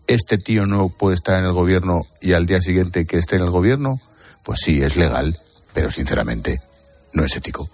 este 0.08 0.38
tío 0.38 0.66
no 0.66 0.90
puede 0.90 1.16
estar 1.16 1.40
en 1.40 1.46
el 1.46 1.54
gobierno 1.54 2.06
y 2.22 2.34
al 2.34 2.46
día 2.46 2.62
siguiente 2.62 3.06
que 3.06 3.18
esté 3.18 3.38
en 3.38 3.44
el 3.44 3.50
gobierno? 3.50 4.00
Pues 4.44 4.60
sí, 4.64 4.82
es 4.82 4.96
legal, 4.96 5.38
pero 5.74 5.90
sinceramente 5.90 6.60
no 7.14 7.24
es 7.24 7.36
ético. 7.36 7.70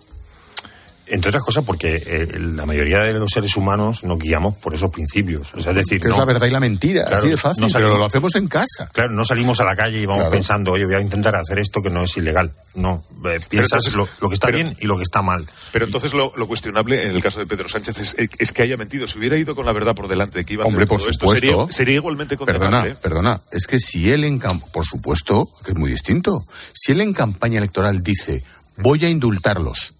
Entre 1.11 1.29
otras 1.29 1.43
cosas 1.43 1.65
porque 1.65 2.01
eh, 2.05 2.39
la 2.39 2.65
mayoría 2.65 2.99
de 2.99 3.13
los 3.13 3.31
seres 3.31 3.57
humanos 3.57 4.03
nos 4.03 4.17
guiamos 4.17 4.55
por 4.55 4.73
esos 4.73 4.89
principios. 4.91 5.53
O 5.53 5.59
sea, 5.59 5.71
es 5.71 5.79
decir, 5.79 5.99
que 5.99 6.07
no, 6.07 6.13
es 6.13 6.19
la 6.19 6.25
verdad 6.25 6.47
y 6.47 6.51
la 6.51 6.61
mentira, 6.61 7.03
claro, 7.03 7.17
así 7.17 7.27
de 7.27 7.37
fácil, 7.37 7.63
no 7.63 7.69
salimos, 7.69 7.91
pero 7.91 7.99
lo 7.99 8.05
hacemos 8.05 8.35
en 8.35 8.47
casa. 8.47 8.89
Claro, 8.93 9.11
no 9.11 9.25
salimos 9.25 9.59
a 9.59 9.65
la 9.65 9.75
calle 9.75 9.99
y 9.99 10.05
vamos 10.05 10.21
claro. 10.21 10.31
pensando, 10.31 10.71
oye, 10.71 10.85
voy 10.85 10.95
a 10.95 11.01
intentar 11.01 11.35
hacer 11.35 11.59
esto 11.59 11.81
que 11.81 11.89
no 11.89 12.03
es 12.03 12.15
ilegal. 12.15 12.51
No, 12.75 13.03
eh, 13.25 13.39
piensas 13.49 13.85
entonces, 13.85 13.95
lo, 13.95 14.07
lo, 14.21 14.29
que 14.29 14.35
está 14.35 14.47
pero, 14.47 14.57
bien 14.59 14.77
y 14.79 14.85
lo 14.85 14.95
que 14.95 15.03
está 15.03 15.21
mal. 15.21 15.45
Pero 15.73 15.85
entonces 15.85 16.13
lo, 16.13 16.31
lo, 16.37 16.47
cuestionable 16.47 17.05
en 17.05 17.11
el 17.11 17.21
caso 17.21 17.39
de 17.39 17.45
Pedro 17.45 17.67
Sánchez 17.67 17.97
es, 17.97 18.15
es, 18.17 18.53
que 18.53 18.61
haya 18.61 18.77
mentido. 18.77 19.05
Si 19.05 19.19
hubiera 19.19 19.37
ido 19.37 19.53
con 19.53 19.65
la 19.65 19.73
verdad 19.73 19.93
por 19.93 20.07
delante 20.07 20.37
de 20.37 20.45
que 20.45 20.53
iba 20.53 20.63
a 20.63 20.67
Hombre, 20.67 20.85
hacer 20.85 20.87
por 20.87 21.01
todo 21.01 21.11
supuesto. 21.11 21.45
esto, 21.45 21.57
sería, 21.57 21.71
sería 21.73 21.95
igualmente 21.95 22.37
condenable. 22.37 22.95
Perdona, 22.95 23.01
perdona, 23.01 23.41
es 23.51 23.67
que 23.67 23.79
si 23.79 24.09
él 24.11 24.23
en 24.23 24.39
por 24.39 24.85
supuesto, 24.85 25.45
que 25.65 25.71
es 25.71 25.77
muy 25.77 25.91
distinto, 25.91 26.45
si 26.73 26.93
él 26.93 27.01
en 27.01 27.11
campaña 27.11 27.57
electoral 27.57 28.01
dice, 28.01 28.43
voy 28.77 29.03
a 29.05 29.09
indultarlos, 29.09 29.93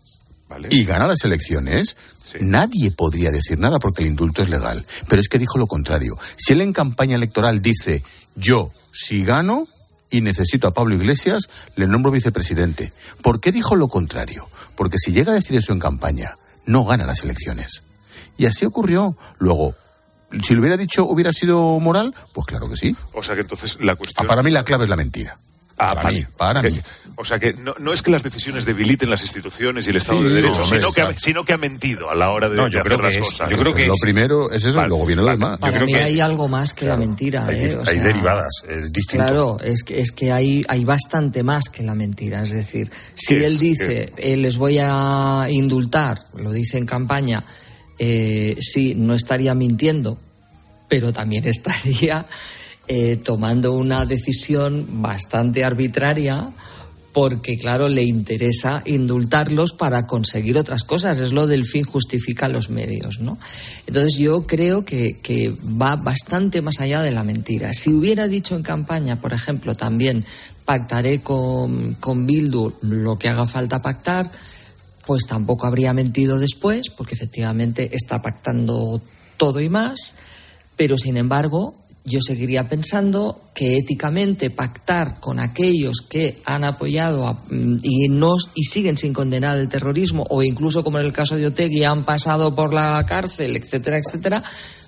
y 0.69 0.83
gana 0.83 1.07
las 1.07 1.23
elecciones, 1.23 1.97
nadie 2.39 2.91
podría 2.91 3.31
decir 3.31 3.59
nada 3.59 3.79
porque 3.79 4.03
el 4.03 4.09
indulto 4.09 4.41
es 4.41 4.49
legal. 4.49 4.85
Pero 5.07 5.21
es 5.21 5.27
que 5.27 5.39
dijo 5.39 5.57
lo 5.57 5.67
contrario. 5.67 6.17
Si 6.37 6.53
él 6.53 6.61
en 6.61 6.73
campaña 6.73 7.15
electoral 7.15 7.61
dice, 7.61 8.03
yo, 8.35 8.71
si 8.93 9.23
gano 9.23 9.67
y 10.09 10.21
necesito 10.21 10.67
a 10.67 10.73
Pablo 10.73 10.95
Iglesias, 10.95 11.49
le 11.75 11.87
nombro 11.87 12.11
vicepresidente. 12.11 12.93
¿Por 13.21 13.39
qué 13.39 13.51
dijo 13.51 13.75
lo 13.75 13.87
contrario? 13.87 14.47
Porque 14.75 14.97
si 14.97 15.11
llega 15.11 15.31
a 15.31 15.35
decir 15.35 15.57
eso 15.57 15.73
en 15.73 15.79
campaña, 15.79 16.35
no 16.65 16.85
gana 16.85 17.05
las 17.05 17.23
elecciones. 17.23 17.83
Y 18.37 18.45
así 18.45 18.65
ocurrió. 18.65 19.15
Luego, 19.39 19.75
si 20.43 20.53
lo 20.53 20.61
hubiera 20.61 20.77
dicho, 20.77 21.05
hubiera 21.05 21.33
sido 21.33 21.79
moral, 21.79 22.13
pues 22.33 22.47
claro 22.47 22.69
que 22.69 22.75
sí. 22.75 22.95
O 23.13 23.23
sea 23.23 23.35
que 23.35 23.41
entonces 23.41 23.77
la 23.81 23.95
cuestión. 23.95 24.25
Ah, 24.25 24.27
para 24.27 24.43
mí 24.43 24.51
la 24.51 24.63
clave 24.63 24.85
es 24.85 24.89
la 24.89 24.95
mentira. 24.95 25.37
Ah, 25.77 25.95
para, 25.95 26.11
mí, 26.11 26.25
para 26.37 26.61
mí. 26.61 26.79
O 27.15 27.25
sea 27.25 27.39
que 27.39 27.53
no, 27.53 27.75
no, 27.79 27.93
es 27.93 28.01
que 28.01 28.09
las 28.09 28.23
decisiones 28.23 28.65
debiliten 28.65 29.09
las 29.09 29.21
instituciones 29.21 29.85
y 29.85 29.89
el 29.89 29.97
Estado 29.97 30.23
de 30.23 30.33
Derecho, 30.33 30.63
sino, 30.63 30.91
que 30.91 31.01
ha, 31.01 31.17
sino, 31.17 31.45
que 31.45 31.53
ha, 31.53 31.57
mentido 31.57 32.09
a 32.09 32.15
la 32.15 32.31
hora 32.31 32.49
de, 32.49 32.55
no, 32.55 32.67
yo 32.67 32.79
de 32.79 32.83
creo 32.83 32.99
hacer 32.99 33.11
que 33.11 33.19
las 33.19 33.27
es, 33.27 33.37
cosas. 33.37 33.49
Yo 33.49 33.57
creo 33.57 33.73
que 33.73 33.87
lo 33.87 33.95
primero 33.95 34.51
es 34.51 34.63
eso, 34.63 34.77
vale, 34.77 34.89
luego 34.89 35.05
viene 35.05 35.21
lo 35.21 35.29
demás. 35.29 35.59
Para 35.59 35.71
yo 35.71 35.77
creo 35.77 35.87
mí 35.87 35.93
que 35.93 35.99
hay 35.99 36.19
algo 36.19 36.47
más 36.47 36.73
que 36.73 36.85
claro, 36.85 36.99
la 36.99 37.05
mentira. 37.05 37.45
Hay, 37.45 37.55
¿eh? 37.55 37.75
o 37.75 37.79
hay 37.81 37.85
sea, 37.85 38.03
derivadas, 38.03 38.63
es 38.67 38.91
distinto. 38.91 39.25
Claro, 39.25 39.59
es 39.61 39.83
que, 39.83 39.99
es 39.99 40.11
que 40.11 40.31
hay, 40.31 40.65
hay 40.67 40.83
bastante 40.83 41.43
más 41.43 41.69
que 41.69 41.83
la 41.83 41.95
mentira. 41.95 42.43
Es 42.43 42.51
decir, 42.51 42.89
si 43.13 43.35
él 43.35 43.59
dice, 43.59 44.13
eh, 44.17 44.37
les 44.37 44.57
voy 44.57 44.79
a 44.81 45.47
indultar, 45.49 46.23
lo 46.37 46.51
dice 46.51 46.77
en 46.77 46.85
campaña, 46.85 47.43
eh, 47.99 48.57
sí, 48.59 48.95
no 48.95 49.13
estaría 49.13 49.53
mintiendo, 49.53 50.17
pero 50.87 51.13
también 51.13 51.47
estaría 51.47 52.25
eh, 52.87 53.17
tomando 53.23 53.73
una 53.73 54.05
decisión 54.05 55.01
bastante 55.01 55.63
arbitraria 55.63 56.49
porque, 57.13 57.57
claro, 57.57 57.89
le 57.89 58.03
interesa 58.03 58.81
indultarlos 58.85 59.73
para 59.73 60.07
conseguir 60.07 60.57
otras 60.57 60.83
cosas. 60.83 61.19
Es 61.19 61.33
lo 61.33 61.45
del 61.45 61.65
fin 61.65 61.83
justifica 61.83 62.47
los 62.47 62.69
medios, 62.69 63.19
¿no? 63.19 63.37
Entonces 63.85 64.17
yo 64.17 64.47
creo 64.47 64.85
que, 64.85 65.19
que 65.21 65.53
va 65.63 65.97
bastante 65.97 66.61
más 66.61 66.79
allá 66.79 67.01
de 67.01 67.11
la 67.11 67.23
mentira. 67.23 67.73
Si 67.73 67.91
hubiera 67.91 68.27
dicho 68.27 68.55
en 68.55 68.63
campaña, 68.63 69.19
por 69.19 69.33
ejemplo, 69.33 69.75
también 69.75 70.23
pactaré 70.63 71.21
con, 71.21 71.95
con 71.95 72.25
Bildu 72.25 72.73
lo 72.81 73.17
que 73.17 73.27
haga 73.27 73.45
falta 73.45 73.81
pactar, 73.81 74.31
pues 75.05 75.25
tampoco 75.27 75.67
habría 75.67 75.93
mentido 75.93 76.39
después, 76.39 76.89
porque 76.89 77.15
efectivamente 77.15 77.89
está 77.93 78.21
pactando 78.21 79.01
todo 79.35 79.59
y 79.59 79.67
más, 79.67 80.15
pero 80.77 80.97
sin 80.97 81.17
embargo 81.17 81.80
yo 82.03 82.19
seguiría 82.19 82.67
pensando 82.67 83.51
que 83.53 83.77
éticamente 83.77 84.49
pactar 84.49 85.19
con 85.19 85.39
aquellos 85.39 86.01
que 86.01 86.41
han 86.45 86.63
apoyado 86.63 87.27
a, 87.27 87.37
y 87.49 88.09
no 88.09 88.35
y 88.55 88.63
siguen 88.63 88.97
sin 88.97 89.13
condenar 89.13 89.57
el 89.57 89.69
terrorismo 89.69 90.25
o 90.29 90.41
incluso 90.41 90.83
como 90.83 90.99
en 90.99 91.05
el 91.05 91.13
caso 91.13 91.35
de 91.35 91.47
Otegui 91.47 91.83
han 91.83 92.03
pasado 92.03 92.55
por 92.55 92.73
la 92.73 93.05
cárcel, 93.05 93.55
etcétera, 93.55 93.97
etcétera, 93.97 94.43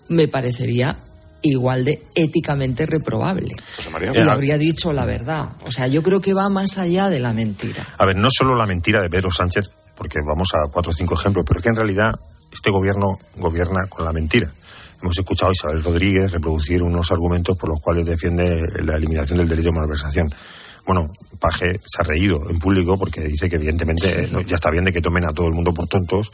me 0.09 0.27
parecería 0.27 0.97
igual 1.43 1.83
de 1.85 2.01
éticamente 2.15 2.85
reprobable. 2.85 3.51
y 4.13 4.19
habría 4.19 4.57
dicho 4.57 4.93
la 4.93 5.05
verdad. 5.05 5.49
O 5.65 5.71
sea, 5.71 5.87
yo 5.87 6.01
creo 6.01 6.21
que 6.21 6.33
va 6.33 6.49
más 6.49 6.77
allá 6.77 7.09
de 7.09 7.19
la 7.19 7.33
mentira. 7.33 7.85
A 7.97 8.05
ver, 8.05 8.15
no 8.15 8.29
solo 8.35 8.55
la 8.55 8.65
mentira 8.65 9.01
de 9.01 9.09
Pedro 9.09 9.31
Sánchez, 9.31 9.69
porque 9.95 10.19
vamos 10.25 10.49
a 10.53 10.67
cuatro 10.71 10.91
o 10.91 10.95
cinco 10.95 11.15
ejemplos, 11.15 11.45
pero 11.47 11.59
es 11.59 11.63
que 11.63 11.69
en 11.69 11.75
realidad 11.75 12.15
este 12.51 12.71
gobierno 12.71 13.19
gobierna 13.35 13.85
con 13.87 14.05
la 14.05 14.13
mentira. 14.13 14.49
Hemos 15.03 15.17
escuchado 15.17 15.49
a 15.49 15.53
Isabel 15.53 15.83
Rodríguez 15.83 16.31
reproducir 16.31 16.81
unos 16.81 17.11
argumentos 17.11 17.57
por 17.57 17.67
los 17.67 17.81
cuales 17.81 18.05
defiende 18.05 18.61
la 18.85 18.95
eliminación 18.95 19.37
del 19.37 19.49
delito 19.49 19.67
de 19.67 19.75
malversación. 19.75 20.33
Bueno, 20.85 21.11
Paje 21.41 21.77
se 21.85 22.01
ha 22.01 22.05
reído 22.05 22.49
en 22.49 22.57
público 22.57 22.97
porque 22.97 23.19
dice 23.19 23.49
que 23.49 23.57
evidentemente 23.57 24.29
sí. 24.29 24.33
ya 24.47 24.55
está 24.55 24.69
bien 24.69 24.85
de 24.85 24.93
que 24.93 25.01
tomen 25.01 25.25
a 25.25 25.33
todo 25.33 25.47
el 25.47 25.53
mundo 25.53 25.73
por 25.73 25.89
tontos, 25.89 26.31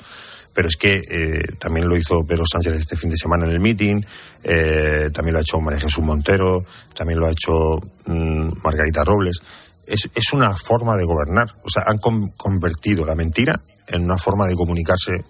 pero 0.54 0.68
es 0.68 0.78
que 0.78 0.98
eh, 0.98 1.42
también 1.58 1.90
lo 1.90 1.98
hizo 1.98 2.24
Pedro 2.24 2.44
Sánchez 2.46 2.76
este 2.76 2.96
fin 2.96 3.10
de 3.10 3.18
semana 3.18 3.46
en 3.46 3.54
el 3.54 3.60
meeting, 3.60 4.04
eh, 4.44 5.10
también 5.12 5.34
lo 5.34 5.40
ha 5.40 5.42
hecho 5.42 5.60
María 5.60 5.80
Jesús 5.80 6.04
Montero, 6.04 6.64
también 6.96 7.20
lo 7.20 7.26
ha 7.26 7.32
hecho 7.32 7.80
mmm, 8.06 8.52
Margarita 8.64 9.04
Robles. 9.04 9.42
Es, 9.88 10.12
es, 10.14 10.32
una 10.32 10.54
forma 10.54 10.96
de 10.96 11.06
gobernar. 11.06 11.50
O 11.64 11.70
sea, 11.70 11.86
han 11.88 11.98
con, 11.98 12.30
convertido 12.38 13.04
la 13.04 13.16
mentira 13.16 13.60
en 13.88 14.04
una 14.04 14.20
forma 14.20 14.46
de 14.46 14.54
comunicarse 14.54 15.26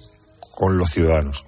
con 0.53 0.77
los 0.77 0.91
ciudadanos. 0.91 1.45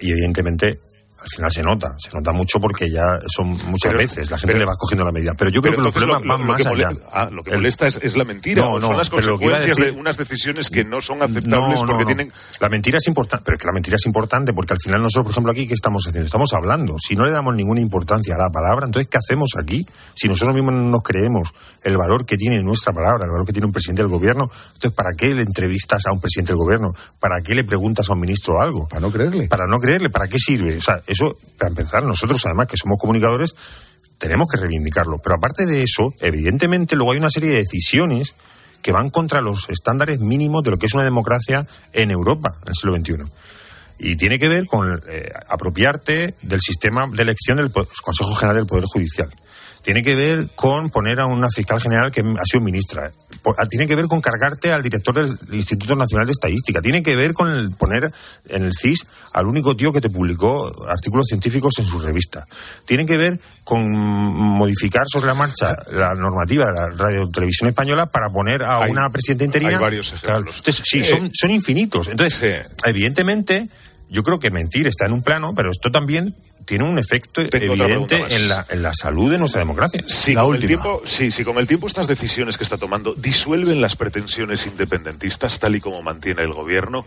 Y 0.00 0.10
evidentemente 0.10 0.80
al 1.26 1.36
final 1.36 1.50
se 1.50 1.62
nota, 1.62 1.96
se 1.98 2.10
nota 2.12 2.32
mucho 2.32 2.60
porque 2.60 2.88
ya 2.90 3.18
son 3.26 3.48
muchas 3.48 3.90
pero, 3.90 3.98
veces, 3.98 4.30
la 4.30 4.38
gente 4.38 4.52
pero, 4.52 4.58
le 4.60 4.64
va 4.64 4.76
cogiendo 4.76 5.04
la 5.04 5.12
medida. 5.12 5.34
Pero 5.36 5.50
yo 5.50 5.60
creo 5.60 5.74
que 5.74 5.82
los 5.82 5.92
problemas 5.92 6.20
lo, 6.22 6.26
lo, 6.26 6.38
van 6.38 6.46
más 6.46 6.64
lo 6.64 6.70
allá. 6.70 6.90
Molesta, 6.90 7.08
ah, 7.12 7.28
lo 7.30 7.42
que 7.42 7.50
molesta 7.50 7.86
es, 7.88 7.98
es, 8.00 8.16
la 8.16 8.24
mentira, 8.24 8.62
no, 8.62 8.78
no, 8.78 8.88
son 8.88 8.96
las 8.96 9.10
consecuencias 9.10 9.76
decir, 9.76 9.92
de 9.92 10.00
unas 10.00 10.16
decisiones 10.16 10.70
que 10.70 10.84
no 10.84 11.00
son 11.00 11.22
aceptables 11.22 11.82
no, 11.82 11.88
porque 11.88 12.04
tienen... 12.04 12.32
La 12.60 12.68
mentira 12.68 12.98
es 12.98 13.08
importante, 13.08 13.44
pero 13.44 13.56
es 13.56 13.60
que 13.60 13.66
la 13.66 13.72
mentira 13.72 13.96
es 13.96 14.06
importante 14.06 14.52
porque 14.52 14.74
al 14.74 14.80
final 14.80 15.02
nosotros, 15.02 15.24
por 15.24 15.32
ejemplo, 15.32 15.52
aquí, 15.52 15.66
¿qué 15.66 15.74
estamos 15.74 16.06
haciendo? 16.06 16.26
Estamos 16.26 16.52
hablando. 16.54 16.96
Si 16.98 17.16
no 17.16 17.24
le 17.24 17.32
damos 17.32 17.56
ninguna 17.56 17.80
importancia 17.80 18.36
a 18.36 18.38
la 18.38 18.50
palabra, 18.50 18.86
entonces, 18.86 19.08
¿qué 19.10 19.18
hacemos 19.18 19.50
aquí? 19.58 19.84
Si 20.14 20.28
nosotros 20.28 20.54
mismos 20.54 20.74
no 20.74 20.84
nos 20.90 21.02
creemos 21.02 21.52
el 21.82 21.96
valor 21.96 22.24
que 22.24 22.36
tiene 22.36 22.62
nuestra 22.62 22.92
palabra, 22.92 23.24
el 23.24 23.30
valor 23.30 23.46
que 23.46 23.52
tiene 23.52 23.66
un 23.66 23.72
presidente 23.72 24.02
del 24.02 24.10
gobierno, 24.10 24.48
entonces, 24.74 24.92
¿para 24.92 25.10
qué 25.16 25.34
le 25.34 25.42
entrevistas 25.42 26.06
a 26.06 26.12
un 26.12 26.20
presidente 26.20 26.52
del 26.52 26.58
gobierno? 26.58 26.94
¿Para 27.18 27.40
qué 27.40 27.54
le 27.54 27.64
preguntas 27.64 28.08
a 28.08 28.12
un 28.12 28.20
ministro 28.20 28.60
algo? 28.60 28.86
Para 28.88 29.00
no 29.00 29.10
creerle. 29.10 29.48
Para 29.48 29.66
no 29.66 29.78
creerle, 29.80 30.10
¿para 30.10 30.28
qué 30.28 30.38
sirve? 30.38 30.76
O 30.76 30.82
sea, 30.82 31.02
eso, 31.16 31.36
para 31.58 31.70
empezar, 31.70 32.04
nosotros 32.04 32.44
además 32.44 32.68
que 32.68 32.76
somos 32.76 32.98
comunicadores, 32.98 33.54
tenemos 34.18 34.48
que 34.48 34.58
reivindicarlo. 34.58 35.18
Pero 35.22 35.36
aparte 35.36 35.66
de 35.66 35.82
eso, 35.82 36.12
evidentemente 36.20 36.96
luego 36.96 37.12
hay 37.12 37.18
una 37.18 37.30
serie 37.30 37.50
de 37.50 37.58
decisiones 37.58 38.34
que 38.82 38.92
van 38.92 39.10
contra 39.10 39.40
los 39.40 39.68
estándares 39.68 40.20
mínimos 40.20 40.62
de 40.62 40.70
lo 40.70 40.78
que 40.78 40.86
es 40.86 40.94
una 40.94 41.04
democracia 41.04 41.66
en 41.92 42.10
Europa 42.10 42.54
en 42.62 42.68
el 42.68 42.74
siglo 42.74 42.96
XXI. 42.96 43.32
Y 43.98 44.16
tiene 44.16 44.38
que 44.38 44.48
ver 44.48 44.66
con 44.66 45.02
eh, 45.08 45.30
apropiarte 45.48 46.34
del 46.42 46.60
sistema 46.60 47.06
de 47.10 47.22
elección 47.22 47.56
del 47.56 47.72
Consejo 47.72 48.34
General 48.34 48.56
del 48.56 48.66
Poder 48.66 48.84
Judicial. 48.84 49.30
Tiene 49.86 50.02
que 50.02 50.16
ver 50.16 50.48
con 50.56 50.90
poner 50.90 51.20
a 51.20 51.26
una 51.26 51.46
fiscal 51.48 51.80
general 51.80 52.10
que 52.10 52.20
ha 52.20 52.44
sido 52.44 52.60
ministra. 52.60 53.08
Tiene 53.68 53.86
que 53.86 53.94
ver 53.94 54.06
con 54.06 54.20
cargarte 54.20 54.72
al 54.72 54.82
director 54.82 55.14
del 55.14 55.38
Instituto 55.54 55.94
Nacional 55.94 56.26
de 56.26 56.32
Estadística. 56.32 56.82
Tiene 56.82 57.04
que 57.04 57.14
ver 57.14 57.32
con 57.34 57.48
el 57.52 57.70
poner 57.70 58.12
en 58.48 58.64
el 58.64 58.72
CIS 58.72 59.06
al 59.32 59.46
único 59.46 59.76
tío 59.76 59.92
que 59.92 60.00
te 60.00 60.10
publicó 60.10 60.88
artículos 60.88 61.28
científicos 61.28 61.74
en 61.78 61.84
su 61.84 62.00
revista. 62.00 62.48
Tiene 62.84 63.06
que 63.06 63.16
ver 63.16 63.38
con 63.62 63.88
modificar 63.92 65.04
sobre 65.06 65.26
la 65.26 65.34
marcha 65.34 65.76
la 65.92 66.16
normativa 66.16 66.64
de 66.64 66.72
la 66.72 66.86
radio 66.88 67.28
televisión 67.28 67.68
española 67.68 68.06
para 68.06 68.28
poner 68.28 68.64
a 68.64 68.78
hay, 68.82 68.90
una 68.90 69.08
presidenta 69.10 69.44
interina. 69.44 69.74
Hay 69.74 69.80
varios 69.80 70.12
ejemplos. 70.12 70.56
Entonces, 70.56 70.82
sí, 70.84 71.04
son, 71.04 71.30
son 71.32 71.52
infinitos. 71.52 72.08
Entonces, 72.08 72.40
sí. 72.40 72.72
evidentemente, 72.84 73.68
yo 74.10 74.24
creo 74.24 74.40
que 74.40 74.50
mentir 74.50 74.88
está 74.88 75.06
en 75.06 75.12
un 75.12 75.22
plano, 75.22 75.54
pero 75.54 75.70
esto 75.70 75.92
también 75.92 76.34
tiene 76.66 76.84
un 76.84 76.98
efecto 76.98 77.48
Tengo 77.48 77.74
evidente 77.74 78.16
en 78.28 78.48
la, 78.48 78.66
en 78.68 78.82
la, 78.82 78.92
salud 78.92 79.30
de 79.30 79.38
nuestra 79.38 79.60
democracia. 79.60 80.04
Si 80.06 80.34
la 80.34 80.42
con 80.42 80.50
última. 80.50 80.62
El 80.62 80.68
tiempo, 80.68 81.02
sí, 81.04 81.30
si 81.30 81.44
con 81.44 81.56
el 81.58 81.66
tiempo 81.66 81.86
estas 81.86 82.08
decisiones 82.08 82.58
que 82.58 82.64
está 82.64 82.76
tomando 82.76 83.14
disuelven 83.14 83.80
las 83.80 83.96
pretensiones 83.96 84.66
independentistas 84.66 85.58
tal 85.58 85.76
y 85.76 85.80
como 85.80 86.02
mantiene 86.02 86.42
el 86.42 86.52
gobierno, 86.52 87.06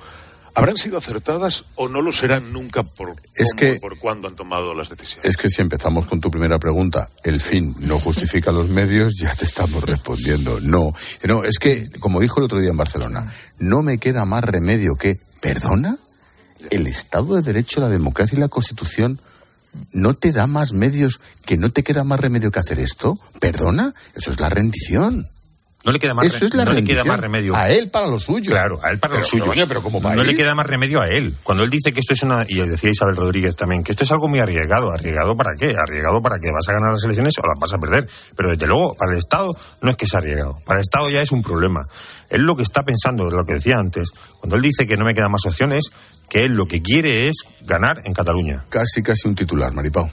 ¿habrán 0.55 0.78
sido 0.78 0.97
acertadas 0.97 1.66
o 1.76 1.89
no 1.89 2.01
lo 2.01 2.14
serán 2.14 2.53
nunca 2.53 2.84
por, 2.84 3.10
es 3.36 3.49
cómo, 3.49 3.57
que, 3.57 3.80
por 3.82 3.99
cuándo 3.99 4.30
han 4.30 4.36
tomado 4.36 4.74
las 4.74 4.89
decisiones? 4.89 5.26
Es 5.26 5.36
que 5.36 5.49
si 5.49 5.62
empezamos 5.62 6.05
con 6.05 6.22
tu 6.22 6.32
primera 6.32 6.57
pregunta, 6.57 7.10
el 7.26 7.41
fin 7.41 7.76
no 7.80 7.99
justifica 7.99 8.53
los 8.53 8.70
medios, 8.70 9.14
ya 9.20 9.36
te 9.36 9.43
estamos 9.43 9.84
respondiendo. 9.84 10.62
No, 10.62 10.93
no, 11.26 11.43
es 11.43 11.60
que, 11.60 11.89
como 11.99 12.22
dijo 12.22 12.39
el 12.39 12.45
otro 12.45 12.62
día 12.62 12.70
en 12.70 12.78
Barcelona, 12.78 13.34
no 13.57 13.84
me 13.84 13.97
queda 13.97 14.24
más 14.24 14.45
remedio 14.45 14.95
que, 14.95 15.18
¿perdona? 15.41 15.97
El 16.72 16.88
Estado 16.88 17.36
de 17.36 17.41
Derecho, 17.41 17.82
la 17.82 17.89
democracia 17.89 18.38
y 18.38 18.39
la 18.39 18.47
Constitución 18.47 19.20
¿No 19.92 20.16
te 20.16 20.32
da 20.32 20.48
más 20.48 20.74
medios 20.74 21.20
que 21.46 21.58
no 21.58 21.72
te 21.72 21.84
queda 21.84 22.04
más 22.04 22.20
remedio 22.20 22.52
que 22.52 22.60
hacer 22.60 22.80
esto? 22.80 23.18
¿Perdona? 23.40 23.94
Eso 24.16 24.32
es 24.32 24.40
la 24.40 24.50
rendición. 24.50 25.28
No 25.86 25.94
le 25.94 26.00
queda 26.00 26.14
más, 26.14 26.26
Eso 26.26 26.46
es 26.46 26.54
la 26.54 26.66
no 26.66 26.74
le 26.74 26.84
queda 26.84 27.06
más 27.06 27.18
remedio. 27.20 27.56
A 27.56 27.70
él 27.70 27.90
para 27.90 28.08
lo 28.08 28.20
suyo. 28.20 28.52
Claro, 28.52 28.82
a 28.84 28.92
él 28.92 29.00
para 29.00 29.14
Pero, 29.14 29.22
lo 29.24 29.28
suyo. 29.46 29.68
pero 29.68 29.82
como 29.82 30.02
no 30.02 30.24
le 30.24 30.36
queda 30.36 30.54
más 30.54 30.68
remedio 30.68 31.02
a 31.02 31.08
él. 31.08 31.38
Cuando 31.42 31.64
él 31.64 31.70
dice 31.70 31.94
que 31.94 32.02
esto 32.02 32.14
es 32.14 32.24
una. 32.24 32.44
Y 32.48 32.58
decía 32.68 32.90
Isabel 32.90 33.16
Rodríguez 33.16 33.56
también, 33.56 33.82
que 33.82 33.94
esto 33.94 34.04
es 34.04 34.12
algo 34.12 34.28
muy 34.28 34.40
arriesgado. 34.40 34.92
¿Arriesgado 34.92 35.38
para 35.38 35.54
qué? 35.58 35.74
Arriesgado 35.82 36.22
para 36.22 36.38
que 36.40 36.52
vas 36.52 36.68
a 36.68 36.74
ganar 36.74 36.92
las 36.92 37.04
elecciones 37.06 37.34
o 37.38 37.48
las 37.48 37.58
vas 37.58 37.74
a 37.74 37.78
perder. 37.78 38.10
Pero 38.36 38.50
desde 38.50 38.68
luego, 38.68 38.94
para 38.96 39.14
el 39.14 39.20
Estado 39.20 39.56
no 39.82 39.92
es 39.92 39.96
que 39.96 40.06
sea 40.06 40.20
arriesgado. 40.20 40.60
Para 40.66 40.80
el 40.80 40.82
Estado 40.82 41.10
ya 41.10 41.22
es 41.22 41.32
un 41.32 41.42
problema. 41.42 41.88
Él 42.30 42.42
lo 42.42 42.58
que 42.58 42.64
está 42.64 42.84
pensando, 42.84 43.28
es 43.30 43.34
lo 43.34 43.46
que 43.46 43.54
decía 43.54 43.78
antes, 43.78 44.12
cuando 44.38 44.58
él 44.58 44.62
dice 44.62 44.86
que 44.86 44.98
no 44.98 45.06
me 45.06 45.14
quedan 45.14 45.32
más 45.32 45.46
opciones, 45.46 45.92
que 46.30 46.46
él 46.46 46.54
lo 46.54 46.66
que 46.68 46.82
quiere 46.82 47.28
es 47.30 47.38
ganar 47.62 48.02
en 48.06 48.14
Cataluña. 48.14 48.66
Casi, 48.70 49.02
casi 49.04 49.28
un 49.28 49.36
titular, 49.36 49.74
Maripau. 49.74 50.10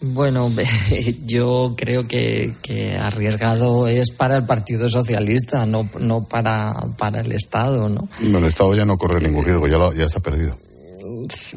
Bueno, 0.00 0.52
yo 1.26 1.74
creo 1.76 2.06
que, 2.06 2.54
que, 2.62 2.96
arriesgado 2.96 3.88
es 3.88 4.10
para 4.12 4.36
el 4.36 4.44
Partido 4.44 4.88
Socialista, 4.88 5.64
no, 5.66 5.88
no 6.00 6.24
para, 6.28 6.74
para 6.98 7.20
el 7.22 7.32
Estado, 7.32 7.88
¿no? 7.88 8.08
No, 8.20 8.38
el 8.38 8.44
Estado 8.44 8.74
ya 8.74 8.84
no 8.84 8.98
corre 8.98 9.20
ningún 9.20 9.44
riesgo, 9.44 9.66
ya, 9.68 9.78
lo, 9.78 9.92
ya 9.94 10.04
está 10.04 10.20
perdido. 10.20 10.56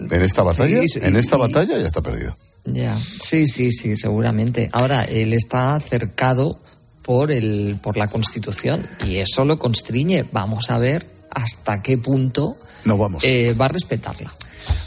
En 0.09 0.21
esta 0.23 0.43
batalla, 0.43 0.81
Sí, 0.81 0.87
sí, 0.87 0.99
en 1.03 1.15
esta 1.17 1.35
y- 1.35 1.39
batalla 1.39 1.77
ya 1.77 1.85
está 1.87 2.01
perdido. 2.01 2.35
Ya, 2.65 2.97
sí, 3.21 3.45
sí, 3.47 3.71
sí, 3.71 3.95
seguramente. 3.95 4.69
Ahora, 4.71 5.03
él 5.03 5.33
está 5.33 5.79
cercado 5.79 6.59
por, 7.03 7.31
el, 7.31 7.77
por 7.81 7.97
la 7.97 8.07
Constitución 8.07 8.87
y 9.05 9.17
eso 9.17 9.43
lo 9.45 9.57
constriñe. 9.59 10.25
Vamos 10.31 10.69
a 10.69 10.77
ver 10.77 11.05
hasta 11.31 11.81
qué 11.81 11.97
punto 11.97 12.55
no 12.85 12.97
vamos. 12.97 13.23
Eh, 13.23 13.55
va 13.59 13.65
a 13.65 13.69
respetarla. 13.69 14.31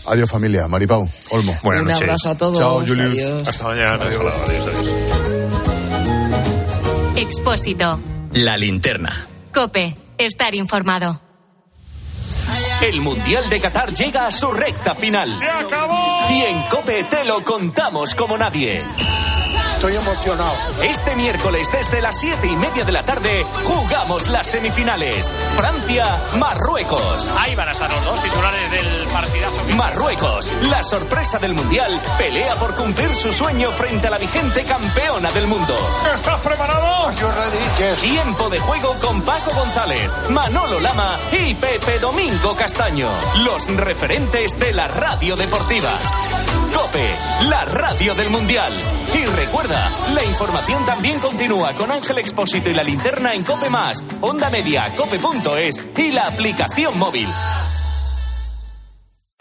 Adiós 0.06 0.30
familia, 0.30 0.66
Maripau, 0.68 1.08
Olmo. 1.30 1.56
Un 1.62 1.90
abrazo 1.90 2.30
a 2.30 2.34
todos. 2.36 2.58
Chao, 2.58 2.80
Julius. 2.80 2.98
Adiós. 2.98 3.48
Hasta 3.48 3.64
mañana. 3.64 4.04
Adiós, 4.04 4.34
adiós, 4.46 4.66
adiós. 4.66 4.92
Expósito. 7.16 8.00
La 8.32 8.56
linterna. 8.56 9.26
Cope. 9.54 9.96
Estar 10.18 10.54
informado. 10.54 11.20
El 12.82 13.00
Mundial 13.00 13.48
de 13.48 13.60
Qatar 13.60 13.92
llega 13.92 14.26
a 14.26 14.30
su 14.30 14.50
recta 14.50 14.94
final. 14.94 15.28
¡Se 15.38 15.48
acabó! 15.48 16.26
Y 16.30 16.42
en 16.42 16.62
Cope 16.62 17.04
te 17.04 17.24
lo 17.24 17.44
contamos 17.44 18.14
como 18.14 18.36
nadie. 18.36 18.82
Estoy 19.82 19.96
emocionado. 19.96 20.54
Este 20.80 21.16
miércoles 21.16 21.68
desde 21.72 22.00
las 22.00 22.16
7 22.20 22.46
y 22.46 22.54
media 22.54 22.84
de 22.84 22.92
la 22.92 23.02
tarde 23.02 23.44
jugamos 23.64 24.28
las 24.28 24.46
semifinales. 24.46 25.32
Francia, 25.56 26.04
Marruecos. 26.38 27.28
Ahí 27.40 27.56
van 27.56 27.68
a 27.68 27.72
estar 27.72 27.92
los 27.92 28.04
dos 28.04 28.22
titulares 28.22 28.70
del 28.70 29.08
partidazo. 29.12 29.56
Marruecos, 29.76 30.52
la 30.70 30.84
sorpresa 30.84 31.40
del 31.40 31.54
Mundial, 31.54 32.00
pelea 32.16 32.54
por 32.60 32.76
cumplir 32.76 33.12
su 33.16 33.32
sueño 33.32 33.72
frente 33.72 34.06
a 34.06 34.10
la 34.10 34.18
vigente 34.18 34.62
campeona 34.62 35.32
del 35.32 35.48
mundo. 35.48 35.74
¿Estás 36.14 36.38
preparado? 36.42 37.10
Yo 37.16 37.32
ready, 37.32 37.90
yes. 37.92 38.02
Tiempo 38.02 38.48
de 38.50 38.60
juego 38.60 38.94
con 39.02 39.20
Paco 39.22 39.52
González, 39.52 40.08
Manolo 40.30 40.78
Lama 40.78 41.16
y 41.32 41.54
Pepe 41.54 41.98
Domingo 41.98 42.54
Castaño. 42.54 43.08
Los 43.42 43.66
referentes 43.66 44.56
de 44.60 44.74
la 44.74 44.86
radio 44.86 45.34
deportiva. 45.34 45.90
Cope, 46.74 47.04
la 47.48 47.64
radio 47.64 48.14
del 48.14 48.30
Mundial. 48.30 48.72
Y 49.14 49.24
recuerda, 49.26 49.90
la 50.14 50.24
información 50.24 50.84
también 50.84 51.18
continúa 51.20 51.72
con 51.72 51.90
Ángel 51.90 52.18
Expósito 52.18 52.70
y 52.70 52.74
la 52.74 52.82
linterna 52.82 53.34
en 53.34 53.44
Cope 53.44 53.70
Más, 53.70 54.02
Onda 54.20 54.50
Media, 54.50 54.90
Cope.es 54.96 55.80
y 55.96 56.12
la 56.12 56.26
aplicación 56.26 56.98
móvil. 56.98 57.28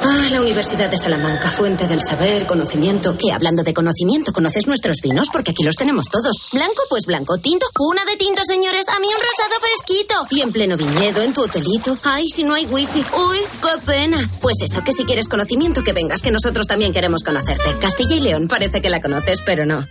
Ah, 0.03 0.27
la 0.31 0.41
Universidad 0.41 0.89
de 0.89 0.97
Salamanca, 0.97 1.49
fuente 1.51 1.87
del 1.87 2.01
saber, 2.01 2.47
conocimiento. 2.47 3.15
Que 3.17 3.31
hablando 3.31 3.61
de 3.61 3.73
conocimiento, 3.73 4.33
¿conoces 4.33 4.65
nuestros 4.65 4.97
vinos? 5.01 5.29
Porque 5.31 5.51
aquí 5.51 5.63
los 5.63 5.75
tenemos 5.75 6.09
todos. 6.09 6.49
Blanco, 6.51 6.83
pues 6.89 7.05
blanco. 7.05 7.37
Tinto, 7.37 7.67
una 7.79 8.03
de 8.05 8.17
tinto, 8.17 8.43
señores. 8.43 8.87
A 8.87 8.99
mí 8.99 9.07
un 9.07 9.21
rosado 9.21 9.59
fresquito. 9.61 10.15
Y 10.31 10.41
en 10.41 10.51
pleno 10.51 10.75
viñedo, 10.75 11.21
en 11.21 11.33
tu 11.33 11.43
hotelito. 11.43 11.97
Ay, 12.03 12.27
si 12.27 12.43
no 12.43 12.55
hay 12.55 12.65
wifi. 12.65 12.99
Uy, 12.99 13.39
qué 13.61 13.85
pena. 13.85 14.29
Pues 14.41 14.57
eso, 14.63 14.81
que 14.83 14.91
si 14.91 15.05
quieres 15.05 15.27
conocimiento, 15.27 15.83
que 15.83 15.93
vengas, 15.93 16.21
que 16.21 16.31
nosotros 16.31 16.65
también 16.65 16.93
queremos 16.93 17.23
conocerte. 17.23 17.77
Castilla 17.79 18.15
y 18.15 18.21
León, 18.21 18.47
parece 18.47 18.81
que 18.81 18.89
la 18.89 19.01
conoces, 19.01 19.41
pero 19.45 19.65
no. 19.65 19.85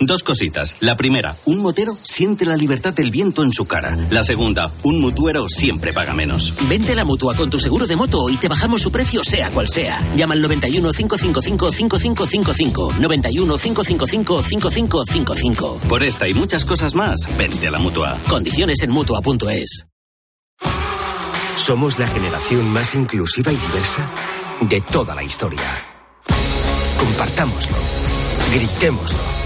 Dos 0.00 0.22
cositas. 0.22 0.76
La 0.80 0.94
primera, 0.96 1.34
un 1.46 1.62
motero 1.62 1.96
siente 2.02 2.44
la 2.44 2.56
libertad 2.56 2.92
del 2.92 3.10
viento 3.10 3.42
en 3.42 3.52
su 3.52 3.66
cara. 3.66 3.96
La 4.10 4.24
segunda, 4.24 4.70
un 4.82 5.00
mutuero 5.00 5.48
siempre 5.48 5.92
paga 5.94 6.12
menos. 6.12 6.52
Vente 6.68 6.92
a 6.92 6.96
la 6.96 7.04
mutua 7.04 7.34
con 7.34 7.48
tu 7.48 7.58
seguro 7.58 7.86
de 7.86 7.96
moto 7.96 8.28
y 8.28 8.36
te 8.36 8.48
bajamos 8.48 8.82
su 8.82 8.92
precio, 8.92 9.22
sea 9.24 9.50
cual 9.50 9.68
sea. 9.68 10.00
Llama 10.14 10.34
al 10.34 10.42
91 10.42 10.92
555 10.92 11.72
5555. 11.72 12.94
91 13.00 13.56
555 13.56 14.42
5555. 14.42 15.80
Por 15.88 16.02
esta 16.02 16.28
y 16.28 16.34
muchas 16.34 16.64
cosas 16.64 16.94
más, 16.94 17.20
vente 17.38 17.66
a 17.66 17.70
la 17.70 17.78
mutua. 17.78 18.18
Condiciones 18.28 18.82
en 18.82 18.90
mutua.es. 18.90 19.86
Somos 21.54 21.98
la 21.98 22.06
generación 22.06 22.68
más 22.68 22.94
inclusiva 22.94 23.50
y 23.50 23.56
diversa 23.56 24.10
de 24.60 24.80
toda 24.82 25.14
la 25.14 25.22
historia. 25.22 25.64
Compartámoslo. 26.98 27.76
Gritémoslo. 28.52 29.45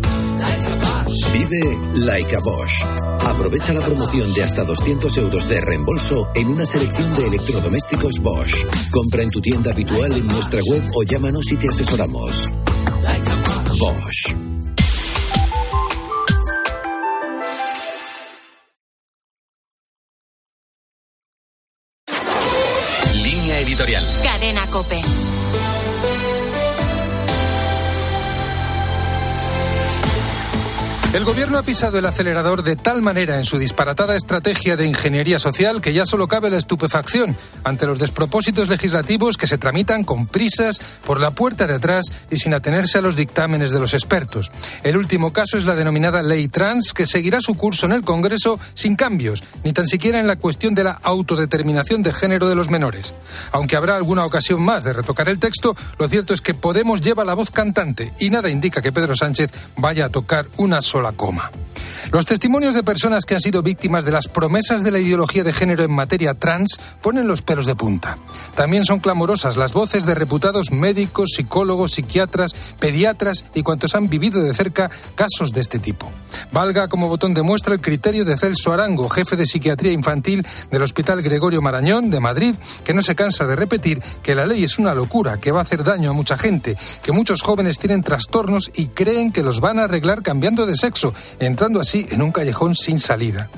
Vive 0.41 1.77
Like 2.05 2.35
a 2.35 2.39
Bosch. 2.39 2.83
Aprovecha 3.25 3.73
la 3.73 3.85
promoción 3.85 4.33
de 4.33 4.43
hasta 4.43 4.63
200 4.63 5.17
euros 5.17 5.47
de 5.47 5.61
reembolso 5.61 6.29
en 6.35 6.47
una 6.47 6.65
selección 6.65 7.13
de 7.15 7.27
electrodomésticos 7.27 8.19
Bosch. 8.21 8.65
Compra 8.91 9.21
en 9.21 9.29
tu 9.29 9.39
tienda 9.39 9.71
habitual 9.71 10.11
en 10.11 10.25
nuestra 10.25 10.61
web 10.63 10.83
o 10.95 11.03
llámanos 11.03 11.51
y 11.51 11.57
te 11.57 11.69
asesoramos. 11.69 12.49
Bosch. 13.77 14.35
Línea 23.23 23.59
editorial. 23.59 24.05
Cadena 24.23 24.65
Cope. 24.67 25.01
El 31.13 31.25
gobierno 31.25 31.57
ha 31.57 31.63
pisado 31.63 31.99
el 31.99 32.05
acelerador 32.05 32.63
de 32.63 32.77
tal 32.77 33.01
manera 33.01 33.35
en 33.35 33.43
su 33.43 33.59
disparatada 33.59 34.15
estrategia 34.15 34.77
de 34.77 34.85
ingeniería 34.85 35.39
social 35.39 35.81
que 35.81 35.91
ya 35.91 36.05
solo 36.05 36.29
cabe 36.29 36.49
la 36.49 36.57
estupefacción 36.57 37.35
ante 37.65 37.85
los 37.85 37.99
despropósitos 37.99 38.69
legislativos 38.69 39.35
que 39.35 39.45
se 39.45 39.57
tramitan 39.57 40.05
con 40.05 40.25
prisas 40.25 40.81
por 41.05 41.19
la 41.19 41.31
puerta 41.31 41.67
de 41.67 41.73
atrás 41.73 42.05
y 42.29 42.37
sin 42.37 42.53
atenerse 42.53 42.97
a 42.97 43.01
los 43.01 43.17
dictámenes 43.17 43.71
de 43.71 43.81
los 43.81 43.93
expertos. 43.93 44.51
El 44.83 44.95
último 44.95 45.33
caso 45.33 45.57
es 45.57 45.65
la 45.65 45.75
denominada 45.75 46.23
ley 46.23 46.47
trans 46.47 46.93
que 46.93 47.05
seguirá 47.05 47.41
su 47.41 47.55
curso 47.55 47.87
en 47.87 47.91
el 47.91 48.03
Congreso 48.03 48.57
sin 48.73 48.95
cambios, 48.95 49.43
ni 49.65 49.73
tan 49.73 49.87
siquiera 49.87 50.17
en 50.17 50.27
la 50.27 50.37
cuestión 50.37 50.75
de 50.75 50.85
la 50.85 50.97
autodeterminación 51.03 52.03
de 52.03 52.13
género 52.13 52.47
de 52.47 52.55
los 52.55 52.69
menores. 52.69 53.13
Aunque 53.51 53.75
habrá 53.75 53.97
alguna 53.97 54.23
ocasión 54.23 54.61
más 54.61 54.85
de 54.85 54.93
retocar 54.93 55.27
el 55.27 55.39
texto, 55.39 55.75
lo 55.99 56.07
cierto 56.07 56.33
es 56.33 56.39
que 56.39 56.53
Podemos 56.53 57.01
lleva 57.01 57.25
la 57.25 57.33
voz 57.33 57.51
cantante 57.51 58.13
y 58.17 58.29
nada 58.29 58.49
indica 58.49 58.81
que 58.81 58.93
Pedro 58.93 59.13
Sánchez 59.13 59.51
vaya 59.75 60.05
a 60.05 60.09
tocar 60.09 60.45
una 60.55 60.81
sola 60.81 61.00
la 61.01 61.13
coma. 61.13 61.51
Los 62.11 62.25
testimonios 62.25 62.73
de 62.73 62.83
personas 62.83 63.25
que 63.25 63.35
han 63.35 63.41
sido 63.41 63.61
víctimas 63.61 64.03
de 64.03 64.11
las 64.11 64.27
promesas 64.27 64.83
de 64.83 64.91
la 64.91 64.99
ideología 64.99 65.43
de 65.43 65.53
género 65.53 65.83
en 65.83 65.91
materia 65.91 66.33
trans 66.33 66.79
ponen 67.01 67.27
los 67.27 67.41
pelos 67.41 67.65
de 67.65 67.75
punta. 67.75 68.17
También 68.55 68.83
son 68.83 68.99
clamorosas 68.99 69.55
las 69.55 69.71
voces 69.71 70.05
de 70.05 70.15
reputados 70.15 70.71
médicos, 70.71 71.31
psicólogos, 71.35 71.91
psiquiatras, 71.91 72.53
pediatras 72.79 73.45
y 73.53 73.63
cuantos 73.63 73.95
han 73.95 74.09
vivido 74.09 74.43
de 74.43 74.53
cerca 74.53 74.89
casos 75.15 75.53
de 75.53 75.61
este 75.61 75.79
tipo. 75.79 76.11
Valga 76.51 76.89
como 76.89 77.07
botón 77.07 77.33
de 77.33 77.43
muestra 77.43 77.73
el 77.73 77.81
criterio 77.81 78.25
de 78.25 78.37
Celso 78.37 78.73
Arango, 78.73 79.07
jefe 79.07 79.35
de 79.35 79.45
psiquiatría 79.45 79.91
infantil 79.91 80.45
del 80.69 80.81
Hospital 80.81 81.21
Gregorio 81.21 81.61
Marañón 81.61 82.09
de 82.09 82.19
Madrid, 82.19 82.55
que 82.83 82.93
no 82.93 83.01
se 83.01 83.15
cansa 83.15 83.45
de 83.45 83.55
repetir 83.55 84.01
que 84.21 84.35
la 84.35 84.45
ley 84.45 84.63
es 84.63 84.79
una 84.79 84.93
locura, 84.93 85.37
que 85.37 85.51
va 85.51 85.59
a 85.59 85.63
hacer 85.63 85.83
daño 85.83 86.09
a 86.09 86.13
mucha 86.13 86.37
gente, 86.37 86.75
que 87.03 87.11
muchos 87.11 87.41
jóvenes 87.41 87.79
tienen 87.79 88.03
trastornos 88.03 88.71
y 88.75 88.87
creen 88.87 89.31
que 89.31 89.43
los 89.43 89.61
van 89.61 89.79
a 89.79 89.83
arreglar 89.83 90.23
cambiando 90.23 90.65
de 90.65 90.75
sexo 90.75 90.90
entrando 91.39 91.79
así 91.79 92.05
en 92.09 92.21
un 92.21 92.31
callejón 92.31 92.75
sin 92.75 92.99
salida. 92.99 93.49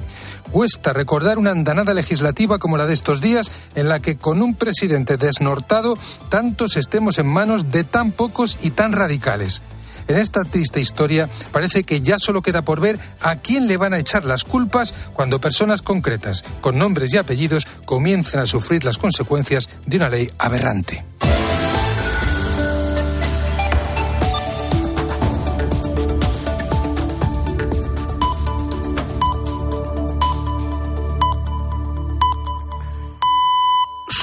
Cuesta 0.52 0.94
recordar 0.94 1.40
una 1.40 1.52
andanada 1.52 1.94
legislativa 1.94 2.60
como 2.60 2.78
la 2.78 2.86
de 2.86 2.94
estos 2.94 3.22
días, 3.22 3.52
en 3.74 3.90
la 3.90 4.00
que 4.00 4.18
con 4.18 4.42
un 4.42 4.54
presidente 4.54 5.18
desnortado 5.18 5.98
tantos 6.30 6.78
estemos 6.78 7.18
en 7.18 7.28
manos 7.28 7.72
de 7.72 7.84
tan 7.84 8.12
pocos 8.12 8.60
y 8.62 8.70
tan 8.70 8.94
radicales. 8.94 9.62
En 10.08 10.18
esta 10.18 10.44
triste 10.44 10.80
historia 10.80 11.30
parece 11.52 11.84
que 11.84 12.02
ya 12.02 12.20
solo 12.20 12.42
queda 12.42 12.62
por 12.62 12.82
ver 12.82 13.00
a 13.22 13.38
quién 13.38 13.68
le 13.68 13.78
van 13.78 13.94
a 13.94 14.00
echar 14.00 14.26
las 14.26 14.44
culpas 14.44 14.94
cuando 15.14 15.40
personas 15.40 15.82
concretas, 15.82 16.44
con 16.62 16.78
nombres 16.78 17.14
y 17.14 17.18
apellidos, 17.18 17.66
comiencen 17.86 18.40
a 18.40 18.46
sufrir 18.46 18.84
las 18.84 18.98
consecuencias 18.98 19.70
de 19.86 19.98
una 19.98 20.10
ley 20.10 20.30
aberrante. 20.38 21.04